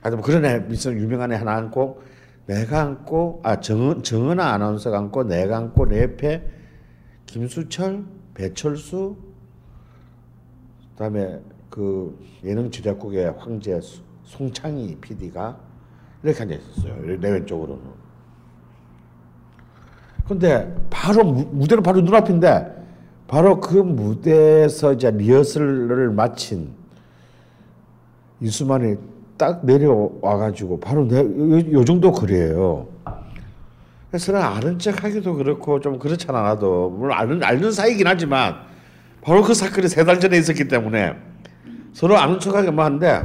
하여튼 0.00 0.18
뭐 0.18 0.26
그런 0.26 0.44
애 0.44 0.64
있어 0.70 0.92
유명한 0.92 1.32
애 1.32 1.36
하나 1.36 1.56
앉고 1.56 2.02
내가 2.46 2.82
앉고 2.82 3.40
아 3.42 3.60
정은 3.60 4.02
정은아 4.02 4.52
아나운서가 4.52 4.98
앉고 4.98 5.24
내가 5.24 5.56
앉고 5.56 5.86
내 5.86 6.02
옆에 6.02 6.46
김수철 7.26 8.04
배철수 8.34 9.16
그다음에 10.92 11.40
그 11.70 12.18
예능 12.44 12.70
제작국의 12.70 13.34
황제 13.38 13.80
송창희 14.24 14.98
PD가 15.00 15.58
이렇게 16.22 16.42
앉아 16.42 16.54
있었어요. 16.54 17.18
내 17.18 17.30
왼쪽으로는. 17.30 18.06
근데 20.26 20.74
바로 20.90 21.24
무, 21.24 21.44
무대는 21.52 21.82
바로 21.82 22.00
눈앞인데 22.00 22.75
바로 23.28 23.60
그 23.60 23.76
무대에서 23.76 24.92
이제 24.92 25.10
리허설을 25.10 26.10
마친 26.10 26.72
이수만이 28.40 28.96
딱 29.36 29.64
내려와 29.66 30.36
가지고 30.38 30.78
바로 30.78 31.06
내, 31.06 31.18
요, 31.18 31.72
요 31.72 31.84
정도 31.84 32.12
거리예요. 32.12 32.88
그래서 34.10 34.32
는 34.32 34.40
아는 34.40 34.78
척 34.78 35.02
하기도 35.02 35.34
그렇고 35.34 35.80
좀 35.80 35.98
그렇잖아 35.98 36.40
나도 36.42 36.90
물론 36.90 37.18
아는 37.18 37.42
알는 37.42 37.72
사이긴 37.72 38.06
하지만 38.06 38.54
바로 39.20 39.42
그 39.42 39.52
사건이 39.52 39.88
세 39.88 40.04
달 40.04 40.20
전에 40.20 40.38
있었기 40.38 40.68
때문에 40.68 41.14
서로 41.92 42.16
아는 42.16 42.38
척하기만 42.38 42.86
한데 42.86 43.22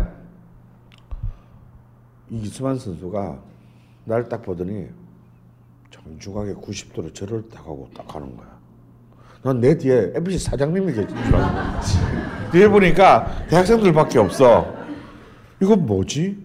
이수만 2.30 2.78
선수가 2.78 3.40
나를 4.06 4.28
딱 4.28 4.42
보더니 4.42 4.88
정중하게 5.92 6.54
90도로 6.56 7.14
절을 7.14 7.50
딱 7.50 7.60
하고 7.60 7.88
딱 7.96 8.16
하는 8.16 8.36
거야. 8.36 8.51
난 9.44 9.60
내 9.60 9.76
뒤에 9.78 10.12
MBC 10.16 10.38
사장님이 10.46 10.94
계신 10.94 11.08
줄 11.24 11.36
알고. 11.36 12.52
뒤에 12.52 12.68
보니까 12.68 13.46
대학생들밖에 13.50 14.20
없어. 14.20 14.74
이거 15.62 15.76
뭐지? 15.76 16.38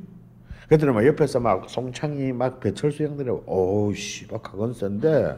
그랬더니 0.69 0.93
막 0.93 1.07
옆에서 1.07 1.39
막 1.41 1.69
송창이 1.69 2.33
막 2.33 2.59
배철수 2.59 3.05
형들이 3.05 3.31
어우씨 3.47 4.27
막 4.31 4.43
그건 4.43 4.73
센데. 4.73 5.37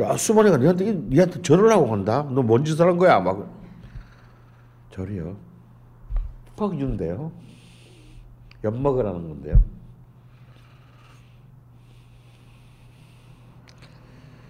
야 0.00 0.16
수만이가 0.16 0.56
니한테 0.56 0.92
니한테 0.92 1.42
절을 1.42 1.70
하고 1.70 1.88
간다? 1.88 2.22
너 2.30 2.42
뭔 2.42 2.64
짓을 2.64 2.86
한 2.86 2.96
거야? 2.96 3.20
막. 3.20 3.48
절이요. 4.90 5.36
퍽 6.56 6.76
준대요. 6.78 7.30
엿 8.64 8.74
먹으라는 8.76 9.28
건데요. 9.28 9.62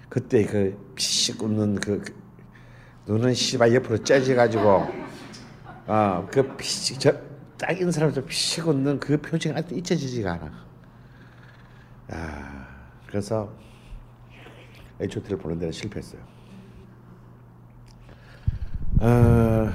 그때 0.09 0.45
그 0.47 0.93
피식 0.95 1.43
웃는 1.43 1.75
그, 1.77 2.01
그 2.01 2.15
눈은 3.09 3.33
씨발 3.33 3.75
옆으로 3.75 4.05
째져가지고 4.05 4.87
아그 5.87 6.57
피식 6.59 7.01
저딱 7.01 7.73
있는 7.73 7.91
사람들 7.91 8.27
피식 8.27 8.69
웃는 8.69 9.01
그 9.01 9.19
표정이 9.19 9.57
아직도 9.57 9.77
잊혀지지가 9.77 10.33
않아. 10.33 10.53
아 12.11 12.67
그래서 13.07 13.51
H.O.T를 15.01 15.39
보는 15.39 15.59
데는 15.59 15.73
실패했어요. 15.73 16.21
어, 19.01 19.71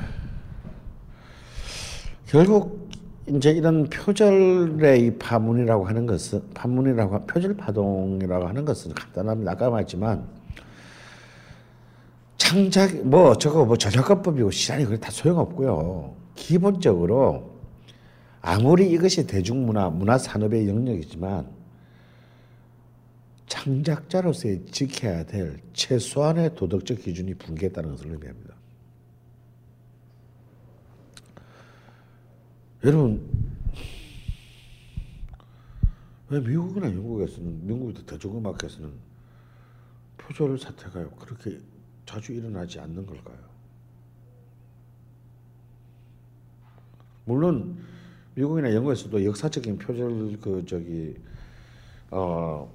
결국 2.27 2.89
이제 3.27 3.51
이런 3.51 3.85
표절의 3.89 5.05
이 5.05 5.17
파문이라고 5.17 5.87
하는 5.87 6.05
것은 6.05 6.43
파문이라고 6.53 7.15
하- 7.15 7.19
표절 7.19 7.55
파동이라고 7.55 8.47
하는 8.47 8.63
것은 8.65 8.93
간단합니다. 8.93 9.53
아까 9.53 9.69
말했지만 9.71 10.27
창작 12.43 13.07
뭐 13.07 13.37
저거 13.37 13.63
뭐 13.63 13.77
저작권법이고 13.77 14.51
시간이 14.51 14.83
그래 14.83 14.99
다 14.99 15.09
소용없고요. 15.11 16.13
기본적으로 16.35 17.57
아무리 18.41 18.91
이것이 18.91 19.25
대중문화 19.25 19.89
문화 19.89 20.17
산업의 20.17 20.67
영역이지만 20.67 21.49
창작자로서의 23.47 24.65
지켜야 24.65 25.25
될 25.25 25.61
최소한의 25.71 26.53
도덕적 26.55 26.99
기준이 26.99 27.33
붕괴했다는 27.35 27.91
것을 27.91 28.11
의미합니다. 28.11 28.53
여러분 32.83 33.25
왜 36.27 36.41
미국이나 36.41 36.87
영국에서는 36.87 37.67
미국의 37.67 38.05
대중음악에서는 38.05 38.91
표절 40.17 40.59
사태가 40.59 41.09
그렇게 41.11 41.61
자주 42.05 42.33
일어나지 42.33 42.79
않는 42.79 43.05
걸까요? 43.05 43.37
물론 47.25 47.77
미국이나 48.35 48.73
영국에서도 48.73 49.23
역사적인 49.25 49.77
표절 49.77 50.39
그 50.41 50.65
저기 50.67 51.15
어 52.11 52.69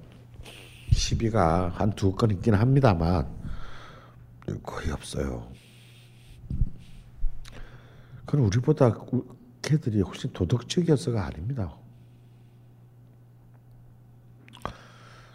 시비가 0.91 1.69
한 1.69 1.91
두 1.95 2.15
건 2.15 2.31
있긴 2.31 2.55
합니다만 2.55 3.27
거의 4.63 4.91
없어요. 4.91 5.47
그건 8.25 8.41
우리보다 8.45 8.87
우- 9.11 9.25
걔들이 9.61 10.01
훨씬 10.01 10.31
도덕적이어서가 10.33 11.25
아닙니다. 11.27 11.75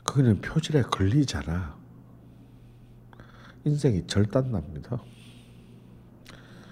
그거는 0.05 0.41
표절에 0.41 0.83
걸리잖아. 0.83 1.77
인생이 3.65 4.07
절단납니다. 4.07 5.01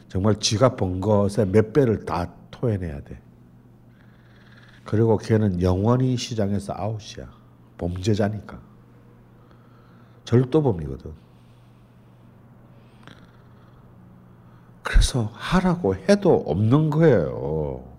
정말 0.08 0.38
지가 0.38 0.76
번 0.76 1.00
것의 1.00 1.46
몇 1.46 1.72
배를 1.72 2.04
다 2.04 2.30
토해내야 2.50 3.00
돼. 3.02 3.20
그리고 4.84 5.16
걔는 5.16 5.62
영원히 5.62 6.16
시장에서 6.16 6.74
아웃이야. 6.76 7.30
범죄자니까. 7.78 8.60
절도범이거든. 10.24 11.12
그래서 14.82 15.30
하라고 15.32 15.94
해도 15.94 16.44
없는 16.46 16.90
거예요. 16.90 17.91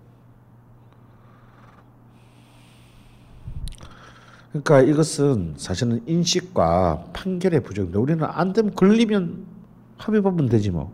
그러니까 4.54 4.82
이것은 4.82 5.54
사실은 5.56 6.00
인식과 6.06 7.06
판결의 7.12 7.60
부족인데 7.64 7.98
우리는 7.98 8.24
안 8.24 8.52
되면 8.52 8.72
걸리면 8.72 9.44
합의법은 9.96 10.46
되지 10.46 10.70
뭐. 10.70 10.92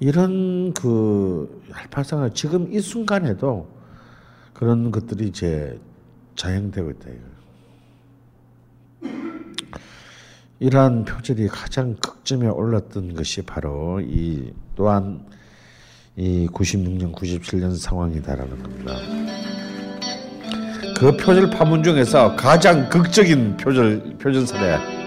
이런 0.00 0.74
그 0.74 1.62
발상을 1.90 2.34
지금 2.34 2.70
이 2.70 2.80
순간에도 2.80 3.68
그런 4.52 4.90
것들이 4.90 5.28
이제 5.28 5.80
자행되고 6.36 6.90
있다. 6.90 7.10
이러한 10.60 11.06
표절이 11.06 11.48
가장 11.48 11.96
극점에 11.96 12.48
올랐던 12.48 13.14
것이 13.14 13.42
바로 13.42 14.00
이 14.02 14.52
또한 14.76 15.24
이 16.16 16.46
96년, 16.48 17.14
97년 17.14 17.78
상황이다라는 17.78 18.62
겁니다. 18.62 19.57
그 20.98 21.16
표절 21.16 21.48
파문 21.48 21.84
중에서 21.84 22.34
가장 22.34 22.88
극적인 22.88 23.56
표절 23.56 24.00
표절 24.20 24.44
사례. 24.44 24.97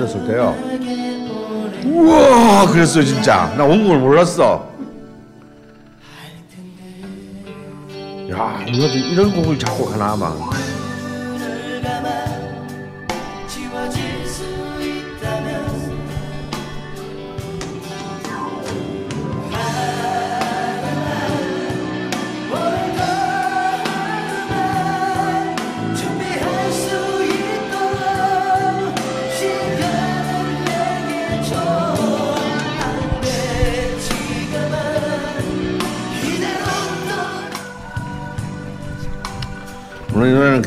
들었을 0.00 0.26
때요. 0.26 0.56
우와 1.84 2.66
그랬어 2.70 3.02
진짜. 3.02 3.52
나 3.56 3.64
원곡을 3.64 3.98
몰랐어. 3.98 4.70
야 8.30 8.64
우리가 8.66 8.86
이런 8.86 9.34
곡을 9.34 9.58
작곡하나 9.58 10.12
아 10.12 10.16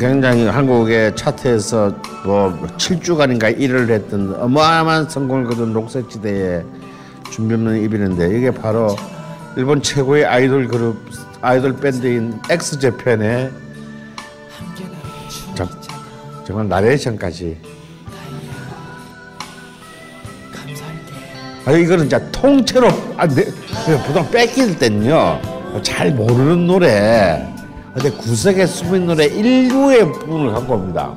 굉장히 0.04 0.44
한국의 0.46 1.16
차트에서 1.16 1.96
뭐 2.26 2.52
7주간인가 2.76 3.58
1위를 3.58 3.88
했던 3.88 4.34
어마어마한 4.38 5.08
성공을 5.08 5.46
거둔 5.46 5.72
록색지대의 5.72 6.62
준비 7.30 7.54
없는 7.54 7.82
이별인데 7.82 8.36
이게 8.36 8.50
바로 8.50 8.94
일본 9.56 9.80
최고의 9.80 10.26
아이돌 10.26 10.68
그룹 10.68 10.98
아이돌 11.40 11.76
밴드인 11.76 12.38
엑스제팬의 12.50 13.50
정, 15.54 15.68
정말 16.46 16.68
나레이션까지. 16.68 17.56
아 21.64 21.72
이거는 21.72 22.04
이제 22.04 22.30
통째로 22.30 22.88
아, 23.16 23.26
내, 23.26 23.46
보통 24.06 24.30
뺏길 24.30 24.78
때는요 24.78 25.40
잘 25.82 26.10
모르는 26.10 26.66
노래 26.66 27.53
근데 27.94 28.10
구석에 28.10 28.66
숨은 28.66 29.06
노래 29.06 29.24
일부의 29.26 30.12
부분을 30.12 30.52
갖고 30.52 30.74
옵니다. 30.74 31.12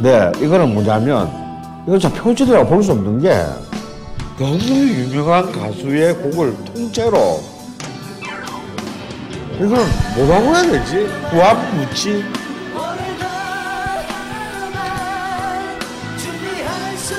네, 0.00 0.30
이거는 0.38 0.74
뭐냐면 0.74 1.30
이건 1.86 1.98
참 1.98 2.12
표절이라고 2.12 2.68
볼 2.68 2.82
수 2.82 2.92
없는 2.92 3.20
게 3.22 3.30
너무 4.38 4.58
유명한 4.60 5.50
가수의 5.50 6.14
곡을 6.16 6.54
통째로 6.66 7.42
이걸 9.54 9.68
뭐라고 10.16 10.46
해야 10.54 10.62
되지? 10.70 11.08
준비할 16.18 16.96
수 16.98 17.14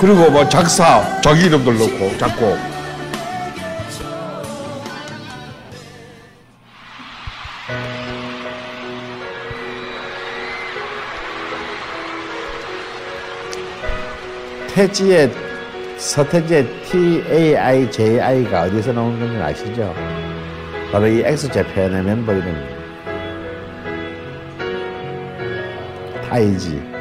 그리고 0.00 0.30
뭐 0.30 0.48
작사 0.48 1.20
자기 1.20 1.44
이름들 1.44 1.78
넣고 1.78 2.16
작곡 2.16 2.56
태지의 14.76 15.30
서태지의 15.96 16.82
T 16.82 17.24
A 17.30 17.56
I 17.56 17.90
J 17.90 18.20
I가 18.20 18.64
어디서 18.64 18.92
나온 18.92 19.18
건지 19.18 19.38
아시죠? 19.38 19.94
바로 20.92 21.06
이 21.06 21.22
엑스 21.24 21.50
재팬의 21.50 22.02
멤버 22.02 22.34
이름입니다. 22.34 22.76
타이지. 26.28 26.95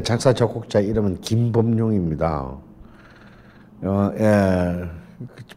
이별의 0.00 0.04
작사 0.04 0.32
작곡자 0.32 0.80
이름은 0.80 1.20
김범용입니다. 1.20 2.58
어, 3.82 4.12
예, 4.18 4.90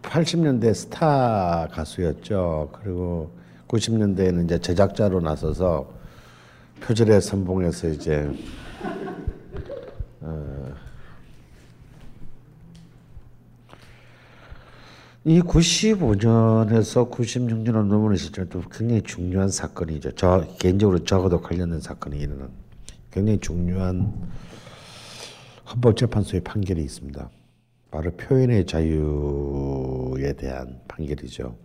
80년대 0.01 0.73
스타 0.73 1.67
가수였죠. 1.71 2.69
그리고 2.73 3.31
90년대에는 3.67 4.45
이제 4.45 4.59
제작자로 4.59 5.21
나서서 5.21 5.89
표절의 6.81 7.21
선봉에서 7.21 7.87
이제 7.89 8.29
이 15.25 15.39
95년에서 15.39 17.09
96년을 17.09 17.85
넘어는 17.87 18.17
시점도 18.17 18.63
굉장히 18.69 19.01
중요한 19.01 19.47
사건이죠. 19.47 20.11
저 20.15 20.45
개인적으로 20.59 20.99
저하고도 20.99 21.41
관련된 21.41 21.79
사건이 21.79 22.17
일어난 22.17 22.62
굉장히 23.13 23.39
중요한 23.39 24.11
헌법재판소의 25.69 26.41
판결이 26.41 26.83
있습니다. 26.83 27.29
바로 27.91 28.09
표현의 28.11 28.65
자유에 28.65 30.33
대한 30.33 30.79
판결이죠. 30.87 31.55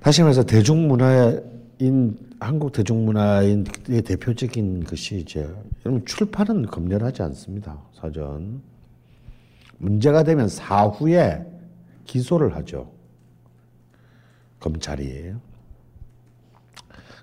다시 0.00 0.22
말해서 0.22 0.42
대중문화인 0.42 2.18
한국 2.40 2.72
대중문화의 2.72 3.62
대표적인 4.04 4.84
것이 4.84 5.18
이제 5.18 5.48
여러분 5.86 6.04
출판은 6.04 6.66
검열하지 6.66 7.22
않습니다. 7.22 7.80
사전. 7.94 8.60
문제가 9.78 10.24
되면 10.24 10.48
사후에 10.48 11.46
기소를 12.04 12.56
하죠. 12.56 12.90
검찰이. 14.58 15.32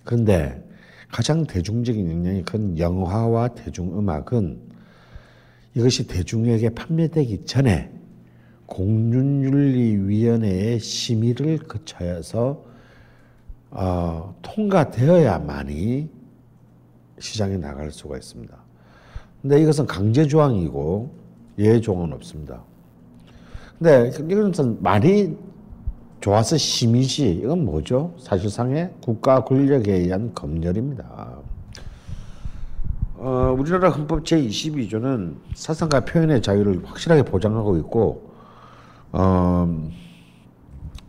그런데 0.06 0.64
가장 1.12 1.46
대중적인 1.46 2.12
영향이 2.12 2.44
큰 2.44 2.78
영화와 2.78 3.48
대중음악은 3.50 4.60
이것이 5.76 6.08
대중에게 6.08 6.70
판매되기 6.70 7.44
전에 7.46 7.92
공륜윤리위원회의 8.66 10.80
심의를 10.80 11.60
거쳐서 11.60 12.66
어, 13.72 14.36
통과되어야만이 14.42 16.10
시장에 17.20 17.58
나갈 17.58 17.92
수가 17.92 18.16
있습니다. 18.18 18.58
근데 19.42 19.62
이것은 19.62 19.86
강제 19.86 20.26
조항이고 20.26 21.14
예외 21.60 21.82
조항은 21.82 22.14
없습니다. 22.14 22.64
근데 23.78 24.12
이것은 24.30 24.82
말이 24.82 25.36
좋아서 26.26 26.58
심의시 26.58 27.42
이건 27.44 27.66
뭐죠? 27.66 28.16
사실상의 28.18 28.92
국가 29.00 29.44
권력에 29.44 29.94
의한 29.94 30.34
검열입니다. 30.34 31.38
어, 33.18 33.56
우리나라 33.56 33.92
헌법 33.92 34.24
제22조는 34.24 35.36
사상과 35.54 36.04
표현의 36.06 36.42
자유를 36.42 36.84
확실하게 36.84 37.26
보장하고 37.26 37.78
있고 37.78 38.34
어, 39.12 39.92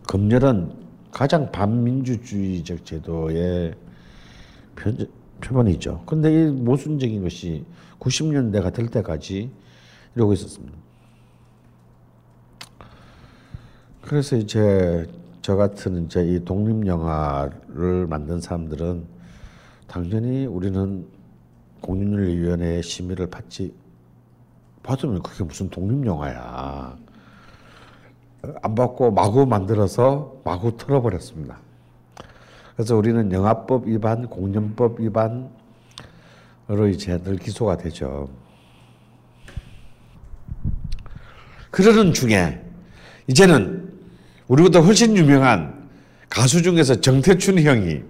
검열은 0.06 0.72
가장 1.10 1.50
반민주주의적 1.50 2.84
제도의 2.84 3.72
표, 4.74 4.92
표본이죠. 5.40 6.02
근데 6.04 6.30
이 6.30 6.50
모순적인 6.50 7.22
것이 7.22 7.64
90년대가 8.00 8.70
될 8.70 8.88
때까지 8.88 9.50
이러고 10.14 10.34
있었습니다. 10.34 10.85
그래서 14.06 14.36
이제 14.36 15.04
저 15.42 15.56
같은 15.56 16.04
이제 16.04 16.24
이 16.24 16.44
독립 16.44 16.86
영화를 16.86 18.06
만든 18.06 18.40
사람들은 18.40 19.04
당연히 19.88 20.46
우리는 20.46 21.04
공인윤리위원회의 21.80 22.84
심의를 22.84 23.26
받지 23.26 23.74
받으면 24.84 25.22
그게 25.22 25.42
무슨 25.42 25.68
독립 25.70 26.06
영화야. 26.06 26.96
안 28.62 28.74
받고 28.76 29.10
마구 29.10 29.44
만들어서 29.44 30.40
마구 30.44 30.76
틀어버렸습니다. 30.76 31.58
그래서 32.76 32.96
우리는 32.96 33.32
영화법 33.32 33.88
위반, 33.88 34.28
공연법 34.28 35.00
위반으로 35.00 35.48
이제 36.88 37.20
늘 37.24 37.38
기소가 37.38 37.76
되죠. 37.76 38.28
그러는 41.72 42.12
중에 42.12 42.62
이제는 43.26 43.95
우리보다 44.48 44.80
훨씬 44.80 45.16
유명한 45.16 45.88
가수 46.28 46.62
중에서 46.62 47.00
정태춘 47.00 47.60
형이 47.60 48.02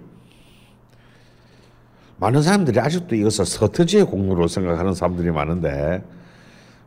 많은 2.17 2.41
사람들이 2.41 2.79
아직도 2.79 3.15
이것을 3.15 3.45
서태지의 3.45 4.05
공로로 4.05 4.47
생각하는 4.47 4.93
사람들이 4.93 5.31
많은데 5.31 6.03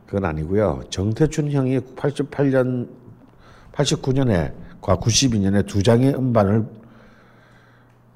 그건 0.07 0.25
아니고요. 0.25 0.83
정태춘 0.91 1.53
형이 1.53 1.79
88년, 1.95 2.89
89년에, 3.73 4.53
92년에 4.81 5.67
두 5.67 5.83
장의 5.83 6.15
음반을 6.15 6.67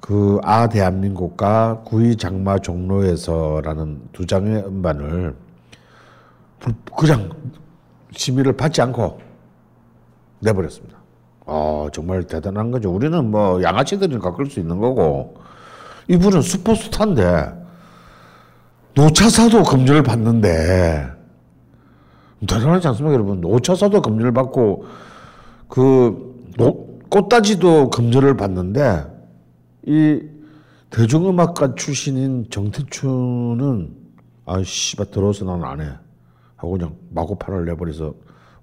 그 0.01 0.39
아 0.43 0.69
대한민국과 0.69 1.81
구이 1.85 2.15
장마 2.17 2.59
종로에서라는 2.59 4.09
두 4.11 4.27
장의 4.27 4.63
음반을 4.65 5.35
그냥 6.95 7.31
심의를 8.11 8.53
받지 8.53 8.81
않고 8.81 9.19
내버렸습니다. 10.41 11.04
아 11.45 11.87
정말 11.93 12.23
대단한 12.23 12.71
거죠. 12.71 12.91
우리는 12.91 13.29
뭐 13.29 13.61
양아치들이니까 13.61 14.33
그럴 14.33 14.49
수 14.49 14.59
있는 14.59 14.79
거고 14.79 15.35
이분은 16.07 16.41
슈퍼스타인데 16.41 17.65
노차사도 18.95 19.63
검열을 19.63 20.03
받는데 20.03 21.07
대단하지 22.47 22.87
않습니까, 22.89 23.13
여러분? 23.13 23.41
노차사도 23.41 24.01
검열을 24.01 24.31
받고 24.33 24.85
그 25.67 26.35
노, 26.57 26.99
꽃다지도 27.09 27.89
검열을 27.89 28.37
받는데 28.37 29.05
이 29.87 30.21
대중음악가 30.89 31.75
출신인 31.75 32.47
정태춘은 32.49 33.95
아 34.45 34.61
씨발 34.63 35.07
들어서 35.11 35.45
난 35.45 35.63
안 35.63 35.81
해. 35.81 35.89
하고 36.55 36.71
그냥 36.71 36.95
마구 37.09 37.35
판을 37.35 37.65
내버려서 37.65 38.13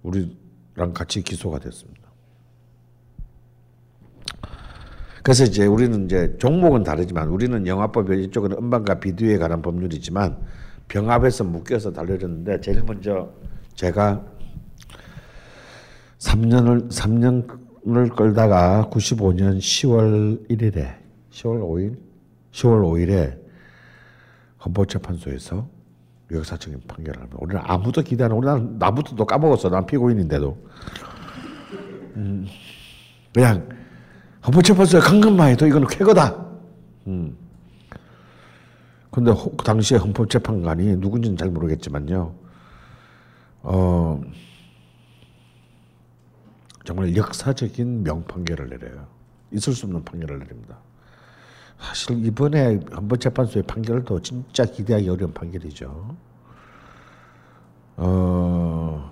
우리랑 0.03 0.93
같이 0.95 1.23
기소가 1.23 1.59
됐습니다. 1.59 2.02
그래서 5.23 5.45
이제 5.45 5.67
우리는 5.67 6.05
이제 6.05 6.37
종목은 6.39 6.83
다르지만 6.83 7.29
우리는 7.29 7.67
영화법 7.67 8.11
이쪽은 8.13 8.53
음반과 8.53 8.99
비디오에 8.99 9.39
관한 9.39 9.63
법률이지만 9.63 10.37
병합에서 10.89 11.45
묶여서 11.45 11.93
달려졌는데 11.93 12.61
제일 12.61 12.83
먼저 12.85 13.33
제가 13.75 14.25
3년을 16.19 16.91
3년을 16.91 18.17
끌다가 18.17 18.89
95년 18.91 19.59
10월 19.59 20.49
1일에 20.49 20.97
10월 21.31 21.61
5일 21.61 21.97
10월 22.51 22.83
5일에 22.83 23.41
헌법재판소에서 24.65 25.69
역사적인 26.33 26.81
판결을 26.89 27.21
합니다. 27.21 27.39
우리는 27.41 27.63
아무도 27.65 28.03
기대 28.03 28.25
안 28.25 28.31
하고 28.31 28.41
우리는 28.41 28.79
나부터 28.79 29.15
또 29.17 29.25
까먹었어. 29.25 29.69
난 29.69 29.87
피고인인데도. 29.87 30.57
음, 32.17 32.47
그냥 33.35 33.82
헌법재판소에 34.47 35.01
강금만 35.01 35.51
해도 35.51 35.67
이거는 35.67 35.87
쾌거다. 35.89 36.35
음. 37.07 37.37
근데 39.11 39.31
호- 39.31 39.55
그 39.57 39.65
당시에 39.65 39.99
헌법재판관이 39.99 40.97
누군지는 40.97 41.37
잘 41.37 41.51
모르겠지만요. 41.51 42.35
어, 43.65 44.21
정말 46.85 47.15
역사적인 47.15 48.03
명판결을 48.03 48.71
내려요. 48.71 49.07
있을 49.53 49.75
수 49.75 49.87
없는 49.87 50.03
판결을 50.05 50.39
내립니다. 50.41 50.79
사실 51.79 52.25
이번에 52.25 52.81
헌법재판소의 52.97 53.65
판결도 53.65 54.21
진짜 54.23 54.65
기대하기 54.65 55.09
어려운 55.09 55.33
판결이죠. 55.35 56.17
어, 57.99 59.12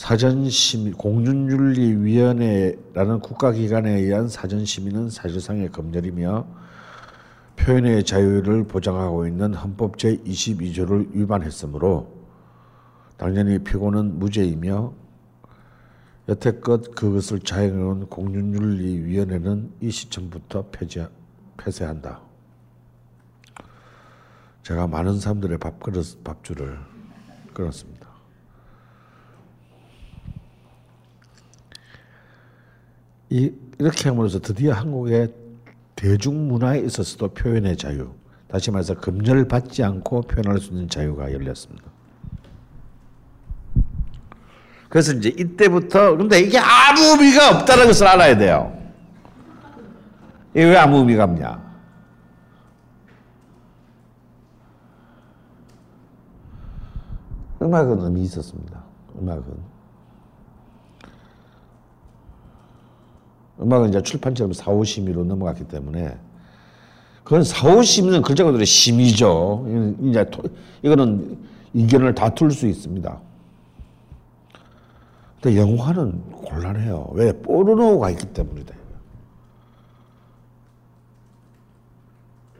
사전심의 0.00 0.94
공준윤리위원회라는 0.94 3.20
국가기관에 3.20 3.98
의한 3.98 4.28
사전심의는 4.28 5.10
사실상의 5.10 5.70
검열이며 5.70 6.46
표현의 7.56 8.04
자유를 8.04 8.64
보장하고 8.64 9.26
있는 9.26 9.52
헌법 9.52 9.98
제22조를 9.98 11.14
위반했으므로 11.14 12.18
당연히 13.18 13.58
피고는 13.58 14.18
무죄이며 14.18 14.94
여태껏 16.30 16.94
그것을 16.94 17.40
자행해온 17.40 18.06
공준윤리위원회는 18.06 19.70
이 19.82 19.90
시점부터 19.90 20.68
폐지, 20.72 21.04
폐쇄한다. 21.58 22.22
제가 24.62 24.86
많은 24.86 25.20
사람들의 25.20 25.58
밥그릇, 25.58 26.24
밥줄을 26.24 26.78
끊었습니다. 27.52 27.99
이, 33.30 33.52
이렇게 33.78 34.08
함으로써 34.08 34.40
드디어 34.40 34.72
한국의 34.74 35.32
대중문화에 35.94 36.80
있어서도 36.80 37.28
표현의 37.28 37.76
자유, 37.76 38.10
다시 38.48 38.70
말해서 38.70 38.94
금열받지 38.94 39.84
않고 39.84 40.22
표현할 40.22 40.58
수 40.58 40.72
있는 40.72 40.88
자유가 40.88 41.32
열렸습니다. 41.32 41.88
그래서 44.88 45.12
이제 45.12 45.28
이때부터 45.28 46.16
근데 46.16 46.40
이게 46.40 46.58
아무 46.58 47.00
의미가 47.00 47.58
없다는 47.58 47.86
것을 47.86 48.08
알아야 48.08 48.36
돼요. 48.36 48.76
이게 50.50 50.64
왜 50.64 50.76
아무 50.76 50.98
의미가 50.98 51.24
없냐? 51.24 51.70
음악은 57.62 58.00
의미 58.00 58.22
있었습니다. 58.22 58.82
음악은 59.20 59.69
음악은 63.60 63.90
이제 63.90 64.02
출판처럼 64.02 64.52
사후심의로 64.52 65.24
넘어갔기 65.24 65.64
때문에 65.64 66.16
그건 67.24 67.44
사후심의는 67.44 68.22
글자 68.22 68.44
그대로 68.44 68.64
심의죠. 68.64 69.96
이제 70.02 70.28
토- 70.30 70.42
이거는 70.82 71.38
의견을 71.74 72.14
다툴 72.14 72.50
수 72.50 72.66
있습니다. 72.66 73.20
근데 75.40 75.56
영화는 75.60 76.20
곤란해요. 76.32 77.10
왜? 77.14 77.32
포르노가 77.32 78.10
있기 78.10 78.26
때문이다. 78.32 78.74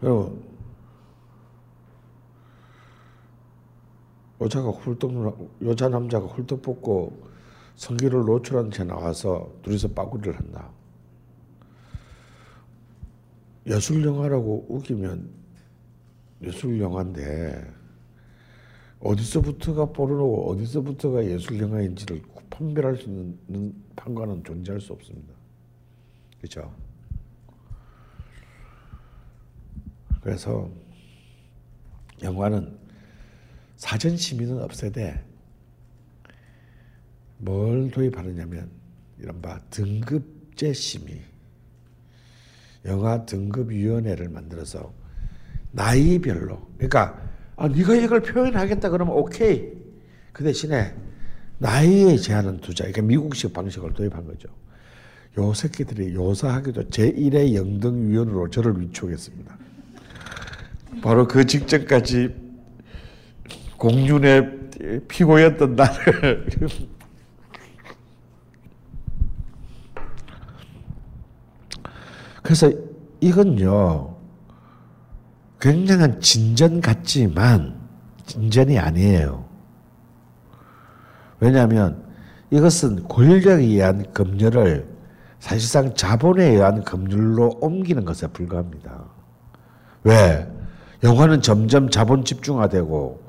그리고 0.01 0.39
여자가 4.41 4.71
훌떡 4.71 5.51
여자 5.67 5.89
남자가 5.89 6.27
훌떡 6.27 6.63
벗고 6.63 7.13
성기를 7.77 8.21
노출한 8.25 8.71
채 8.71 8.85
나와서 8.85 9.49
둘이서 9.63 9.89
빠구리를 9.89 10.35
한다. 10.39 10.69
예술 13.67 14.05
영화라고 14.05 14.67
우기면 14.69 15.31
예술 16.43 16.81
영화인데 16.81 17.81
어디서부터가 19.01 19.87
포르노고 19.87 20.51
어디서부터가 20.51 21.25
예술 21.25 21.59
영화인지를 21.59 22.23
판별할 22.51 22.97
수 22.97 23.05
있는 23.05 23.75
판관은 23.97 24.45
존재할 24.45 24.81
수 24.81 24.93
없습니다. 24.93 25.35
그렇죠? 26.39 26.75
그래서 30.23 30.71
영화는 32.23 32.79
사전 33.77 34.17
심의는 34.17 34.63
없애되 34.63 35.25
뭘 37.39 37.91
도입하느냐면 37.91 38.71
이른바 39.19 39.59
등급제 39.71 40.75
심의 40.75 41.30
영화 42.87 43.25
등급위원회를 43.25 44.29
만들어서 44.29 44.93
나이별로. 45.73 46.67
그러니까 46.77 47.21
아 47.57 47.69
네가 47.69 47.95
이걸 47.95 48.21
표현하겠다 48.23 48.91
그러면 48.91 49.15
오케이. 49.15 49.73
그 50.33 50.45
대신에 50.45 50.95
나이에 51.59 52.17
제한은 52.17 52.61
두자 52.61 52.85
그러니까 52.85 53.03
미국식 53.03 53.53
방식을 53.53 53.93
도입한 53.93 54.25
거죠. 54.25 54.49
요 55.39 55.55
새끼들이 55.55 56.15
요사하게도 56.15 56.89
제1의 56.89 57.55
영등위원으로 57.55 58.51
저를 58.51 58.81
위촉했습니다. 58.81 59.59
바로 61.03 61.29
그 61.29 61.45
직전까지 61.45 62.35
공윤의 63.77 64.61
피고였던 65.09 65.77
나를 65.77 66.47
그래서 72.51 72.69
이건요 73.21 74.17
굉장한 75.61 76.21
진전 76.21 76.81
같지만 76.81 77.79
진전이 78.27 78.77
아니에요. 78.77 79.45
왜냐하면 81.39 82.03
이것은 82.51 83.07
권력에 83.07 83.53
의한 83.53 84.05
검열을 84.13 84.89
사실상 85.39 85.95
자본에 85.95 86.45
의한 86.45 86.83
검열로 86.83 87.57
옮기는 87.61 88.05
것에 88.05 88.27
불과합니다. 88.27 89.05
왜? 90.03 90.51
영화는 91.05 91.43
점점 91.43 91.89
자본 91.89 92.25
집중화되고 92.25 93.23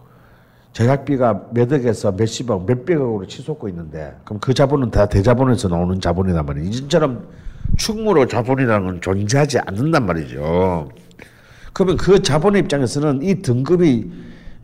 제작비가 0.74 1.46
몇 1.52 1.72
억에서 1.72 2.12
몇십억, 2.14 2.66
몇백억으로 2.66 3.28
치솟고 3.28 3.70
있는데 3.70 4.18
그럼 4.26 4.40
그 4.40 4.56
자본은 4.56 4.90
다 4.90 5.06
대자본에서 5.06 5.68
나오는 5.68 6.02
자본이란 6.02 6.44
말이에요. 6.44 6.68
이전처럼 6.70 7.51
충무로 7.78 8.28
자본이라는 8.28 8.86
건 8.86 9.01
존재하지 9.01 9.59
않는단 9.59 10.05
말이죠. 10.05 10.89
그러면 11.74 11.97
그 11.97 12.22
자본의 12.22 12.64
입장에서는 12.64 13.22
이 13.24 13.41
등급이 13.41 14.12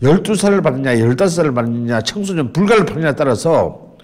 12살을 0.01 0.63
받느냐, 0.63 0.95
15살을 0.95 1.55
받느냐, 1.55 2.01
청소년 2.01 2.53
불가를 2.53 2.85
받느냐에 2.85 3.15
따라서 3.15 3.95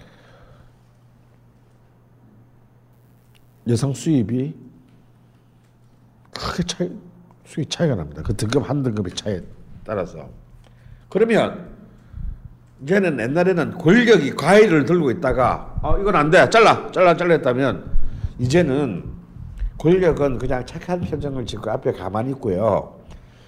여성 3.67 3.93
수입이 3.93 4.53
크게 6.33 6.63
차이, 6.63 6.91
수익 7.45 7.69
차이가 7.69 7.95
납니다. 7.95 8.21
그 8.23 8.35
등급 8.35 8.67
한 8.67 8.81
등급의 8.81 9.13
차이에 9.13 9.41
따라서. 9.85 10.29
그러면 11.09 11.69
이제는 12.81 13.19
옛날에는 13.19 13.77
권력이 13.77 14.31
과일을 14.35 14.85
들고 14.85 15.11
있다가 15.11 15.75
어 15.81 15.97
이건 15.99 16.15
안 16.15 16.29
돼. 16.31 16.49
잘라. 16.49 16.91
잘라 16.91 17.15
잘라 17.15 17.35
했다면 17.35 17.92
이제는 18.39 19.11
권력은 19.77 20.37
그냥 20.37 20.65
착한 20.65 21.01
표정을 21.01 21.45
짓고 21.45 21.69
앞에 21.69 21.91
가만히 21.91 22.31
있고요. 22.31 22.99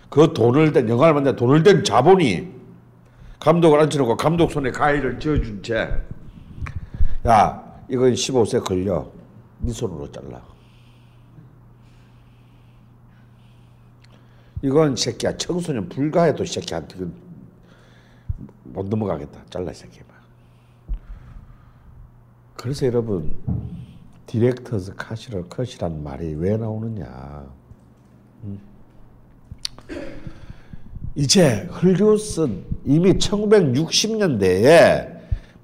그 0.09 0.33
돈을 0.33 0.73
댄 0.73 0.87
영화를 0.87 1.13
만든 1.13 1.35
돈을 1.35 1.63
댄 1.63 1.83
자본이 1.83 2.53
감독을 3.39 3.79
앉혀놓고 3.81 4.17
감독 4.17 4.51
손에 4.51 4.71
가위를 4.71 5.19
쥐어준 5.19 5.61
채, 5.63 5.89
야 7.27 7.63
이건 7.89 8.13
15세 8.13 8.63
걸려, 8.63 9.11
네 9.59 9.71
손으로 9.71 10.11
잘라. 10.11 10.41
이건 14.61 14.95
새끼야 14.95 15.37
청소년 15.37 15.89
불가해도 15.89 16.43
이 16.43 16.47
새끼야 16.47 16.79
이건 16.95 17.13
못 18.63 18.87
넘어가겠다. 18.87 19.45
잘라 19.49 19.71
이 19.71 19.75
새끼야. 19.75 20.03
그래서 22.57 22.87
여러분 22.87 23.35
디렉터스 24.35 24.95
컷이라 24.95 25.43
컷이란 25.47 26.03
말이 26.03 26.35
왜 26.35 26.57
나오느냐? 26.57 27.45
음. 28.43 28.59
이제 31.15 31.69
헐리우드는 31.71 32.65
이미 32.83 33.13
1960년대에 33.13 35.15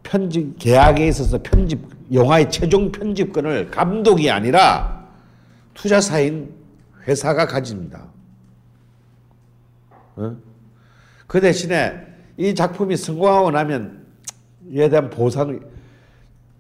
편집 0.04 0.58
계약에 0.58 1.06
있어서 1.10 1.38
편집 1.44 1.82
영화의 2.14 2.50
최종 2.50 2.94
편집권을 2.94 3.72
감독이 3.72 4.32
아니라 4.32 5.06
투자사인 5.74 6.54
회사가 7.06 7.48
가집니다. 7.48 8.08
어? 10.16 10.38
그 11.28 11.42
대신에 11.42 12.08
이 12.38 12.56
작품이 12.56 12.96
성공하고 12.96 13.52
나면 13.52 14.06
이에 14.70 14.88
대한 14.88 15.10
보상 15.10 15.60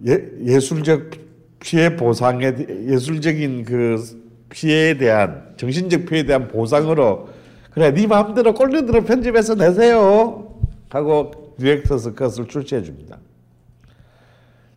예, 0.05 0.30
예술적 0.41 1.31
피해 1.62 1.95
보상에 1.95 2.53
대- 2.55 2.88
예술적인 2.91 3.64
그 3.64 4.03
피해에 4.49 4.97
대한 4.97 5.53
정신적 5.57 6.05
피해에 6.07 6.26
대한 6.26 6.47
보상으로 6.47 7.30
그래 7.72 7.93
네 7.93 8.05
마음대로 8.07 8.53
꼴리대로 8.53 9.03
편집해서 9.05 9.55
내세요 9.55 10.59
하고 10.89 11.55
director's 11.58 12.16
cut을 12.16 12.47
출시해 12.47 12.82
줍니다. 12.84 13.18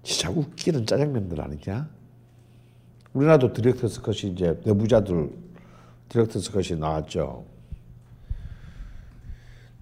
진짜 0.03 0.30
웃기는 0.30 0.87
짜장면들 0.87 1.41
아니냐? 1.41 1.89
우리나라도 3.14 3.53
director's 3.53 4.03
cut이 4.03 4.33
이제 4.32 4.61
내부자들 4.64 5.30
director's 6.11 6.53
cut이 6.53 6.79
나왔죠. 6.78 7.47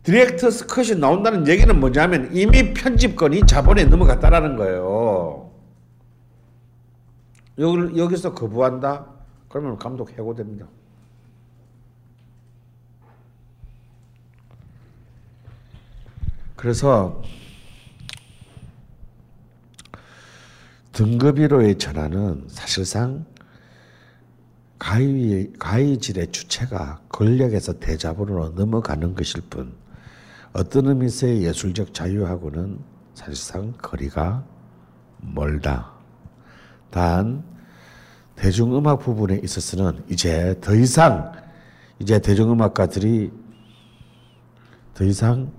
디렉터스 0.04 0.66
컷이 0.66 0.98
나온다는 0.98 1.46
얘기는 1.48 1.78
뭐냐면 1.78 2.30
이미 2.32 2.72
편집권이 2.72 3.42
자본에 3.46 3.84
넘어갔다라는 3.84 4.56
거예요. 4.56 5.41
여기, 7.62 7.96
여기서 7.96 8.34
거부한다? 8.34 9.06
그러면 9.48 9.78
감독 9.78 10.10
해고됩니다. 10.10 10.66
그래서 16.56 17.22
등급위로의 20.92 21.78
전환은 21.78 22.46
사실상 22.48 23.24
가위, 24.78 25.52
가위질의 25.58 26.32
주체가 26.32 27.00
권력에서 27.08 27.78
대자본으로 27.78 28.50
넘어가는 28.50 29.14
것일 29.14 29.42
뿐 29.48 29.74
어떤 30.52 30.86
의미에서의 30.88 31.44
예술적 31.44 31.94
자유하고는 31.94 32.78
사실상 33.14 33.72
거리가 33.72 34.44
멀다. 35.20 35.92
단 36.90 37.51
대중음악 38.42 38.98
부분에 38.98 39.38
있어서는 39.44 40.02
이제 40.08 40.56
더 40.60 40.74
이상 40.74 41.30
이제 42.00 42.18
대중음악가들이 42.18 43.30
더 44.94 45.04
이상 45.04 45.52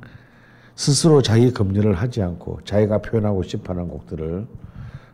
스스로 0.75 1.21
자기 1.21 1.53
검열을 1.53 1.93
하지 1.93 2.21
않고 2.21 2.59
자기가 2.65 2.97
표현하고 2.97 3.43
싶어하는 3.43 3.87
곡들을 3.87 4.47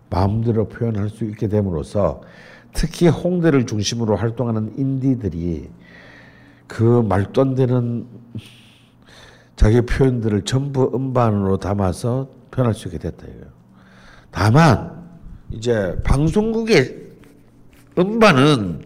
마음대로 0.10 0.68
표현할 0.68 1.10
수 1.10 1.26
있게 1.26 1.48
됨으로써 1.48 2.22
특히 2.74 3.08
홍대를 3.08 3.68
중심으로 3.68 4.16
활동하는 4.16 4.74
인디들이 4.76 5.70
그 6.66 7.04
말도 7.04 7.42
안 7.42 7.54
되는 7.54 8.08
자기 9.56 9.82
표현들을 9.82 10.42
전부 10.42 10.90
음반으로 10.92 11.58
담아서 11.58 12.30
표현할 12.50 12.74
수 12.74 12.88
있게 12.88 12.98
됐다 12.98 13.28
이거예요. 13.28 13.46
다만 14.32 15.08
이제 15.52 15.96
방송국의 16.04 17.09
음반은 18.00 18.86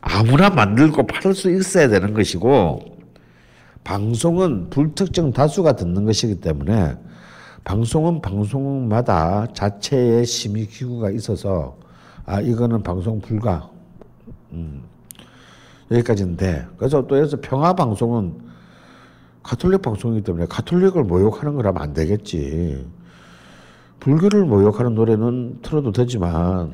아무나 0.00 0.48
만들고 0.50 1.06
팔 1.06 1.34
수 1.34 1.50
있어야 1.50 1.88
되는 1.88 2.14
것이고 2.14 2.80
방송은 3.84 4.70
불특정 4.70 5.32
다수가 5.32 5.76
듣는 5.76 6.04
것이기 6.04 6.40
때문에 6.40 6.96
방송은 7.64 8.22
방송마다 8.22 9.46
자체의 9.52 10.24
심의 10.24 10.66
기구가 10.66 11.10
있어서 11.10 11.76
아 12.24 12.40
이거는 12.40 12.82
방송 12.82 13.20
불가. 13.20 13.68
음, 14.52 14.82
여기까지인데 15.90 16.66
그래서 16.76 17.06
또 17.06 17.18
여기서 17.18 17.38
평화 17.40 17.72
방송은 17.72 18.34
가톨릭 19.42 19.82
방송이기 19.82 20.22
때문에 20.22 20.46
가톨릭을 20.46 21.04
모욕하는 21.04 21.56
거라면 21.56 21.82
안 21.82 21.92
되겠지. 21.92 22.86
불교를 23.98 24.44
모욕하는 24.44 24.94
노래는 24.94 25.58
틀어도 25.62 25.92
되지만 25.92 26.72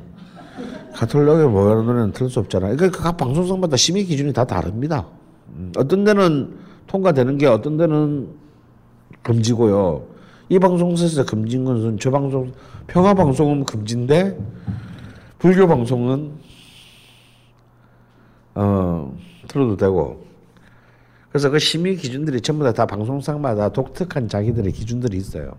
가톨릭을 0.97 1.49
모욕하는 1.49 1.87
노래는 1.87 2.13
틀수 2.13 2.41
없잖아 2.41 2.69
그러니까 2.75 3.03
각 3.03 3.17
방송사마다 3.17 3.77
심의 3.77 4.05
기준이 4.05 4.33
다 4.33 4.45
다릅니다 4.45 5.07
음, 5.55 5.73
어떤 5.77 6.05
데는 6.05 6.57
통과되는 6.87 7.39
게 7.39 7.47
어떤 7.47 7.77
데는 7.77 8.29
금지고요. 9.23 10.07
이 10.49 10.59
방송사에서 10.59 11.25
금지인 11.25 11.65
것은 11.65 11.99
저 11.99 12.11
방송 12.11 12.53
평화 12.87 13.15
방송은 13.15 13.65
금지인데 13.65 14.39
불교 15.39 15.67
방송은 15.67 16.33
어 18.55 19.17
틀어도 19.49 19.77
되고 19.77 20.25
그래서 21.29 21.51
그 21.51 21.59
심의 21.59 21.97
기준들이 21.97 22.41
전부 22.41 22.65
다, 22.65 22.73
다 22.73 22.87
방송사마다 22.87 23.71
독특한 23.71 24.29
자기들의 24.29 24.73
기준들이 24.73 25.17
있어요. 25.17 25.53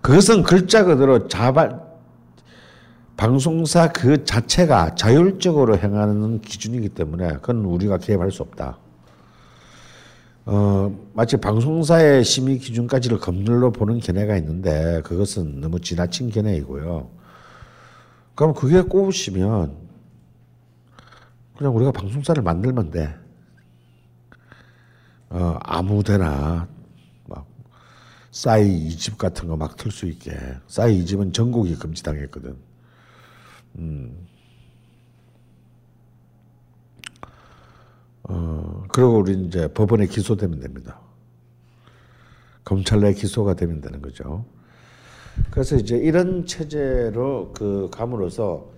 그것은 0.00 0.42
글자 0.42 0.84
그대로 0.84 1.28
자발 1.28 1.80
방송사 3.16 3.92
그 3.92 4.24
자체가 4.24 4.94
자율적으로 4.94 5.78
행하는 5.78 6.40
기준이기 6.40 6.90
때문에 6.90 7.34
그건 7.34 7.64
우리가 7.64 7.98
개입할 7.98 8.30
수 8.32 8.42
없다. 8.42 8.78
어, 10.44 10.98
마치 11.12 11.36
방송사의 11.36 12.24
심의 12.24 12.58
기준까지를 12.58 13.18
검열로 13.20 13.70
보는 13.70 14.00
견해가 14.00 14.36
있는데 14.38 15.00
그것은 15.04 15.60
너무 15.60 15.78
지나친 15.80 16.30
견해이고요. 16.30 17.08
그럼 18.34 18.54
그게 18.54 18.80
꼬우시면 18.80 19.76
그냥 21.56 21.76
우리가 21.76 21.92
방송사를 21.92 22.42
만들면 22.42 22.90
돼. 22.90 23.14
어, 25.30 25.58
아무 25.62 26.02
데나 26.02 26.66
막 27.28 27.46
싸이 28.32 28.88
2집 28.88 29.16
같은 29.16 29.46
거 29.48 29.56
막 29.56 29.76
틀 29.76 29.92
수 29.92 30.06
있게. 30.06 30.32
싸이 30.66 31.04
2집은 31.04 31.32
전국이 31.32 31.76
금지당했거든. 31.76 32.71
어, 38.24 38.84
그리고 38.92 39.18
우리 39.18 39.32
이제 39.44 39.68
법원에 39.72 40.06
기소되면 40.06 40.60
됩니다. 40.60 41.00
검찰 42.64 43.00
내 43.00 43.12
기소가 43.12 43.54
되면 43.54 43.80
되는 43.80 44.00
거죠. 44.00 44.44
그래서 45.50 45.76
이제 45.76 45.96
이런 45.96 46.46
체제로 46.46 47.52
그 47.54 47.88
감으로써 47.90 48.70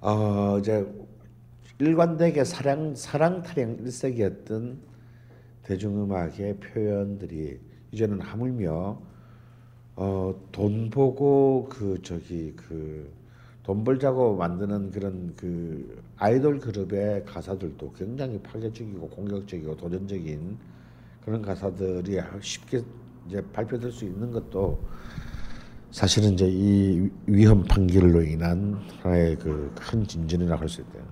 어 0.00 0.58
이제 0.60 0.86
일관되게 1.78 2.44
사랑 2.44 2.94
사랑 2.94 3.42
타령 3.42 3.78
일색이었던 3.80 4.78
대중음악의 5.64 6.58
표현들이 6.58 7.58
이제는 7.92 8.20
하물며 8.20 9.00
어 9.96 10.34
돈 10.52 10.90
보고 10.90 11.68
그 11.70 12.00
저기 12.02 12.52
그 12.56 13.12
돈 13.64 13.82
벌자고 13.82 14.36
만드는 14.36 14.90
그런 14.90 15.34
그 15.36 16.02
아이돌 16.18 16.58
그룹의 16.60 17.24
가사들도 17.24 17.92
굉장히 17.94 18.38
파괴적이고 18.40 19.08
공격적이고 19.08 19.76
도전적인 19.76 20.58
그런 21.24 21.40
가사들이 21.42 22.20
쉽게 22.42 22.82
이제 23.26 23.42
발표될 23.52 23.90
수 23.90 24.04
있는 24.04 24.30
것도 24.30 24.78
사실은 25.90 26.32
이제 26.34 26.46
이 26.48 27.08
위험 27.26 27.64
판결로 27.64 28.22
인한 28.22 28.74
하나의 29.02 29.36
그 29.36 29.72
큰 29.80 30.06
진전이라고 30.06 30.60
할 30.60 30.68
수 30.68 30.82
있대요. 30.82 31.02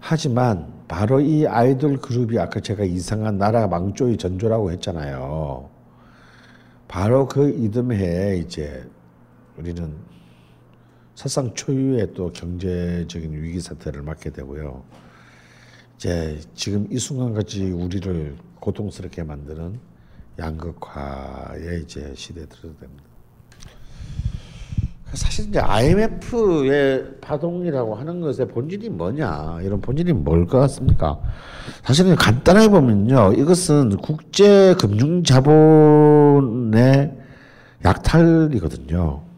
하지만 0.00 0.70
바로 0.88 1.20
이 1.20 1.46
아이돌 1.46 1.98
그룹이 1.98 2.38
아까 2.38 2.60
제가 2.60 2.84
이상한 2.84 3.38
나라 3.38 3.66
망조의 3.66 4.18
전조라고 4.18 4.72
했잖아요. 4.72 5.70
바로 6.88 7.26
그 7.28 7.48
이듬해에 7.48 8.38
이제 8.38 8.84
우리는 9.62 9.94
사상 11.14 11.54
초유의 11.54 12.14
또 12.14 12.32
경제적인 12.32 13.32
위기 13.40 13.60
사태를 13.60 14.02
맞게 14.02 14.30
되고요. 14.30 14.82
이제 15.96 16.40
지금 16.54 16.88
이 16.90 16.98
순간까지 16.98 17.70
우리를 17.70 18.36
고통스럽게 18.58 19.22
만드는 19.22 19.78
양극화의 20.38 21.82
이제 21.82 22.12
시대에 22.16 22.46
들어야 22.46 22.74
됩니다. 22.80 23.04
사실 25.12 25.48
이제 25.48 25.60
IMF의 25.60 27.20
파동이라고 27.20 27.94
하는 27.94 28.20
것의 28.20 28.48
본질이 28.48 28.88
뭐냐 28.88 29.60
이런 29.62 29.80
본질이 29.80 30.12
뭘 30.14 30.46
것 30.46 30.58
같습니까? 30.58 31.20
사실은 31.84 32.16
간단하게 32.16 32.68
보면요 32.68 33.34
이것은 33.34 33.98
국제 33.98 34.74
금융 34.80 35.22
자본의 35.22 37.12
약탈이거든요. 37.84 39.31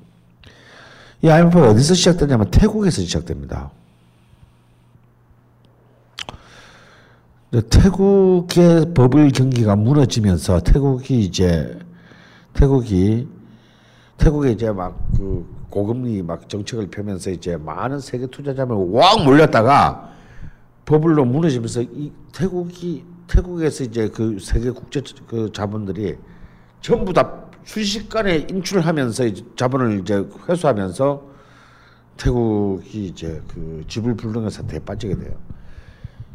이 1.25 1.29
IMF가 1.31 1.71
어디서 1.71 1.95
시작되냐면 1.95 2.51
태국에서 2.51 3.01
시작됩니다. 3.01 3.71
태국의 7.71 8.93
버블 8.93 9.31
경기가 9.31 9.75
무너지면서 9.75 10.61
태국이 10.61 11.21
이제 11.21 11.79
태국이 12.53 13.27
태국에 14.19 14.53
이제 14.53 14.71
막 14.71 14.95
그 15.17 15.47
고금리 15.71 16.23
막 16.23 16.49
정책을 16.49 16.89
펴면서 16.89 17.31
이제 17.31 17.57
많은 17.57 18.01
세계 18.01 18.27
투자자만 18.27 18.77
왕 18.93 19.25
몰렸다가 19.25 20.11
버블로 20.85 21.25
무너지면서 21.25 21.83
이 21.83 22.13
태국이 22.33 23.05
태국에서 23.27 23.85
이제 23.85 24.09
그 24.09 24.39
세계 24.41 24.71
국제 24.71 25.03
그 25.27 25.51
자본들이 25.53 26.17
전부 26.81 27.13
다 27.13 27.44
순식간에 27.65 28.47
인출하면서 28.51 29.55
자본을 29.57 30.01
이제 30.01 30.25
회수하면서 30.49 31.35
태국이 32.17 33.07
이제 33.07 33.43
그 33.49 33.85
지불 33.89 34.15
불능의 34.17 34.51
사태에 34.51 34.79
빠지게 34.81 35.17
돼요. 35.17 35.35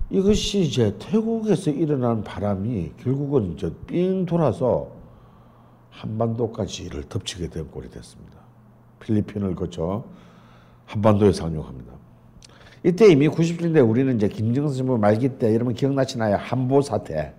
이것이 0.09 0.61
이제 0.61 0.95
태국에서 0.99 1.69
일어난 1.69 2.23
바람이 2.23 2.93
결국은 2.97 3.53
이제 3.53 3.71
삥 3.85 4.25
돌아서 4.25 4.91
한반도까지를 5.91 7.03
덮치게 7.03 7.49
된 7.49 7.69
꼴이 7.69 7.89
됐습니다. 7.89 8.39
필리핀을 8.99 9.55
거쳐 9.55 10.03
한반도에 10.85 11.31
상륙합니다. 11.31 11.93
이때 12.83 13.11
이미 13.11 13.27
90년대 13.27 13.87
우리는 13.87 14.15
이제 14.15 14.27
김정은 14.27 14.73
정부 14.73 14.97
말기 14.97 15.37
때 15.37 15.53
여러분 15.53 15.73
기억나시나요? 15.73 16.37
한보 16.37 16.81
사태. 16.81 17.33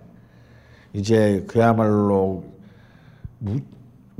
이제 0.93 1.43
그야말로 1.47 2.45
무, 3.39 3.59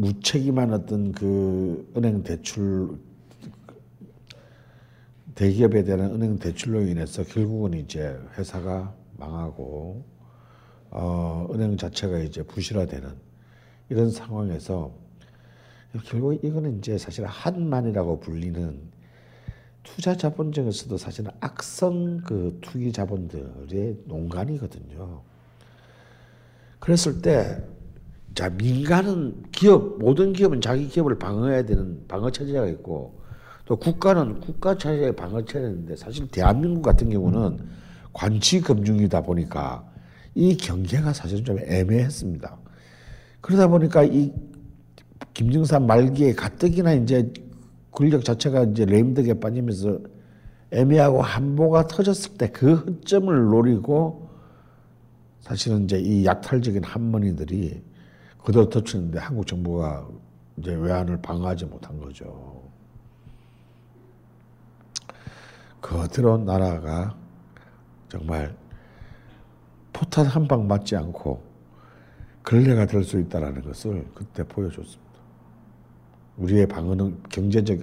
무책임한 0.02 0.74
어떤 0.74 1.12
그 1.12 1.91
은행 1.95 2.24
대출 2.24 2.97
대기업에 5.36 5.84
대한 5.84 6.02
은행 6.02 6.39
대출로 6.39 6.82
인해서 6.82 7.24
결국은 7.24 7.76
이제 7.76 8.20
회사가 8.36 8.95
망하고 9.18 10.04
어, 10.89 11.47
은행 11.54 11.78
자체가 11.78 12.20
이제 12.20 12.41
부실화되는 12.41 13.10
이런 13.89 14.10
상황에서 14.10 14.91
결국 16.06 16.43
이거는 16.43 16.80
이제 16.80 16.97
사실 16.97 17.26
한만이라고 17.26 18.22
불리는 18.22 18.82
투자 19.84 20.18
자본 20.18 20.52
중에서도 20.52 20.97
사실은 20.97 21.32
악성 21.39 22.18
그 22.22 22.58
투기 22.62 22.91
자본들의 22.91 23.99
농간이거든요. 24.06 25.22
그랬을 26.80 27.22
때, 27.22 27.64
자, 28.34 28.50
민간은 28.50 29.44
기업, 29.52 30.00
모든 30.00 30.32
기업은 30.34 30.62
자기 30.62 30.88
기업을 30.88 31.20
방어해야 31.20 31.64
되는 31.64 32.06
방어 32.08 32.32
체제가 32.32 32.68
있고, 32.68 33.20
또 33.66 33.76
국가는 33.76 34.40
국가 34.40 34.78
체제의 34.78 35.16
방어 35.16 35.44
체제인데, 35.44 35.96
사실 35.98 36.28
대한민국 36.30 36.82
같은 36.82 37.10
경우는 37.10 37.60
관치 38.14 38.62
금융이다 38.62 39.22
보니까 39.22 39.86
이 40.34 40.56
경계가 40.56 41.14
사실 41.14 41.44
좀 41.44 41.60
애매했습니다. 41.60 42.58
그러다 43.42 43.68
보니까 43.68 44.04
이 44.04 44.32
김정삼 45.34 45.86
말기에 45.86 46.34
가뜩이나 46.34 46.94
이제 46.94 47.32
권력 47.92 48.24
자체가 48.24 48.64
이제 48.64 48.86
레임덕에 48.86 49.40
빠지면서 49.40 50.00
애매하고 50.72 51.22
한보가 51.22 51.88
터졌을 51.88 52.38
때그 52.38 52.76
허점을 52.76 53.44
노리고 53.46 54.30
사실은 55.42 55.84
이제 55.84 56.00
이 56.00 56.26
약탈적인 56.26 56.84
한머니들이 56.84 57.91
그대로 58.44 58.70
터치는데 58.70 59.20
한국 59.20 59.46
정부가 59.46 60.08
이제 60.58 60.74
외환을 60.74 61.22
방어하지 61.22 61.66
못한 61.66 62.00
거죠. 62.00 62.62
그대로 65.80 66.38
나라가 66.38 67.16
정말 68.10 68.56
포탄 69.94 70.26
한 70.26 70.48
방 70.48 70.68
맞지 70.68 70.96
않고 70.96 71.42
걸레가 72.44 72.86
될 72.88 73.04
수 73.04 73.20
있다라는 73.20 73.62
것을 73.62 74.06
그때 74.14 74.44
보여줬습니다. 74.44 75.12
우리의 76.38 76.68
방어 76.68 76.96
능 76.96 77.22
경제적 77.30 77.80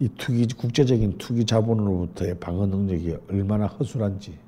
이 0.00 0.08
투기 0.16 0.46
국제적인 0.46 1.18
투기 1.18 1.44
자본으로부터의 1.44 2.38
방어 2.38 2.66
능력이 2.66 3.16
얼마나 3.30 3.66
허술한지 3.66 4.38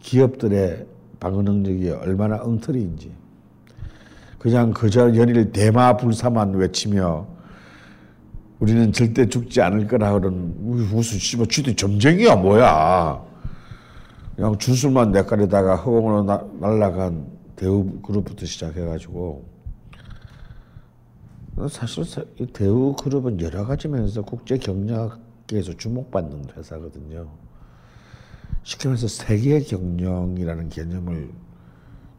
기업들의 0.00 0.86
방어 1.20 1.42
능력이 1.42 1.90
얼마나 1.90 2.42
엉터리인지 2.42 3.14
그냥 4.44 4.72
그저 4.74 5.16
연일 5.16 5.52
대마불사만 5.52 6.52
외치며 6.52 7.26
우리는 8.58 8.92
절대 8.92 9.26
죽지 9.26 9.62
않을 9.62 9.86
거라 9.88 10.12
그런 10.12 10.54
무슨 10.60 11.18
씨발 11.18 11.46
쥐도 11.46 11.74
점쟁이야 11.74 12.36
뭐야 12.36 13.24
그냥 14.36 14.58
주술만 14.58 15.12
내깔에다가 15.12 15.76
허공으로 15.76 16.24
나- 16.24 16.44
날아간 16.60 17.26
대우 17.56 17.86
그룹부터 18.02 18.44
시작해가지고 18.44 19.46
사실 21.70 22.04
대우 22.52 22.94
그룹은 22.96 23.40
여러 23.40 23.64
가지 23.64 23.88
면에서 23.88 24.20
국제 24.20 24.58
경영학계에서 24.58 25.72
주목받는 25.78 26.48
회사거든요. 26.54 27.28
쉽게 28.62 28.88
말해서 28.88 29.08
세계 29.08 29.60
경영이라는 29.60 30.68
개념을 30.68 31.30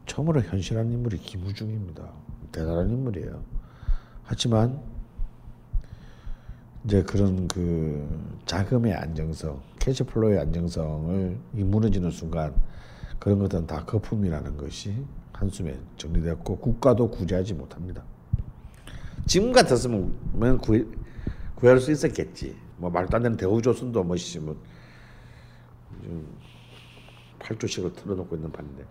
처음으로 0.06 0.40
현실한 0.40 0.90
인물이 0.92 1.18
김우중입니다. 1.18 2.10
대단한 2.52 2.90
인물이에요. 2.90 3.42
하지만 4.22 4.80
이제 6.84 7.02
그런 7.02 7.48
그 7.48 8.08
자금의 8.46 8.94
안정성, 8.94 9.60
cash 9.80 10.03
flow의 10.03 10.38
안정성을 10.38 11.38
이 11.54 11.64
무너지는 11.64 12.10
순간 12.10 12.54
그런 13.18 13.40
것들은 13.40 13.66
다 13.66 13.84
거품이라는 13.84 14.56
것이 14.56 15.04
한숨에 15.32 15.78
정리되었고 15.96 16.58
국가도 16.58 17.10
구제하지 17.10 17.54
못합니다. 17.54 18.02
지금 19.26 19.52
같았으면 19.52 20.60
구해, 20.60 20.84
구할 21.56 21.80
수 21.80 21.90
있었겠지. 21.90 22.56
뭐 22.76 22.88
말도 22.90 23.16
안 23.16 23.22
되는 23.22 23.36
대우조선도 23.36 24.04
뭐시 24.04 24.38
뭐좀 24.38 24.56
8조씩을 27.40 27.94
틀어놓고 27.96 28.36
있는 28.36 28.52
판인데. 28.52 28.84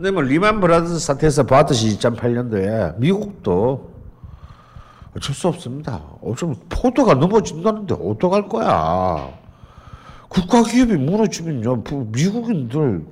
근데 0.00 0.12
뭐 0.12 0.22
리만 0.22 0.60
브라더스 0.60 0.98
사태에서 0.98 1.42
봤듯이 1.44 1.98
2008년도에 1.98 2.98
미국도 2.98 3.90
어쩔 5.14 5.34
수 5.34 5.46
없습니다. 5.48 6.00
어쩌면 6.22 6.56
포도가 6.70 7.12
넘어진다는데 7.12 7.96
어떡할 8.00 8.48
거야. 8.48 9.28
국가 10.30 10.62
기업이 10.62 10.96
무너지면요, 10.96 11.84
부- 11.84 12.06
미국인들 12.12 13.04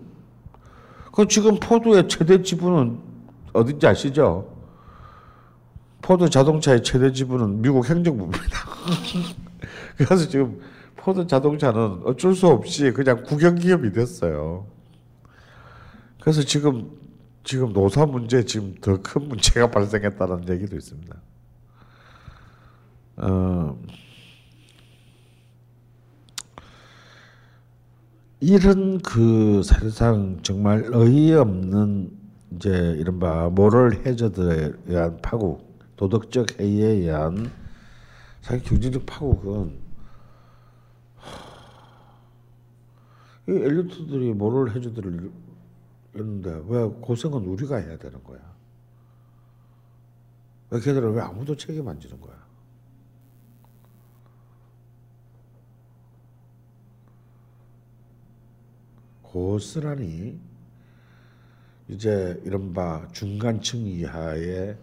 그 1.13 1.29
지금 1.29 1.61
포도의 1.61 2.09
최대 2.09 2.41
지분은 2.41 2.99
어딘지 3.53 3.87
아시죠? 3.87 4.47
포도 6.01 6.31
자동차의 6.31 6.83
최대 6.83 7.13
지분은 7.13 7.61
미국 7.61 7.87
행정부입니다. 7.87 8.59
그래서 9.99 10.27
지금 10.27 10.59
포도 10.97 11.27
자동차는 11.27 12.01
어쩔 12.07 12.35
수 12.35 12.47
없이 12.47 12.91
그냥 12.93 13.25
국영 13.25 13.57
기업이 13.57 13.93
됐어요. 13.93 14.78
그래서 16.29 16.43
지금 16.43 16.91
지금 17.43 17.73
노사 17.73 18.05
문제 18.05 18.45
지금 18.45 18.75
더 18.83 19.01
큰 19.01 19.29
문제가 19.29 19.71
발생했다는 19.73 20.47
얘기도 20.51 20.77
있습니다. 20.77 21.17
어, 23.17 23.79
이런 28.41 28.99
그 28.99 29.63
사실상 29.63 30.41
정말 30.43 30.95
어이없는 30.95 32.11
이제 32.57 32.95
이른바 32.99 33.49
모럴 33.49 34.05
해저들에 34.05 34.73
의한 34.85 35.17
파국, 35.23 35.79
도덕적 35.97 36.61
해이에 36.61 36.89
의한 36.89 37.51
사실 38.43 38.63
경제적 38.65 39.07
파국은 39.07 39.79
이 43.49 43.53
엘리트들이 43.53 44.35
모럴 44.35 44.73
해저들을 44.77 45.49
했는데 46.19 46.63
왜 46.67 46.85
고생은 47.01 47.45
우리가 47.45 47.77
해야 47.77 47.97
되는 47.99 48.23
거야? 48.25 48.41
왜 50.71 50.81
걔들은 50.81 51.13
왜 51.15 51.21
아무도 51.21 51.57
책임 51.57 51.89
안 51.89 51.99
지는 51.99 52.21
거야? 52.21 52.37
고스란히 59.23 60.41
이제 61.89 62.41
이른바 62.45 63.07
중간층 63.13 63.81
이하의 63.81 64.77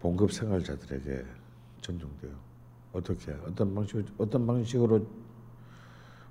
봉급 0.00 0.32
생활자들에게 0.32 1.24
전종돼요. 1.80 2.32
어떻게 2.92 3.32
어떤 3.46 3.74
방식 3.74 4.04
어떤 4.18 4.46
방식으로 4.46 5.06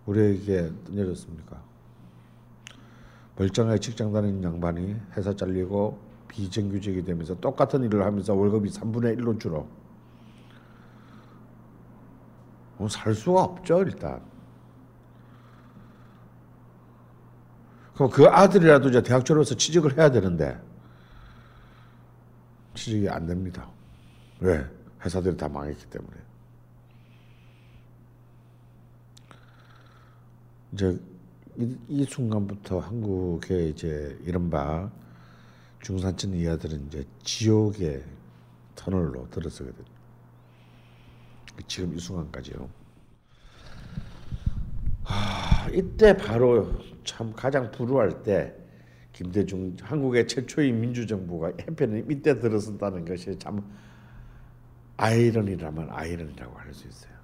우리에게 0.05 0.71
내렸습니까? 0.89 1.70
멀쩡하게 3.37 3.79
직장 3.79 4.11
다니는 4.13 4.43
양반이 4.43 4.95
회사 5.15 5.35
잘리고 5.35 5.99
비정규직이 6.27 7.03
되면서 7.03 7.35
똑같은 7.39 7.83
일을 7.83 8.03
하면서 8.05 8.33
월급이 8.33 8.69
3분의 8.69 9.17
1로 9.19 9.39
줄어. 9.39 9.65
뭐 12.77 12.87
살 12.89 13.13
수가 13.13 13.43
없죠 13.43 13.81
일단. 13.83 14.21
그럼 17.95 18.09
그 18.09 18.25
아들이라도 18.25 18.89
이제 18.89 19.03
대학 19.03 19.23
졸업해서 19.25 19.55
취직을 19.55 19.97
해야 19.97 20.09
되는데 20.09 20.59
취직이 22.73 23.07
안 23.09 23.27
됩니다. 23.27 23.67
왜? 24.39 24.65
회사들이 25.03 25.37
다 25.37 25.47
망했기 25.47 25.85
때문에. 25.87 26.17
이제 30.73 30.99
이, 31.61 31.77
이 31.87 32.03
순간부터 32.05 32.79
한국의 32.79 33.69
이제 33.69 34.17
이른바 34.25 34.91
중산층 35.81 36.33
이하들은 36.33 36.87
이제 36.87 37.05
지옥의 37.23 38.03
터널로 38.75 39.29
들어서게 39.29 39.71
됩니다. 39.71 39.91
지금 41.67 41.95
이 41.95 41.99
순간까지요. 41.99 42.67
아, 45.03 45.67
이때 45.71 46.15
바로 46.15 46.71
참 47.03 47.33
가장 47.33 47.69
불우할 47.71 48.23
때 48.23 48.55
김대중 49.13 49.75
한국의 49.81 50.27
최초의 50.27 50.71
민주정부가 50.71 51.51
해편에 51.59 52.05
이때 52.09 52.39
들어선다는 52.39 53.05
것이 53.05 53.37
참 53.37 53.61
아이러니라면 54.97 55.89
아이러니라고 55.91 56.57
할 56.57 56.73
수 56.73 56.87
있어요. 56.87 57.20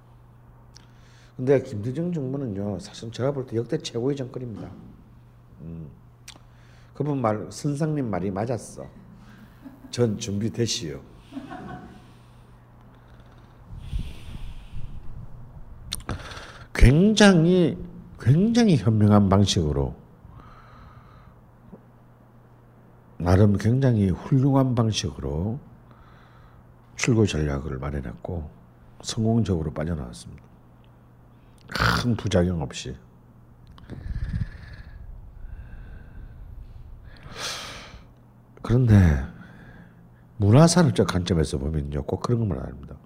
근데 1.38 1.62
김대중 1.62 2.12
정부는요 2.12 2.80
사실 2.80 3.12
제가 3.12 3.30
볼 3.32 3.46
때 3.46 3.56
역대 3.56 3.78
최고의 3.78 4.16
정권입니다. 4.16 4.68
음. 5.60 5.88
그분 6.94 7.20
말 7.20 7.46
선상님 7.50 8.10
말이 8.10 8.28
맞았어. 8.32 8.84
전 9.92 10.18
준비되시오. 10.18 11.00
굉장히 16.74 17.76
굉장히 18.20 18.76
현명한 18.76 19.28
방식으로 19.28 19.94
나름 23.18 23.56
굉장히 23.56 24.10
훌륭한 24.10 24.74
방식으로 24.74 25.58
출구 26.96 27.26
전략을 27.26 27.78
마련했고 27.78 28.50
성공적으로 29.02 29.72
빠져나왔습니다. 29.72 30.47
큰 31.68 32.16
부작용 32.16 32.62
없이. 32.62 32.96
그런데 38.62 38.94
문화산업적 40.36 41.06
관점에서 41.08 41.58
보면요, 41.58 42.04
꼭 42.04 42.20
그런 42.22 42.40
것만 42.40 42.58
아닙니다. 42.58 42.96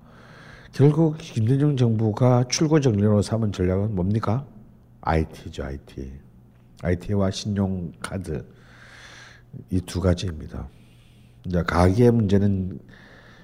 결국 0.73 1.19
김대중 1.19 1.77
정부가 1.77 2.45
출구 2.49 2.81
정리로 2.81 3.23
삼은 3.23 3.53
전략은 3.53 3.95
뭡니까? 3.95 4.47
IT죠, 5.03 5.65
IT. 5.65 6.13
IT와 6.83 7.31
신용카드 7.31 8.45
이 9.71 9.81
두 9.83 10.01
가지입니다. 10.01 10.69
이제 11.45 11.63
가계 11.63 12.11
문제는 12.11 12.79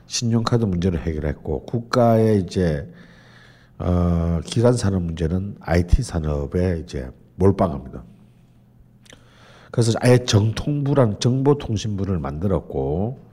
신용카드 0.06 0.64
문제를 0.64 1.00
해결했고 1.00 1.66
국가의 1.66 2.40
이제 2.40 2.90
어, 3.78 4.40
기간 4.44 4.72
산업 4.72 5.02
문제는 5.02 5.56
IT 5.60 6.02
산업에 6.02 6.80
이제 6.80 7.10
몰빵합니다. 7.36 8.02
그래서 9.70 9.92
아예 10.00 10.24
정통부란 10.24 11.20
정보통신부를 11.20 12.18
만들었고 12.18 13.28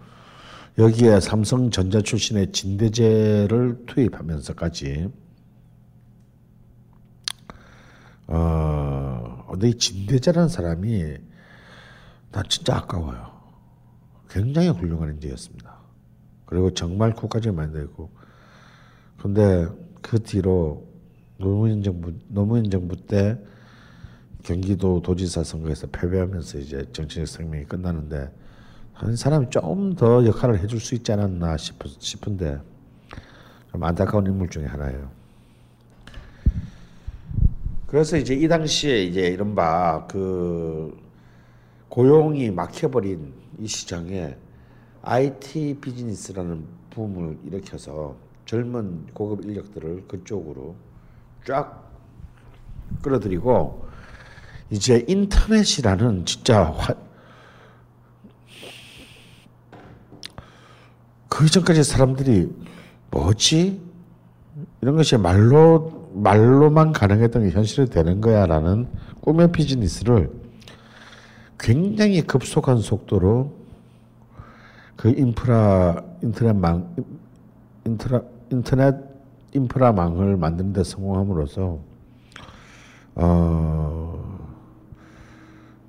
여기에 0.78 1.20
삼성전자 1.22 2.02
출신의 2.02 2.52
진대재를 2.52 3.86
투입하면서까지 3.88 5.10
어, 8.28 9.48
근데 9.50 9.70
이 9.70 9.78
진대재라는 9.78 10.50
사람이 10.50 11.18
난 12.32 12.44
진짜 12.50 12.78
아까워요. 12.78 13.32
굉장히 14.30 14.68
훌륭한 14.70 15.14
인재였습니다. 15.14 15.78
그리고 16.46 16.74
정말 16.74 17.14
국가적인 17.14 17.56
만들고 17.56 18.12
근데 19.18 19.68
그 20.06 20.22
뒤로 20.22 20.86
노무현 21.40 21.82
정부 21.82 22.14
노무현 22.28 22.70
정부 22.70 22.96
때 22.96 23.40
경기도 24.44 25.02
도지사 25.02 25.44
선거에서 25.44 25.88
패배하면서 25.88 26.60
이제 26.60 26.86
정치적 26.94 27.28
생명이 27.28 27.66
끝나는데 27.66 28.32
한 28.94 29.16
사람이 29.16 29.50
좀 29.50 29.96
더 29.96 30.24
역할을 30.24 30.60
해줄 30.60 30.80
수 30.80 30.94
있지 30.94 31.12
않았나 31.12 31.58
싶, 31.58 31.76
싶은데 31.98 32.60
좀 33.72 33.84
안타까운 33.84 34.28
인물 34.28 34.48
중에 34.48 34.66
하나예요. 34.66 35.10
그래서 37.88 38.16
이제 38.16 38.36
이 38.36 38.48
당시에 38.48 39.06
이제 39.06 39.22
이른바 39.22 40.06
그 40.06 40.96
고용이 41.90 42.52
막혀버린 42.52 43.34
이 43.60 43.68
시장에 43.68 44.38
IT 45.02 45.80
비즈니스라는 45.82 46.64
붐을 46.92 47.40
일으켜서 47.46 48.16
젊은 48.46 49.08
고급 49.14 49.44
인력들을 49.46 50.08
그쪽으로 50.08 50.76
쫙 51.46 51.84
끌어들이고 53.02 53.86
이제 54.70 55.04
인터넷이라는 55.08 56.26
진짜 56.26 56.64
화, 56.72 56.94
그 61.30 61.50
전까지 61.50 61.84
사람들이 61.84 62.50
뭐지? 63.12 63.82
이런 64.82 64.96
것이 64.96 65.18
말로 65.18 66.10
말로만 66.14 66.94
가능했던 66.94 67.44
게 67.44 67.50
현실이 67.50 67.90
되는 67.90 68.22
거야라는 68.22 68.88
꿈의 69.20 69.52
비즈니스를 69.52 70.32
굉장히 71.60 72.22
급속한 72.22 72.78
속도로 72.78 73.54
그 74.96 75.10
인프라 75.10 76.02
인터넷망 76.22 76.96
인트라 77.86 78.22
인터넷 78.52 78.96
인프라망을 79.54 80.38
만드는 80.38 80.74
데 80.74 80.84
성공함으로써 80.84 81.80
어 83.16 84.38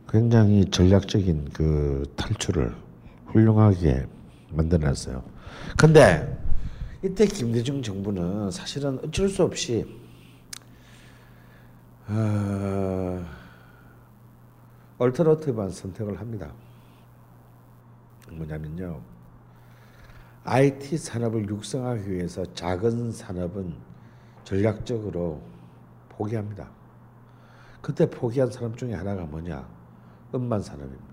굉장히 0.08 0.64
전략적인 0.70 1.50
그 1.52 2.04
탈출을 2.16 2.74
훌륭하게 3.26 4.06
만들어냈어요. 4.50 5.22
근데 5.76 6.38
이때 7.02 7.26
김대중 7.26 7.82
정부는 7.82 8.50
사실은 8.50 8.98
어쩔 9.04 9.28
수 9.28 9.42
없이 9.42 9.84
어, 12.08 13.26
얼터너티브한 14.98 15.70
선택을 15.70 16.20
합니다. 16.20 16.52
뭐냐면요. 18.30 19.15
IT 20.46 20.96
산업을 20.96 21.48
육성하기 21.48 22.10
위해서 22.10 22.44
작은 22.54 23.10
산업은 23.10 23.74
전략적으로 24.44 25.42
포기합니다. 26.08 26.68
그때 27.80 28.08
포기한 28.08 28.50
산업 28.50 28.78
중에 28.78 28.94
하나가 28.94 29.24
뭐냐? 29.24 29.66
음반 30.34 30.62
산업입니다. 30.62 31.04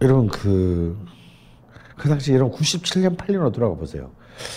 여러분 0.00 0.28
그, 0.28 0.96
그 1.96 2.08
당시 2.08 2.32
여러분 2.32 2.58
97년 2.58 3.16
8년으로 3.16 3.52
돌아가 3.52 3.74
보세요. 3.74 4.10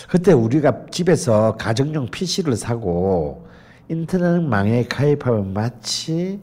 그때 0.08 0.32
우리가 0.32 0.86
집에서 0.90 1.56
가정용 1.56 2.10
PC를 2.10 2.56
사고 2.56 3.46
인터넷 3.88 4.40
망에 4.40 4.84
가입하면 4.84 5.52
마치 5.52 6.40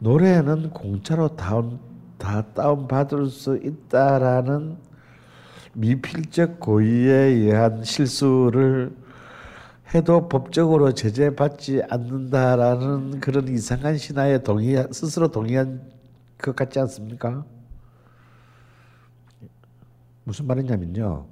노래는 0.00 0.70
공짜로 0.70 1.36
다운 1.36 1.78
다 2.18 2.42
다운 2.52 2.88
받을 2.88 3.26
수 3.26 3.56
있다라는 3.56 4.76
미필적 5.74 6.58
고의에 6.58 7.12
의한 7.12 7.84
실수를 7.84 8.94
해도 9.94 10.28
법적으로 10.28 10.92
제재받지 10.92 11.82
않는다라는 11.88 13.20
그런 13.20 13.48
이상한 13.48 13.96
신화에 13.96 14.42
동의 14.42 14.86
스스로 14.92 15.28
동의한 15.28 15.82
것 16.38 16.54
같지 16.56 16.78
않습니까? 16.80 17.44
무슨 20.24 20.46
말이냐면요. 20.46 21.26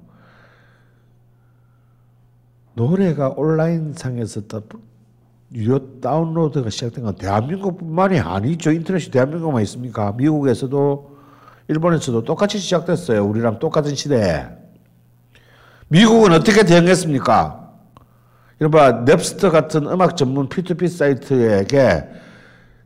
노래가 2.73 3.29
온라인 3.29 3.93
상에서 3.93 4.47
유료 5.53 5.99
다운로드가 5.99 6.69
시작된 6.69 7.03
건 7.03 7.15
대한민국뿐만이 7.15 8.19
아니죠. 8.19 8.71
인터넷이 8.71 9.11
대한민국만 9.11 9.63
있습니까? 9.63 10.11
미국에서도 10.11 11.17
일본에서도 11.67 12.23
똑같이 12.23 12.59
시작됐어요. 12.59 13.25
우리랑 13.25 13.59
똑같은 13.59 13.95
시대에. 13.95 14.45
미국은 15.87 16.33
어떻게 16.33 16.63
대응했습니까? 16.63 17.69
이른바 18.59 18.91
넵스터 19.05 19.49
같은 19.49 19.87
음악 19.87 20.17
전문 20.17 20.49
P2P 20.49 20.87
사이트에게 20.87 22.07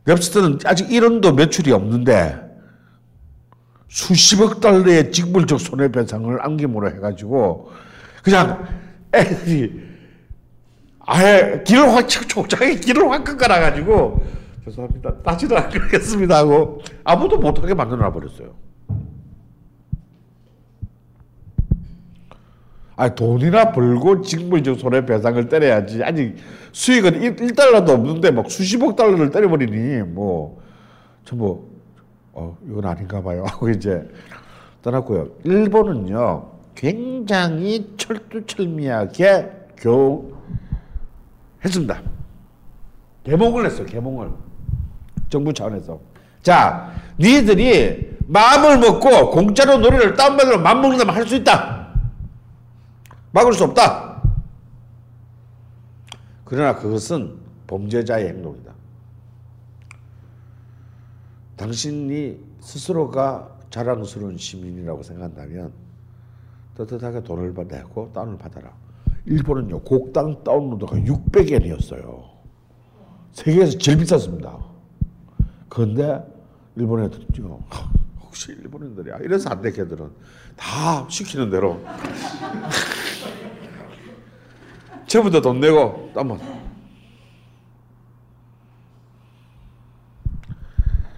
넵스터는 0.06 0.60
아직 0.64 0.88
1원도 0.88 1.34
매출이 1.34 1.72
없는데 1.72 2.40
수십억 3.88 4.60
달러의 4.60 5.12
직물적 5.12 5.60
손해배상을 5.60 6.44
안김으로 6.44 6.90
해가지고 6.94 7.70
그냥 8.22 8.66
애들이 9.12 9.93
아예 11.06 11.62
길을 11.66 11.92
확 11.92 12.08
촉촉하게 12.08 12.76
길을 12.76 13.10
확 13.10 13.24
끊어놔가지고 13.24 14.22
죄송합니다 14.64 15.22
다시는 15.22 15.56
안 15.56 15.68
그러겠습니다 15.68 16.38
하고 16.38 16.80
아무도 17.04 17.38
못하게 17.38 17.74
만들어놔 17.74 18.12
버렸어요. 18.12 18.54
아 22.96 23.12
돈이나 23.14 23.72
벌고 23.72 24.22
직무적 24.22 24.78
손해배상을 24.78 25.48
때려야지 25.48 26.02
아직 26.04 26.36
수익은 26.72 27.20
1, 27.20 27.36
1달러도 27.36 27.90
없는데 27.90 28.30
막 28.30 28.50
수십억 28.50 28.94
달러를 28.96 29.30
때려버리니 29.30 30.02
뭐 30.04 30.62
전부 31.24 31.68
어 32.32 32.56
이건 32.68 32.84
아닌가 32.86 33.20
봐요 33.20 33.44
하고 33.48 33.68
이제 33.68 34.08
떠났고요. 34.82 35.28
일본은요 35.44 36.52
굉장히 36.74 37.92
철두철미하게 37.96 39.50
교 39.76 40.33
했습니다. 41.64 42.02
개몽을 43.24 43.66
했어요. 43.66 43.86
개몽을 43.86 44.30
정부 45.28 45.52
차원에서 45.52 45.98
자 46.42 46.92
니들이 47.18 48.18
마음을 48.26 48.78
먹고 48.78 49.30
공짜로 49.30 49.78
노래를 49.78 50.14
다운받으러 50.14 50.58
맘먹는다면 50.58 51.14
할 51.14 51.26
수 51.26 51.36
있다. 51.36 51.88
막을 53.32 53.52
수 53.54 53.64
없다. 53.64 54.22
그러나 56.44 56.76
그것은 56.76 57.38
범죄자의 57.66 58.28
행동이다. 58.28 58.72
당신이 61.56 62.38
스스로가 62.60 63.48
자랑스러운 63.70 64.36
시민이라고 64.36 65.02
생각한다면 65.02 65.72
떳떳하게 66.76 67.22
돈을 67.24 67.54
내고 67.68 68.10
다운을 68.12 68.38
받아라. 68.38 68.72
일본은요 69.26 69.80
곡당 69.82 70.44
다운로드가 70.44 70.96
600엔이었어요. 70.96 72.24
세계에서 73.32 73.78
제일 73.78 73.98
비쌌습니다. 73.98 74.58
그런데 75.68 76.22
일본 76.76 77.02
애들은요 77.04 77.60
혹시 78.20 78.52
일본 78.52 78.92
애들이야 78.92 79.18
이래서 79.18 79.50
안 79.50 79.62
돼 79.62 79.72
걔들은 79.72 80.10
다 80.56 81.08
시키는 81.08 81.50
대로 81.50 81.80
처음부터 85.06 85.40
돈 85.40 85.60
내고 85.60 86.10
다운 86.14 86.38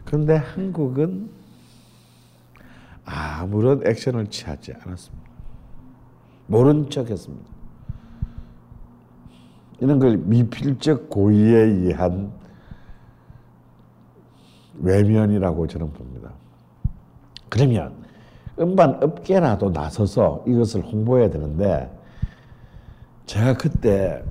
그런데 0.05 0.37
한국은 0.37 1.31
아무런 3.05 3.87
액션을 3.87 4.29
취하지 4.29 4.73
않았습니다. 4.81 5.27
모른 6.47 6.89
척 6.91 7.11
했습니다. 7.11 7.56
이런 9.81 9.99
걸 9.99 10.17
미필적 10.17 11.11
고의에 11.11 11.57
의한 11.57 12.33
외면이라고 14.81 15.67
저는 15.67 15.93
봅니다. 15.93 16.33
그러면 17.49 17.95
음반 18.59 19.03
업계라도 19.03 19.71
나서서 19.71 20.45
이것을 20.47 20.83
홍보해야 20.83 21.31
되는데 21.31 21.91
제가 23.27 23.55
그때 23.55 24.23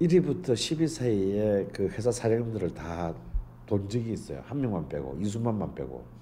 1위부터 0.00 0.52
10위 0.52 0.88
사이에 0.88 1.68
그 1.72 1.88
회사 1.88 2.10
사장님들을 2.10 2.74
다본 2.74 3.88
적이 3.88 4.12
있어요. 4.12 4.42
한 4.46 4.60
명만 4.60 4.88
빼고 4.88 5.16
이수만만 5.20 5.74
빼고. 5.74 6.15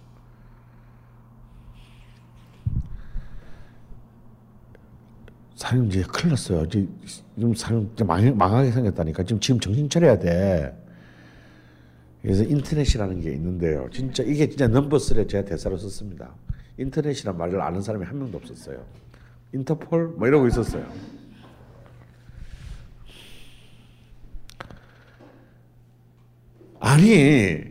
사장님 5.54 5.90
이제 5.90 6.02
큰일 6.02 6.30
났어요. 6.30 6.64
이제 6.64 6.86
사장님 7.56 7.90
망, 8.06 8.36
망하게 8.36 8.70
생겼다니까. 8.72 9.22
지금 9.22 9.40
지금 9.40 9.60
정신 9.60 9.88
차려야 9.88 10.18
돼. 10.18 10.76
그래서 12.22 12.42
인터넷이라는 12.42 13.20
게 13.20 13.32
있는데요. 13.32 13.88
진짜 13.92 14.22
이게 14.22 14.48
진짜 14.48 14.66
넘버스에 14.66 15.26
제가 15.26 15.44
대사로 15.44 15.76
썼습니다. 15.76 16.34
인터넷이란 16.78 17.36
말을 17.36 17.60
아는 17.60 17.80
사람이 17.80 18.04
한 18.04 18.18
명도 18.18 18.38
없었어요. 18.38 18.82
인터폴 19.52 20.14
뭐 20.16 20.26
이러고 20.26 20.48
있었어요. 20.48 20.84
아니 26.80 27.62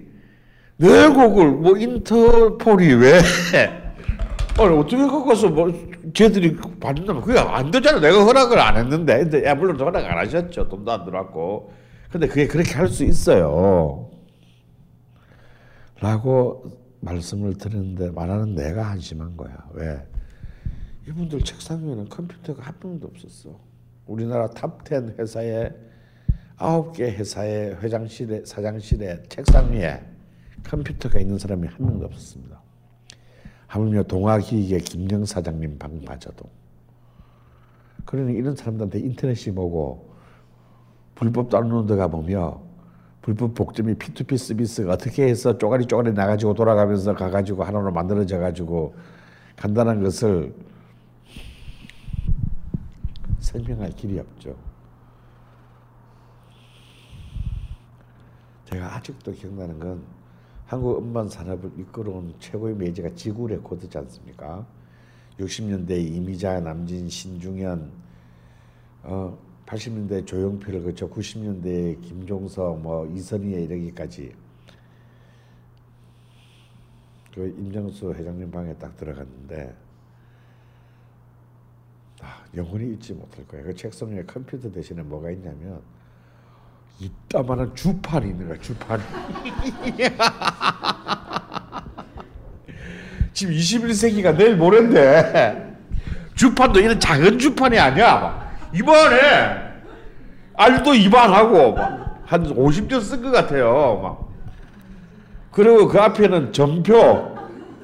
내 0.77 1.07
곡을 1.07 1.51
뭐 1.51 1.77
인터폴이 1.77 2.93
왜 2.93 3.19
아니 4.57 4.77
어떻게 4.77 4.97
갖고서 4.97 5.49
뭐 5.49 5.71
쟤들이 6.13 6.57
받는다면 6.79 7.21
그게 7.21 7.39
안 7.39 7.71
되잖아. 7.71 7.99
내가 7.99 8.23
허락을 8.23 8.59
안 8.59 8.77
했는데. 8.77 9.19
근데 9.19 9.45
야 9.45 9.55
물론 9.55 9.79
허락 9.79 10.03
안 10.05 10.17
하셨죠. 10.17 10.67
돈도 10.67 10.91
안 10.91 11.05
들어왔고. 11.05 11.71
근데 12.11 12.27
그게 12.27 12.47
그렇게 12.47 12.73
할 12.73 12.87
수 12.87 13.03
있어요. 13.03 14.09
라고 15.99 16.65
말씀을 16.99 17.55
드렸는데 17.57 18.11
말하는 18.11 18.55
내가 18.55 18.83
한심한 18.91 19.35
거야. 19.37 19.55
왜? 19.73 20.05
이분들 21.07 21.41
책상 21.41 21.85
위에는 21.85 22.09
컴퓨터가 22.09 22.61
한 22.63 22.75
명도 22.81 23.07
없었어. 23.07 23.57
우리나라 24.05 24.47
top 24.49 24.90
10 24.90 25.17
회사에 25.19 25.69
아홉 26.57 26.93
개 26.93 27.05
회사의 27.05 27.77
회장실에 27.81 28.43
사장실에 28.45 29.23
책상 29.29 29.71
위에 29.73 30.01
컴퓨터가 30.63 31.19
있는 31.19 31.37
사람이 31.37 31.67
한 31.67 31.75
명도 31.85 32.05
없었습니다. 32.05 32.52
하물며 33.73 34.03
동아기획의 34.03 34.81
김영 34.81 35.25
사장님 35.25 35.79
방마저도. 35.79 36.47
그러니 38.05 38.33
이런 38.33 38.55
사람들한테 38.55 38.99
인터넷이 38.99 39.51
뭐고 39.51 40.13
불법 41.15 41.49
다운로드가 41.49 42.07
뭐며 42.07 42.61
불법 43.23 43.55
복점이 43.55 43.95
P2P 43.95 44.37
서비스가 44.37 44.93
어떻게 44.93 45.23
해서 45.23 45.57
쪼가리 45.57 45.87
쪼가리 45.87 46.13
나가지고 46.13 46.53
돌아가면서 46.53 47.15
가가지고 47.15 47.63
하나로 47.63 47.91
만들어져 47.91 48.37
가지고 48.37 48.93
간단한 49.55 50.03
것을 50.03 50.53
설명할 53.39 53.89
길이 53.91 54.19
없죠. 54.19 54.55
제가 58.65 58.97
아직도 58.97 59.31
기억나는 59.31 59.79
건 59.79 60.03
한국 60.73 60.97
음반 60.97 61.29
산업을 61.29 61.71
이끌어온 61.77 62.33
최고의 62.39 62.75
메이저가 62.75 63.13
지구 63.13 63.47
레코드지 63.47 63.95
않습니까? 63.95 64.65
60년대 65.39 65.91
이미자, 65.91 66.61
남진, 66.61 67.07
신중현, 67.07 67.91
어, 69.03 69.37
80년대 69.67 70.25
조용필을 70.25 70.83
거쳐 70.83 71.07
90년대 71.07 72.01
김종석, 72.01 72.79
뭐 72.79 73.05
이선희에 73.05 73.61
이르기까지 73.65 74.33
그 77.35 77.47
임정수 77.55 78.11
회장님 78.11 78.49
방에 78.49 78.73
딱 78.75 78.97
들어갔는데 78.97 79.75
아, 82.19 82.45
영원히 82.55 82.93
잊지 82.93 83.13
못할 83.13 83.47
거예요. 83.47 83.65
그 83.65 83.75
책상 83.75 84.09
위에 84.09 84.23
컴퓨터 84.23 84.71
대신에 84.71 85.03
뭐가 85.03 85.29
있냐면 85.29 85.83
이따만한 86.99 87.75
주판이 87.75 88.29
있는 88.29 88.47
거야 88.47 88.57
주판 88.61 89.01
지금 93.33 93.53
21세기가 93.53 94.35
내일 94.37 94.55
모레인데. 94.55 95.73
주판도 96.35 96.79
이런 96.79 96.99
작은 96.99 97.37
주판이 97.39 97.77
아니야 97.77 98.19
막 98.19 98.53
이만해 98.73 99.73
알도 100.55 100.93
이만하고 100.95 101.77
한 102.25 102.43
50년 102.55 103.01
쓴것 103.01 103.31
같아요 103.31 103.99
막. 104.01 104.29
그리고 105.51 105.87
그 105.87 105.99
앞에는 105.99 106.53
전표. 106.53 107.33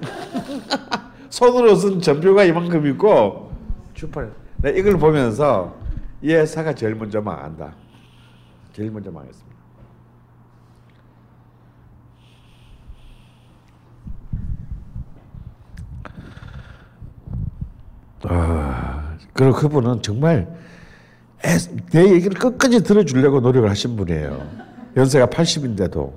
손으로 1.29 1.75
쓴 1.75 2.01
전표가 2.01 2.43
이만큼 2.43 2.85
있고. 2.87 3.51
주판 3.93 4.31
내가 4.57 4.77
이걸 4.77 4.97
보면서 4.97 5.75
이 6.21 6.33
회사가 6.33 6.73
제일 6.73 6.95
먼저 6.95 7.21
망한다 7.21 7.73
제일 8.73 8.91
먼저 8.91 9.11
망했습니다. 9.11 9.59
아, 18.23 19.17
그리고 19.33 19.53
그분은 19.53 20.01
정말 20.01 20.47
애- 21.45 21.57
내 21.91 22.11
얘기를 22.13 22.37
끝까지 22.37 22.83
들어주려고 22.83 23.39
노력을 23.39 23.69
하신 23.69 23.95
분이에요. 23.95 24.45
연세가 24.97 25.27
80인데도. 25.27 26.11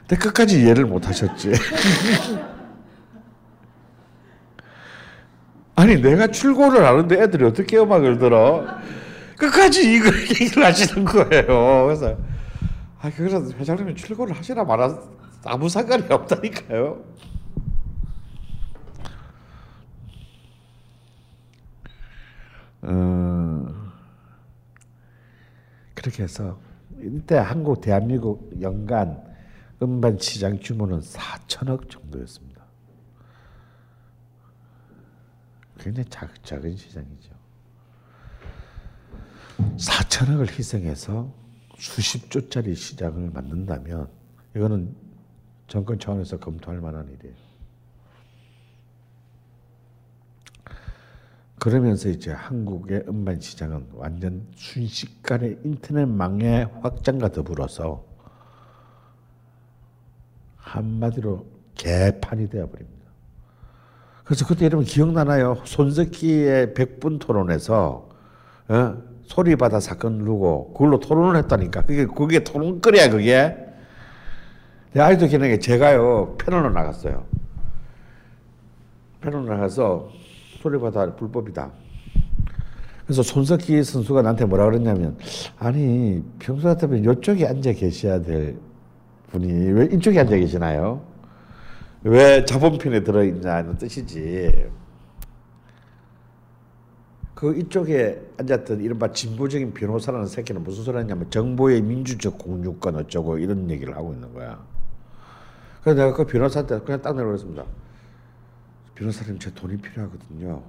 근데 0.00 0.16
끝까지 0.16 0.62
이해를 0.62 0.86
못 0.86 1.06
하셨지. 1.06 1.52
아니, 5.76 6.00
내가 6.00 6.26
출고를 6.28 6.84
하는데 6.84 7.20
애들이 7.22 7.44
어떻게 7.44 7.76
음악을 7.78 8.18
들어? 8.18 8.64
끝까지 9.38 9.94
이걸 9.94 10.20
얘기를 10.28 10.64
하시는 10.64 11.04
거예요. 11.04 11.84
그래서 11.86 12.16
아 13.00 13.10
그래서 13.16 13.40
회장님이 13.56 13.94
출고를 13.94 14.36
하시나 14.36 14.64
말아 14.64 15.00
아무 15.44 15.68
상관이 15.68 16.04
없다니까요. 16.12 17.04
어, 22.82 23.66
그렇게 25.94 26.22
해서 26.22 26.60
이때 27.00 27.36
한국 27.36 27.80
대한민국 27.80 28.50
연간 28.60 29.22
음반 29.82 30.18
시장 30.18 30.58
규모는 30.60 31.00
4천억 31.00 31.88
정도였습니다. 31.88 32.64
굉장히 35.78 36.08
작, 36.08 36.42
작은 36.44 36.76
시장이죠. 36.76 37.27
4천억을 39.58 40.48
희생해서 40.50 41.32
수십 41.76 42.30
조짜리 42.30 42.74
시장을 42.74 43.30
만든다면 43.30 44.08
이거는 44.56 44.94
정권 45.66 45.98
차원에서 45.98 46.38
검토할 46.38 46.80
만한 46.80 47.08
일이에요. 47.08 47.34
그러면서 51.58 52.08
이제 52.08 52.30
한국의 52.30 53.04
음반 53.08 53.40
시장은 53.40 53.88
완전 53.94 54.46
순식간에 54.54 55.58
인터넷망의 55.64 56.70
확장과 56.82 57.30
더불어서 57.32 58.04
한마디로 60.56 61.46
개판이 61.74 62.48
되어버립니다. 62.48 62.98
그래서 64.24 64.46
그때 64.46 64.66
여러분 64.66 64.84
기억나나요? 64.84 65.62
손석희의 65.64 66.74
백분 66.74 67.18
토론에서 67.18 68.08
어? 68.68 69.07
소리바다 69.28 69.78
사건 69.80 70.14
누르고 70.18 70.72
그걸로 70.72 70.98
토론을 70.98 71.36
했다니까. 71.42 71.82
그게 71.82 72.06
그게 72.06 72.42
토론거리야 72.42 73.10
그게. 73.10 73.54
내가 74.92 75.06
아직도 75.06 75.26
기억나게 75.26 75.58
제가요 75.58 76.36
패널로 76.38 76.70
나갔어요. 76.70 77.24
패널로 79.20 79.44
나가서 79.54 80.08
소리바다 80.62 81.14
불법이다. 81.16 81.70
그래서 83.04 83.22
손석희 83.22 83.84
선수가 83.84 84.22
나한테 84.22 84.44
뭐라 84.46 84.64
그랬냐면 84.66 85.16
아니 85.58 86.22
평소 86.38 86.68
같으면 86.68 87.04
이쪽에 87.10 87.46
앉아 87.46 87.72
계셔야 87.72 88.20
될 88.22 88.56
분이 89.30 89.72
왜 89.72 89.84
이쪽에 89.92 90.20
앉아 90.20 90.36
계시나요? 90.36 91.02
왜 92.02 92.44
자본편에 92.44 93.04
들어있냐는 93.04 93.76
뜻이지. 93.76 94.66
그 97.38 97.56
이쪽에 97.56 98.20
앉았던 98.36 98.80
이른바 98.80 99.12
진보적인 99.12 99.72
변호사라는 99.72 100.26
새끼는 100.26 100.64
무슨 100.64 100.82
소리 100.82 100.96
하냐면 100.96 101.30
정보의 101.30 101.80
민주적 101.82 102.36
공유권 102.36 102.96
어쩌고 102.96 103.38
이런 103.38 103.70
얘기를 103.70 103.96
하고 103.96 104.12
있는 104.12 104.34
거야. 104.34 104.60
그래서 105.80 106.02
내가 106.02 106.16
그 106.16 106.26
변호사한테 106.26 106.80
그냥 106.80 107.00
딱 107.00 107.14
내려버렸습니다. 107.14 107.64
변호사님 108.96 109.38
제 109.38 109.54
돈이 109.54 109.76
필요하거든요. 109.76 110.64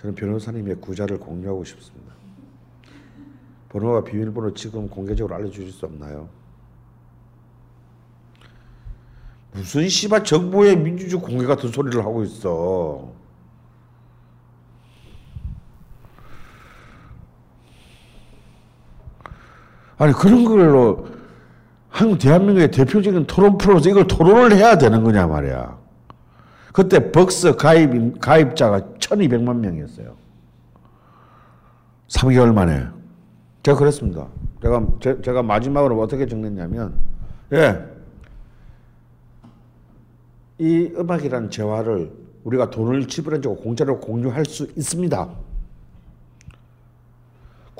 저는 0.00 0.14
변호사님의 0.14 0.76
구자를 0.76 1.18
공유하고 1.18 1.64
싶습니다. 1.64 2.14
번호와 3.70 4.04
비밀번호 4.04 4.54
지금 4.54 4.88
공개적으로 4.88 5.34
알려주실 5.34 5.72
수 5.72 5.86
없나요? 5.86 6.28
무슨 9.52 9.88
씨발 9.88 10.22
정보의 10.22 10.76
민주주의 10.76 11.20
공개 11.20 11.44
같은 11.44 11.72
소리를 11.72 12.00
하고 12.04 12.22
있어. 12.22 13.21
아니 19.98 20.12
그런 20.12 20.44
걸로 20.44 21.06
한국 21.88 22.18
대한민국의 22.18 22.70
대표적인 22.70 23.26
토론 23.26 23.58
프로에서 23.58 23.90
이걸 23.90 24.06
토론을 24.06 24.56
해야 24.56 24.78
되는 24.78 25.04
거냐 25.04 25.26
말이야. 25.26 25.78
그때 26.72 27.12
벅스 27.12 27.54
가입 27.56 28.18
가입자가 28.18 28.80
1,200만 28.98 29.56
명이었어요. 29.56 30.14
3개월 32.08 32.54
만에. 32.54 32.86
제가 33.62 33.78
그랬습니다. 33.78 34.26
제가 34.62 34.86
제, 35.00 35.20
제가 35.20 35.42
마지막으로 35.42 36.00
어떻게 36.00 36.26
정했냐면 36.26 36.94
예. 37.52 37.84
이 40.58 40.92
음악이라는 40.96 41.50
재화를 41.50 42.10
우리가 42.44 42.70
돈을 42.70 43.06
지불해주고 43.06 43.56
공짜로 43.56 44.00
공유할 44.00 44.44
수 44.46 44.68
있습니다. 44.76 45.28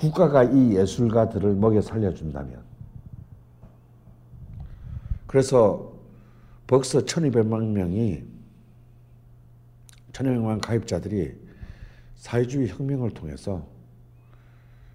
국가가 0.02 0.42
이 0.42 0.74
예술가들을 0.74 1.54
먹여 1.54 1.80
살려준다면. 1.80 2.60
그래서 5.28 5.92
벅스 6.66 7.04
1200만 7.04 7.66
명이 7.66 8.24
1200만 10.10 10.60
가입자들이 10.60 11.36
사회주의 12.16 12.66
혁명을 12.66 13.12
통해서 13.12 13.64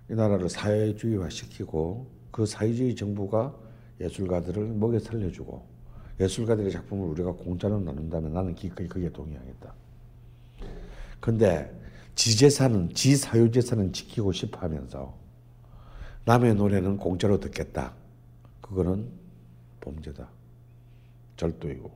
이 0.10 0.14
나라를 0.14 0.50
사회주의화 0.50 1.30
시키고 1.30 2.08
그 2.30 2.46
사회주의 2.46 2.94
정부가 2.94 3.56
예술가들을 4.02 4.74
먹여 4.74 5.00
살려주고 5.00 5.66
예술가들의 6.20 6.70
작품을 6.70 7.08
우리가 7.08 7.32
공짜로 7.32 7.80
나눈다면 7.80 8.34
나는 8.34 8.56
기꺼이 8.56 8.90
거기에 8.90 9.10
동의하겠다. 9.10 9.74
근데 11.22 11.77
지 12.18 12.36
재산은 12.36 12.96
지 12.96 13.16
사유 13.16 13.52
재산은 13.52 13.94
지키고 13.94 14.32
싶어 14.32 14.58
하면서 14.62 15.16
남의 16.26 16.56
노래는 16.56 16.98
공짜로 16.98 17.40
듣겠다. 17.40 17.94
그거는 18.60 19.08
범죄다. 19.80 20.28
절도이고. 21.38 21.92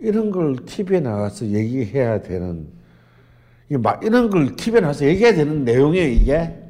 이런 0.00 0.30
걸 0.30 0.56
TV에 0.64 1.00
나가서 1.00 1.48
얘기해야 1.48 2.22
되는 2.22 2.72
이런 3.68 4.30
걸 4.30 4.56
TV에 4.56 4.80
나가서 4.80 5.04
얘기해야 5.04 5.34
되는 5.34 5.64
내용이에요, 5.66 6.08
이게. 6.08 6.60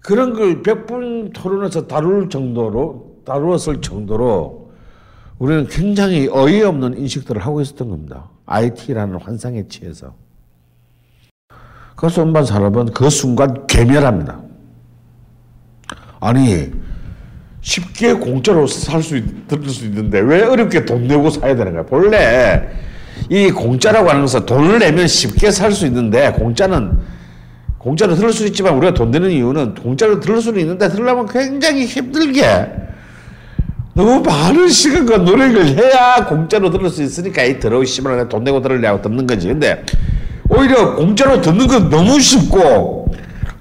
그런 0.00 0.34
걸 0.34 0.62
백분 0.62 1.30
토론에서 1.30 1.86
다룰 1.86 2.28
정도로 2.28 3.22
다루었을 3.24 3.82
정도로 3.82 4.57
우리는 5.38 5.66
굉장히 5.68 6.28
어이없는 6.30 6.98
인식들을 6.98 7.40
하고 7.44 7.60
있었던 7.60 7.88
겁니다. 7.88 8.28
IT라는 8.46 9.20
환상에 9.20 9.66
취해서. 9.68 10.14
그래서 11.96 12.22
음반 12.22 12.44
산업은 12.44 12.86
그 12.92 13.08
순간 13.10 13.66
괴멸합니다. 13.66 14.40
아니 16.20 16.70
쉽게 17.60 18.14
공짜로 18.14 18.66
살 18.66 19.02
수 19.02 19.20
들을 19.46 19.68
수 19.68 19.84
있는데 19.86 20.20
왜 20.20 20.42
어렵게 20.42 20.84
돈 20.84 21.06
내고 21.06 21.30
사야 21.30 21.54
되는 21.54 21.72
거야? 21.72 21.84
본래 21.84 22.68
이 23.28 23.50
공짜라고 23.50 24.08
하는 24.08 24.22
것은 24.22 24.46
돈을 24.46 24.78
내면 24.78 25.06
쉽게 25.06 25.50
살 25.50 25.72
수 25.72 25.86
있는데 25.86 26.32
공짜는 26.32 26.98
공짜로 27.78 28.14
들을 28.14 28.32
수 28.32 28.46
있지만 28.46 28.74
우리가 28.76 28.94
돈 28.94 29.10
내는 29.10 29.30
이유는 29.30 29.74
공짜로 29.74 30.18
들을 30.18 30.40
수는 30.40 30.60
있는데 30.60 30.88
들으려면 30.88 31.26
굉장히 31.26 31.84
힘들게 31.84 32.42
너무 33.98 34.22
많은 34.22 34.68
시간과 34.68 35.18
노력을 35.18 35.76
해야 35.76 36.24
공짜로 36.24 36.70
들을 36.70 36.88
수 36.88 37.02
있으니까 37.02 37.42
이 37.42 37.58
더러운 37.58 37.84
씨발 37.84 38.28
돈 38.28 38.44
내고 38.44 38.62
들으려고 38.62 39.02
듣는 39.02 39.26
거지. 39.26 39.48
근데 39.48 39.84
오히려 40.48 40.94
공짜로 40.94 41.40
듣는 41.40 41.66
건 41.66 41.90
너무 41.90 42.20
쉽고 42.20 43.12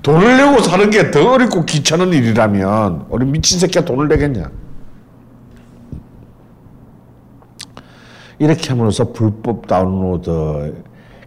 돈을 0.03 0.37
내고 0.37 0.61
사는 0.61 0.91
게 0.91 1.09
더 1.09 1.31
어렵고 1.31 1.65
귀찮은 1.65 2.13
일이라면 2.13 3.07
우리 3.09 3.25
미친 3.25 3.57
새끼가 3.57 3.83
돈을 3.83 4.07
내겠냐? 4.09 4.51
이렇게 8.37 8.69
함으로써 8.69 9.11
불법 9.13 9.65
다운로드 9.65 10.75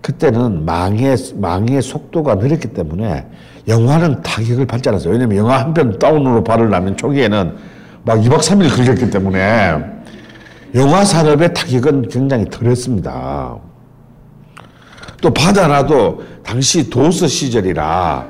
그때는 0.02 0.64
망의 0.64 1.16
망의 1.34 1.82
속도가 1.82 2.36
느렸기 2.36 2.68
때문에 2.68 3.26
영화는 3.66 4.22
타격을 4.22 4.66
받지 4.68 4.88
않았어요. 4.88 5.12
왜냐면 5.14 5.36
영화 5.38 5.58
한 5.58 5.74
편 5.74 5.98
다운로드 5.98 6.44
받으려면 6.44 6.96
초기에는 6.96 7.69
막 8.04 8.18
2박 8.20 8.38
3일 8.38 8.74
걸렸기 8.74 9.10
때문에 9.10 9.78
영화 10.74 11.04
산업의 11.04 11.52
타격은 11.54 12.08
굉장히 12.08 12.44
덜했습니다. 12.48 13.56
또 15.20 15.34
받아놔도 15.34 16.22
당시 16.42 16.88
도스 16.88 17.28
시절이라 17.28 18.26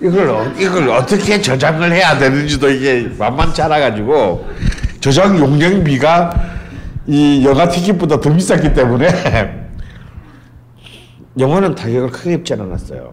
이걸 0.00 0.28
어- 0.28 0.52
이걸 0.56 0.88
어떻게 0.90 1.40
저장을 1.40 1.90
해야 1.92 2.16
되는지도 2.16 2.70
이게 2.70 3.10
만만치 3.18 3.60
않아가지고 3.62 4.46
저장 5.00 5.36
용량비가 5.38 6.30
이 7.08 7.44
영화 7.44 7.68
티켓보다 7.68 8.20
더 8.20 8.32
비쌌기 8.32 8.72
때문에 8.74 9.08
영화는 11.38 11.74
타격을 11.74 12.10
크게 12.10 12.34
입지 12.34 12.52
않았어요. 12.54 13.12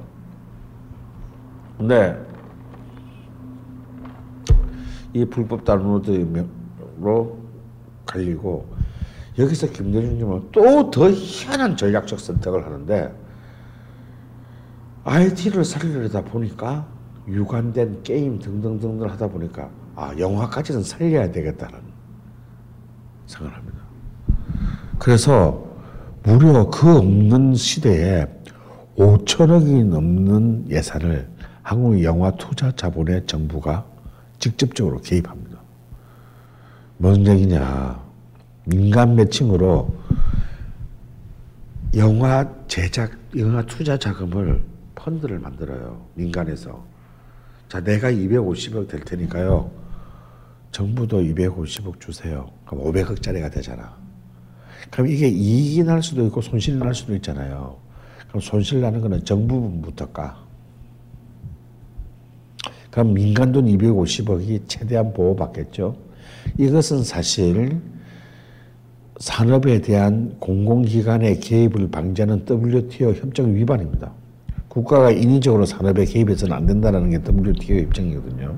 근데 1.77 2.15
이 5.15 5.23
불법 5.23 5.63
다운로드로 5.63 6.45
갈리고 8.05 8.67
여기서 9.39 9.67
김대중님은 9.67 10.51
또 10.51 10.91
더 10.91 11.09
희한한 11.09 11.77
전략적 11.77 12.19
선택을 12.19 12.65
하는데 12.65 13.13
IT를 15.05 15.63
살리려다 15.63 16.21
보니까 16.25 16.85
유관된 17.29 18.03
게임 18.03 18.39
등등등을 18.39 19.09
하다 19.11 19.29
보니까 19.29 19.69
아 19.95 20.13
영화까지는 20.19 20.83
살려야 20.83 21.31
되겠다는 21.31 21.79
생각을 23.27 23.55
합니다. 23.57 23.77
그래서 24.99 25.65
무려 26.23 26.69
그 26.69 26.97
없는 26.97 27.55
시대에 27.55 28.27
5천억이 28.97 29.85
넘는 29.85 30.69
예산을 30.69 31.29
한국 31.61 32.03
영화 32.03 32.31
투자 32.31 32.71
자본의 32.73 33.25
정부가 33.27 33.94
직접적으로 34.45 35.01
개입합니다. 35.01 35.59
뭔 36.97 37.25
얘기냐. 37.25 37.99
민간 38.67 39.15
매칭으로 39.15 39.91
영화 41.95 42.47
제작, 42.67 43.11
영화 43.35 43.63
투자 43.63 43.97
자금을 43.97 44.63
펀드를 44.93 45.39
만들어요. 45.39 46.05
민간에서. 46.13 46.85
자, 47.67 47.83
내가 47.83 48.11
250억 48.11 48.87
될 48.87 49.01
테니까요. 49.01 49.71
정부도 50.71 51.21
250억 51.21 51.99
주세요. 51.99 52.51
그럼 52.67 52.83
500억짜리가 52.83 53.51
되잖아. 53.51 53.97
그럼 54.91 55.07
이게 55.07 55.27
이익이 55.27 55.83
날 55.83 56.03
수도 56.03 56.23
있고 56.27 56.41
손실이 56.41 56.77
날 56.77 56.93
수도 56.93 57.15
있잖아요. 57.15 57.77
그럼 58.27 58.41
손실 58.41 58.81
나는 58.81 59.01
거는 59.01 59.25
정부분부터 59.25 60.11
까. 60.11 60.44
그럼 62.95 63.13
민간 63.13 63.51
돈 63.51 63.65
250억이 63.65 64.61
최대한 64.69 65.11
보호받겠죠. 65.11 65.97
이것은 66.57 67.03
사실 67.03 67.81
산업에 69.19 69.81
대한 69.81 70.37
공공기관의 70.39 71.41
개입을 71.41 71.89
방지하는 71.91 72.45
WTO 72.49 73.11
협정 73.11 73.53
위반입니다. 73.53 74.13
국가가 74.69 75.11
인위적으로 75.11 75.65
산업에 75.65 76.05
개입해서는 76.05 76.55
안 76.55 76.65
된다는 76.65 77.09
게 77.09 77.17
WTO 77.17 77.79
입장이거든요. 77.79 78.57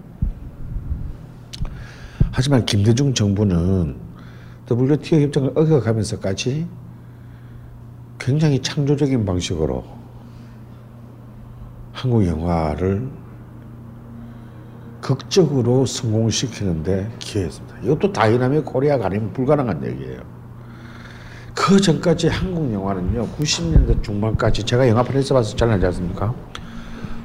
하지만 2.31 2.63
김대중 2.63 3.15
정부는 3.15 3.95
WTO 4.69 5.19
협정을 5.19 5.53
어겨가면서까지 5.55 6.67
굉장히 8.19 8.59
창조적인 8.61 9.25
방식으로 9.25 9.83
한국 11.91 12.27
영화를 12.27 13.09
극적으로 15.07 15.85
성공시키는데 15.85 17.09
기여했습니다. 17.19 17.77
이것도 17.81 18.11
Dynamic 18.11 18.65
Korea가 18.65 19.05
아니면 19.05 19.31
불가능한 19.31 19.85
얘기예요. 19.85 20.19
그 21.55 21.79
전까지 21.79 22.27
한국 22.27 22.73
영화는요, 22.73 23.25
90년대 23.39 24.03
중반까지 24.03 24.65
제가 24.65 24.85
영화판에서 24.89 25.19
있어봐서 25.19 25.55
잘 25.55 25.69
알지 25.69 25.85
않습니까? 25.85 26.35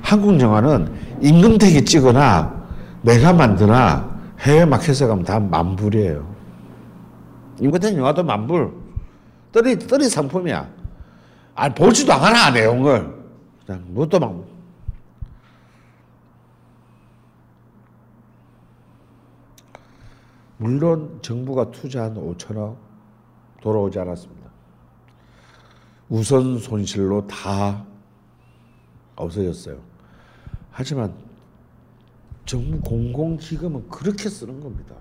한국 0.01 0.41
영화는 0.41 0.93
임권택이 1.23 1.85
찍거나 1.85 2.55
내가 3.03 3.33
만드나 3.33 4.17
해외 4.39 4.65
마켓에 4.65 5.09
가면 5.09 5.25
다 5.25 5.41
만불이에요. 5.41 6.25
임금택 7.59 7.97
영화도 7.97 8.23
만불. 8.23 8.71
떨이, 9.51 9.77
떨이 9.77 10.09
상품이야. 10.09 10.69
아, 11.57 11.69
보지도 11.69 12.13
않아, 12.13 12.51
내용을. 12.51 13.13
그냥 13.67 13.83
뭣도 13.89 14.21
막. 14.21 14.52
물론 20.63 21.19
정부가 21.23 21.73
투자한 21.73 22.15
5천억 22.15 22.77
돌아오지 23.61 23.99
않았습니다. 23.99 24.49
우선 26.09 26.57
손실로 26.57 27.27
다 27.27 27.85
없어졌어요. 29.17 29.79
하지만 30.71 31.13
정부 32.47 32.81
공공기금은 32.81 33.89
그렇게 33.89 34.29
쓰는 34.29 34.61
겁니다. 34.61 34.95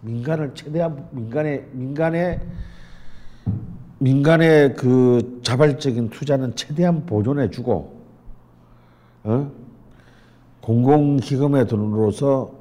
민간을 0.00 0.52
최대한 0.56 1.08
민간의 1.12 1.68
민간의 1.70 2.40
민간의 4.00 4.74
그 4.74 5.40
자발적인 5.44 6.10
투자는 6.10 6.56
최대한 6.56 7.06
보존해주고 7.06 8.02
어? 9.22 9.52
공공기금의 10.62 11.68
돈으로서 11.68 12.57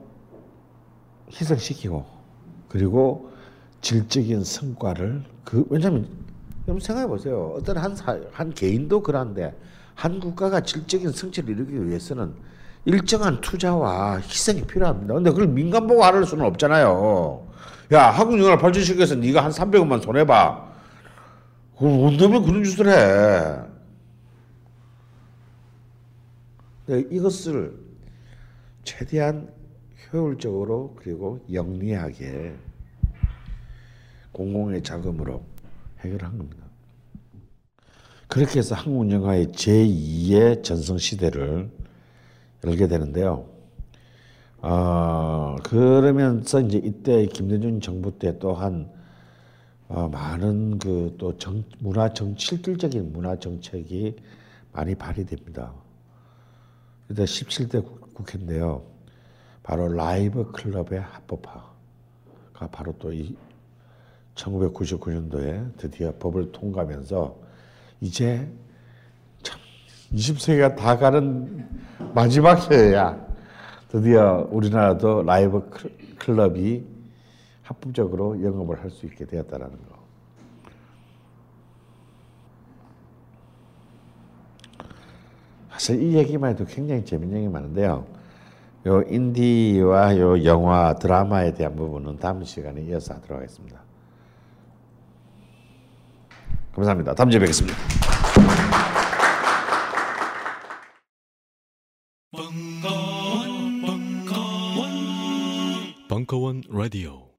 희석시키고 1.32 2.06
그리고 2.70 3.32
질적인 3.82 4.44
성과를 4.44 5.24
그 5.44 5.66
왜냐하면 5.70 6.08
여러분 6.68 6.82
생각해 6.82 7.08
보세요. 7.08 7.54
어떤 7.58 7.78
한, 7.78 7.96
사, 7.96 8.20
한 8.32 8.54
개인도 8.54 9.02
그런데 9.02 9.56
한 9.96 10.20
국가가 10.20 10.62
질적인 10.62 11.12
성취를 11.12 11.50
이루기 11.50 11.88
위해서는 11.88 12.34
일정한 12.86 13.42
투자와 13.42 14.20
희생이 14.20 14.64
필요합니다. 14.64 15.14
근데 15.14 15.30
그걸 15.30 15.48
민간 15.48 15.88
보고 15.88 16.04
하를 16.04 16.26
수는 16.26 16.46
없잖아요. 16.46 17.48
야 17.94 18.10
한국 18.10 18.38
영화를 18.38 18.58
발전시키기 18.58 18.98
위해서 18.98 19.16
네가 19.16 19.44
한 19.44 19.52
300억만 19.52 20.02
손해봐. 20.04 20.68
그럼 21.78 22.00
원더면 22.00 22.44
그런 22.44 22.64
짓을 22.64 22.88
해. 22.88 23.68
네, 26.88 27.06
이것을 27.12 27.78
최대한 28.84 29.50
효율적으로 30.12 30.96
그리고 30.98 31.40
영리하게 31.52 32.56
공공의 34.32 34.84
자금으로 34.84 35.44
해결한 36.00 36.38
겁니다. 36.38 36.66
그렇게 38.28 38.60
해서 38.60 38.76
한국 38.76 39.10
영화의 39.10 39.48
제2의 39.48 40.64
전성 40.64 40.98
시대를 40.98 41.70
열게 42.66 42.88
되는데요. 42.88 43.48
어, 44.60 45.56
그러면서 45.64 46.60
이제 46.62 46.78
이때 46.84 47.26
김대중 47.28 47.80
정부 47.80 48.18
때 48.18 48.38
또한 48.40 48.92
어, 49.88 50.10
많은 50.10 50.80
그 50.80 51.08
또 51.18 51.34
문화 51.80 52.14
정 52.14 52.36
실질적인 52.38 53.12
문화 53.12 53.38
정책이 53.38 54.16
많이 54.72 54.96
발휘됩니다. 54.96 55.74
그때 57.08 57.24
17대 57.24 57.84
국회인데요. 58.14 58.97
바로 59.68 59.90
라이브 59.90 60.50
클럽의 60.54 61.02
합법화가 61.02 62.68
바로 62.72 62.94
또 62.98 63.12
이 63.12 63.36
1999년도에 64.36 65.76
드디어 65.78 66.14
법을 66.20 66.52
통과하면서 66.52 67.36
이제 68.02 68.48
참 69.44 69.60
20세기가 70.14 70.76
다 70.78 70.98
가는 70.98 71.68
마지막 72.14 72.72
해야 72.72 73.20
드디어 73.90 74.48
우리나라도 74.52 75.24
라이브 75.24 75.70
클럽이 76.20 76.86
합법적으로 77.64 78.42
영업을 78.42 78.82
할 78.82 78.90
수 78.90 79.06
있게 79.06 79.26
되었다라는 79.26 79.76
거. 79.76 79.98
사실 85.72 86.02
이 86.02 86.16
얘기만 86.16 86.52
해도 86.52 86.64
굉장히 86.66 87.04
재밌는 87.04 87.38
얘기 87.40 87.50
많은데요. 87.50 88.17
요 88.88 89.02
인디와 89.02 90.18
요 90.18 90.44
영화 90.46 90.96
드라마에 90.96 91.54
대한 91.54 91.76
부분은 91.76 92.18
다음 92.20 92.44
시간에 92.46 92.82
이어서 92.84 93.16
하도록 93.16 93.38
하겠습니다. 93.38 93.82
감사합니다. 96.74 97.14
다음 97.14 97.30
주에 97.30 97.40
뵙겠습니다. 97.40 97.78
벙커원, 102.32 103.82
벙커원, 103.82 104.88
벙커원 106.08 106.62
라디오. 106.70 107.37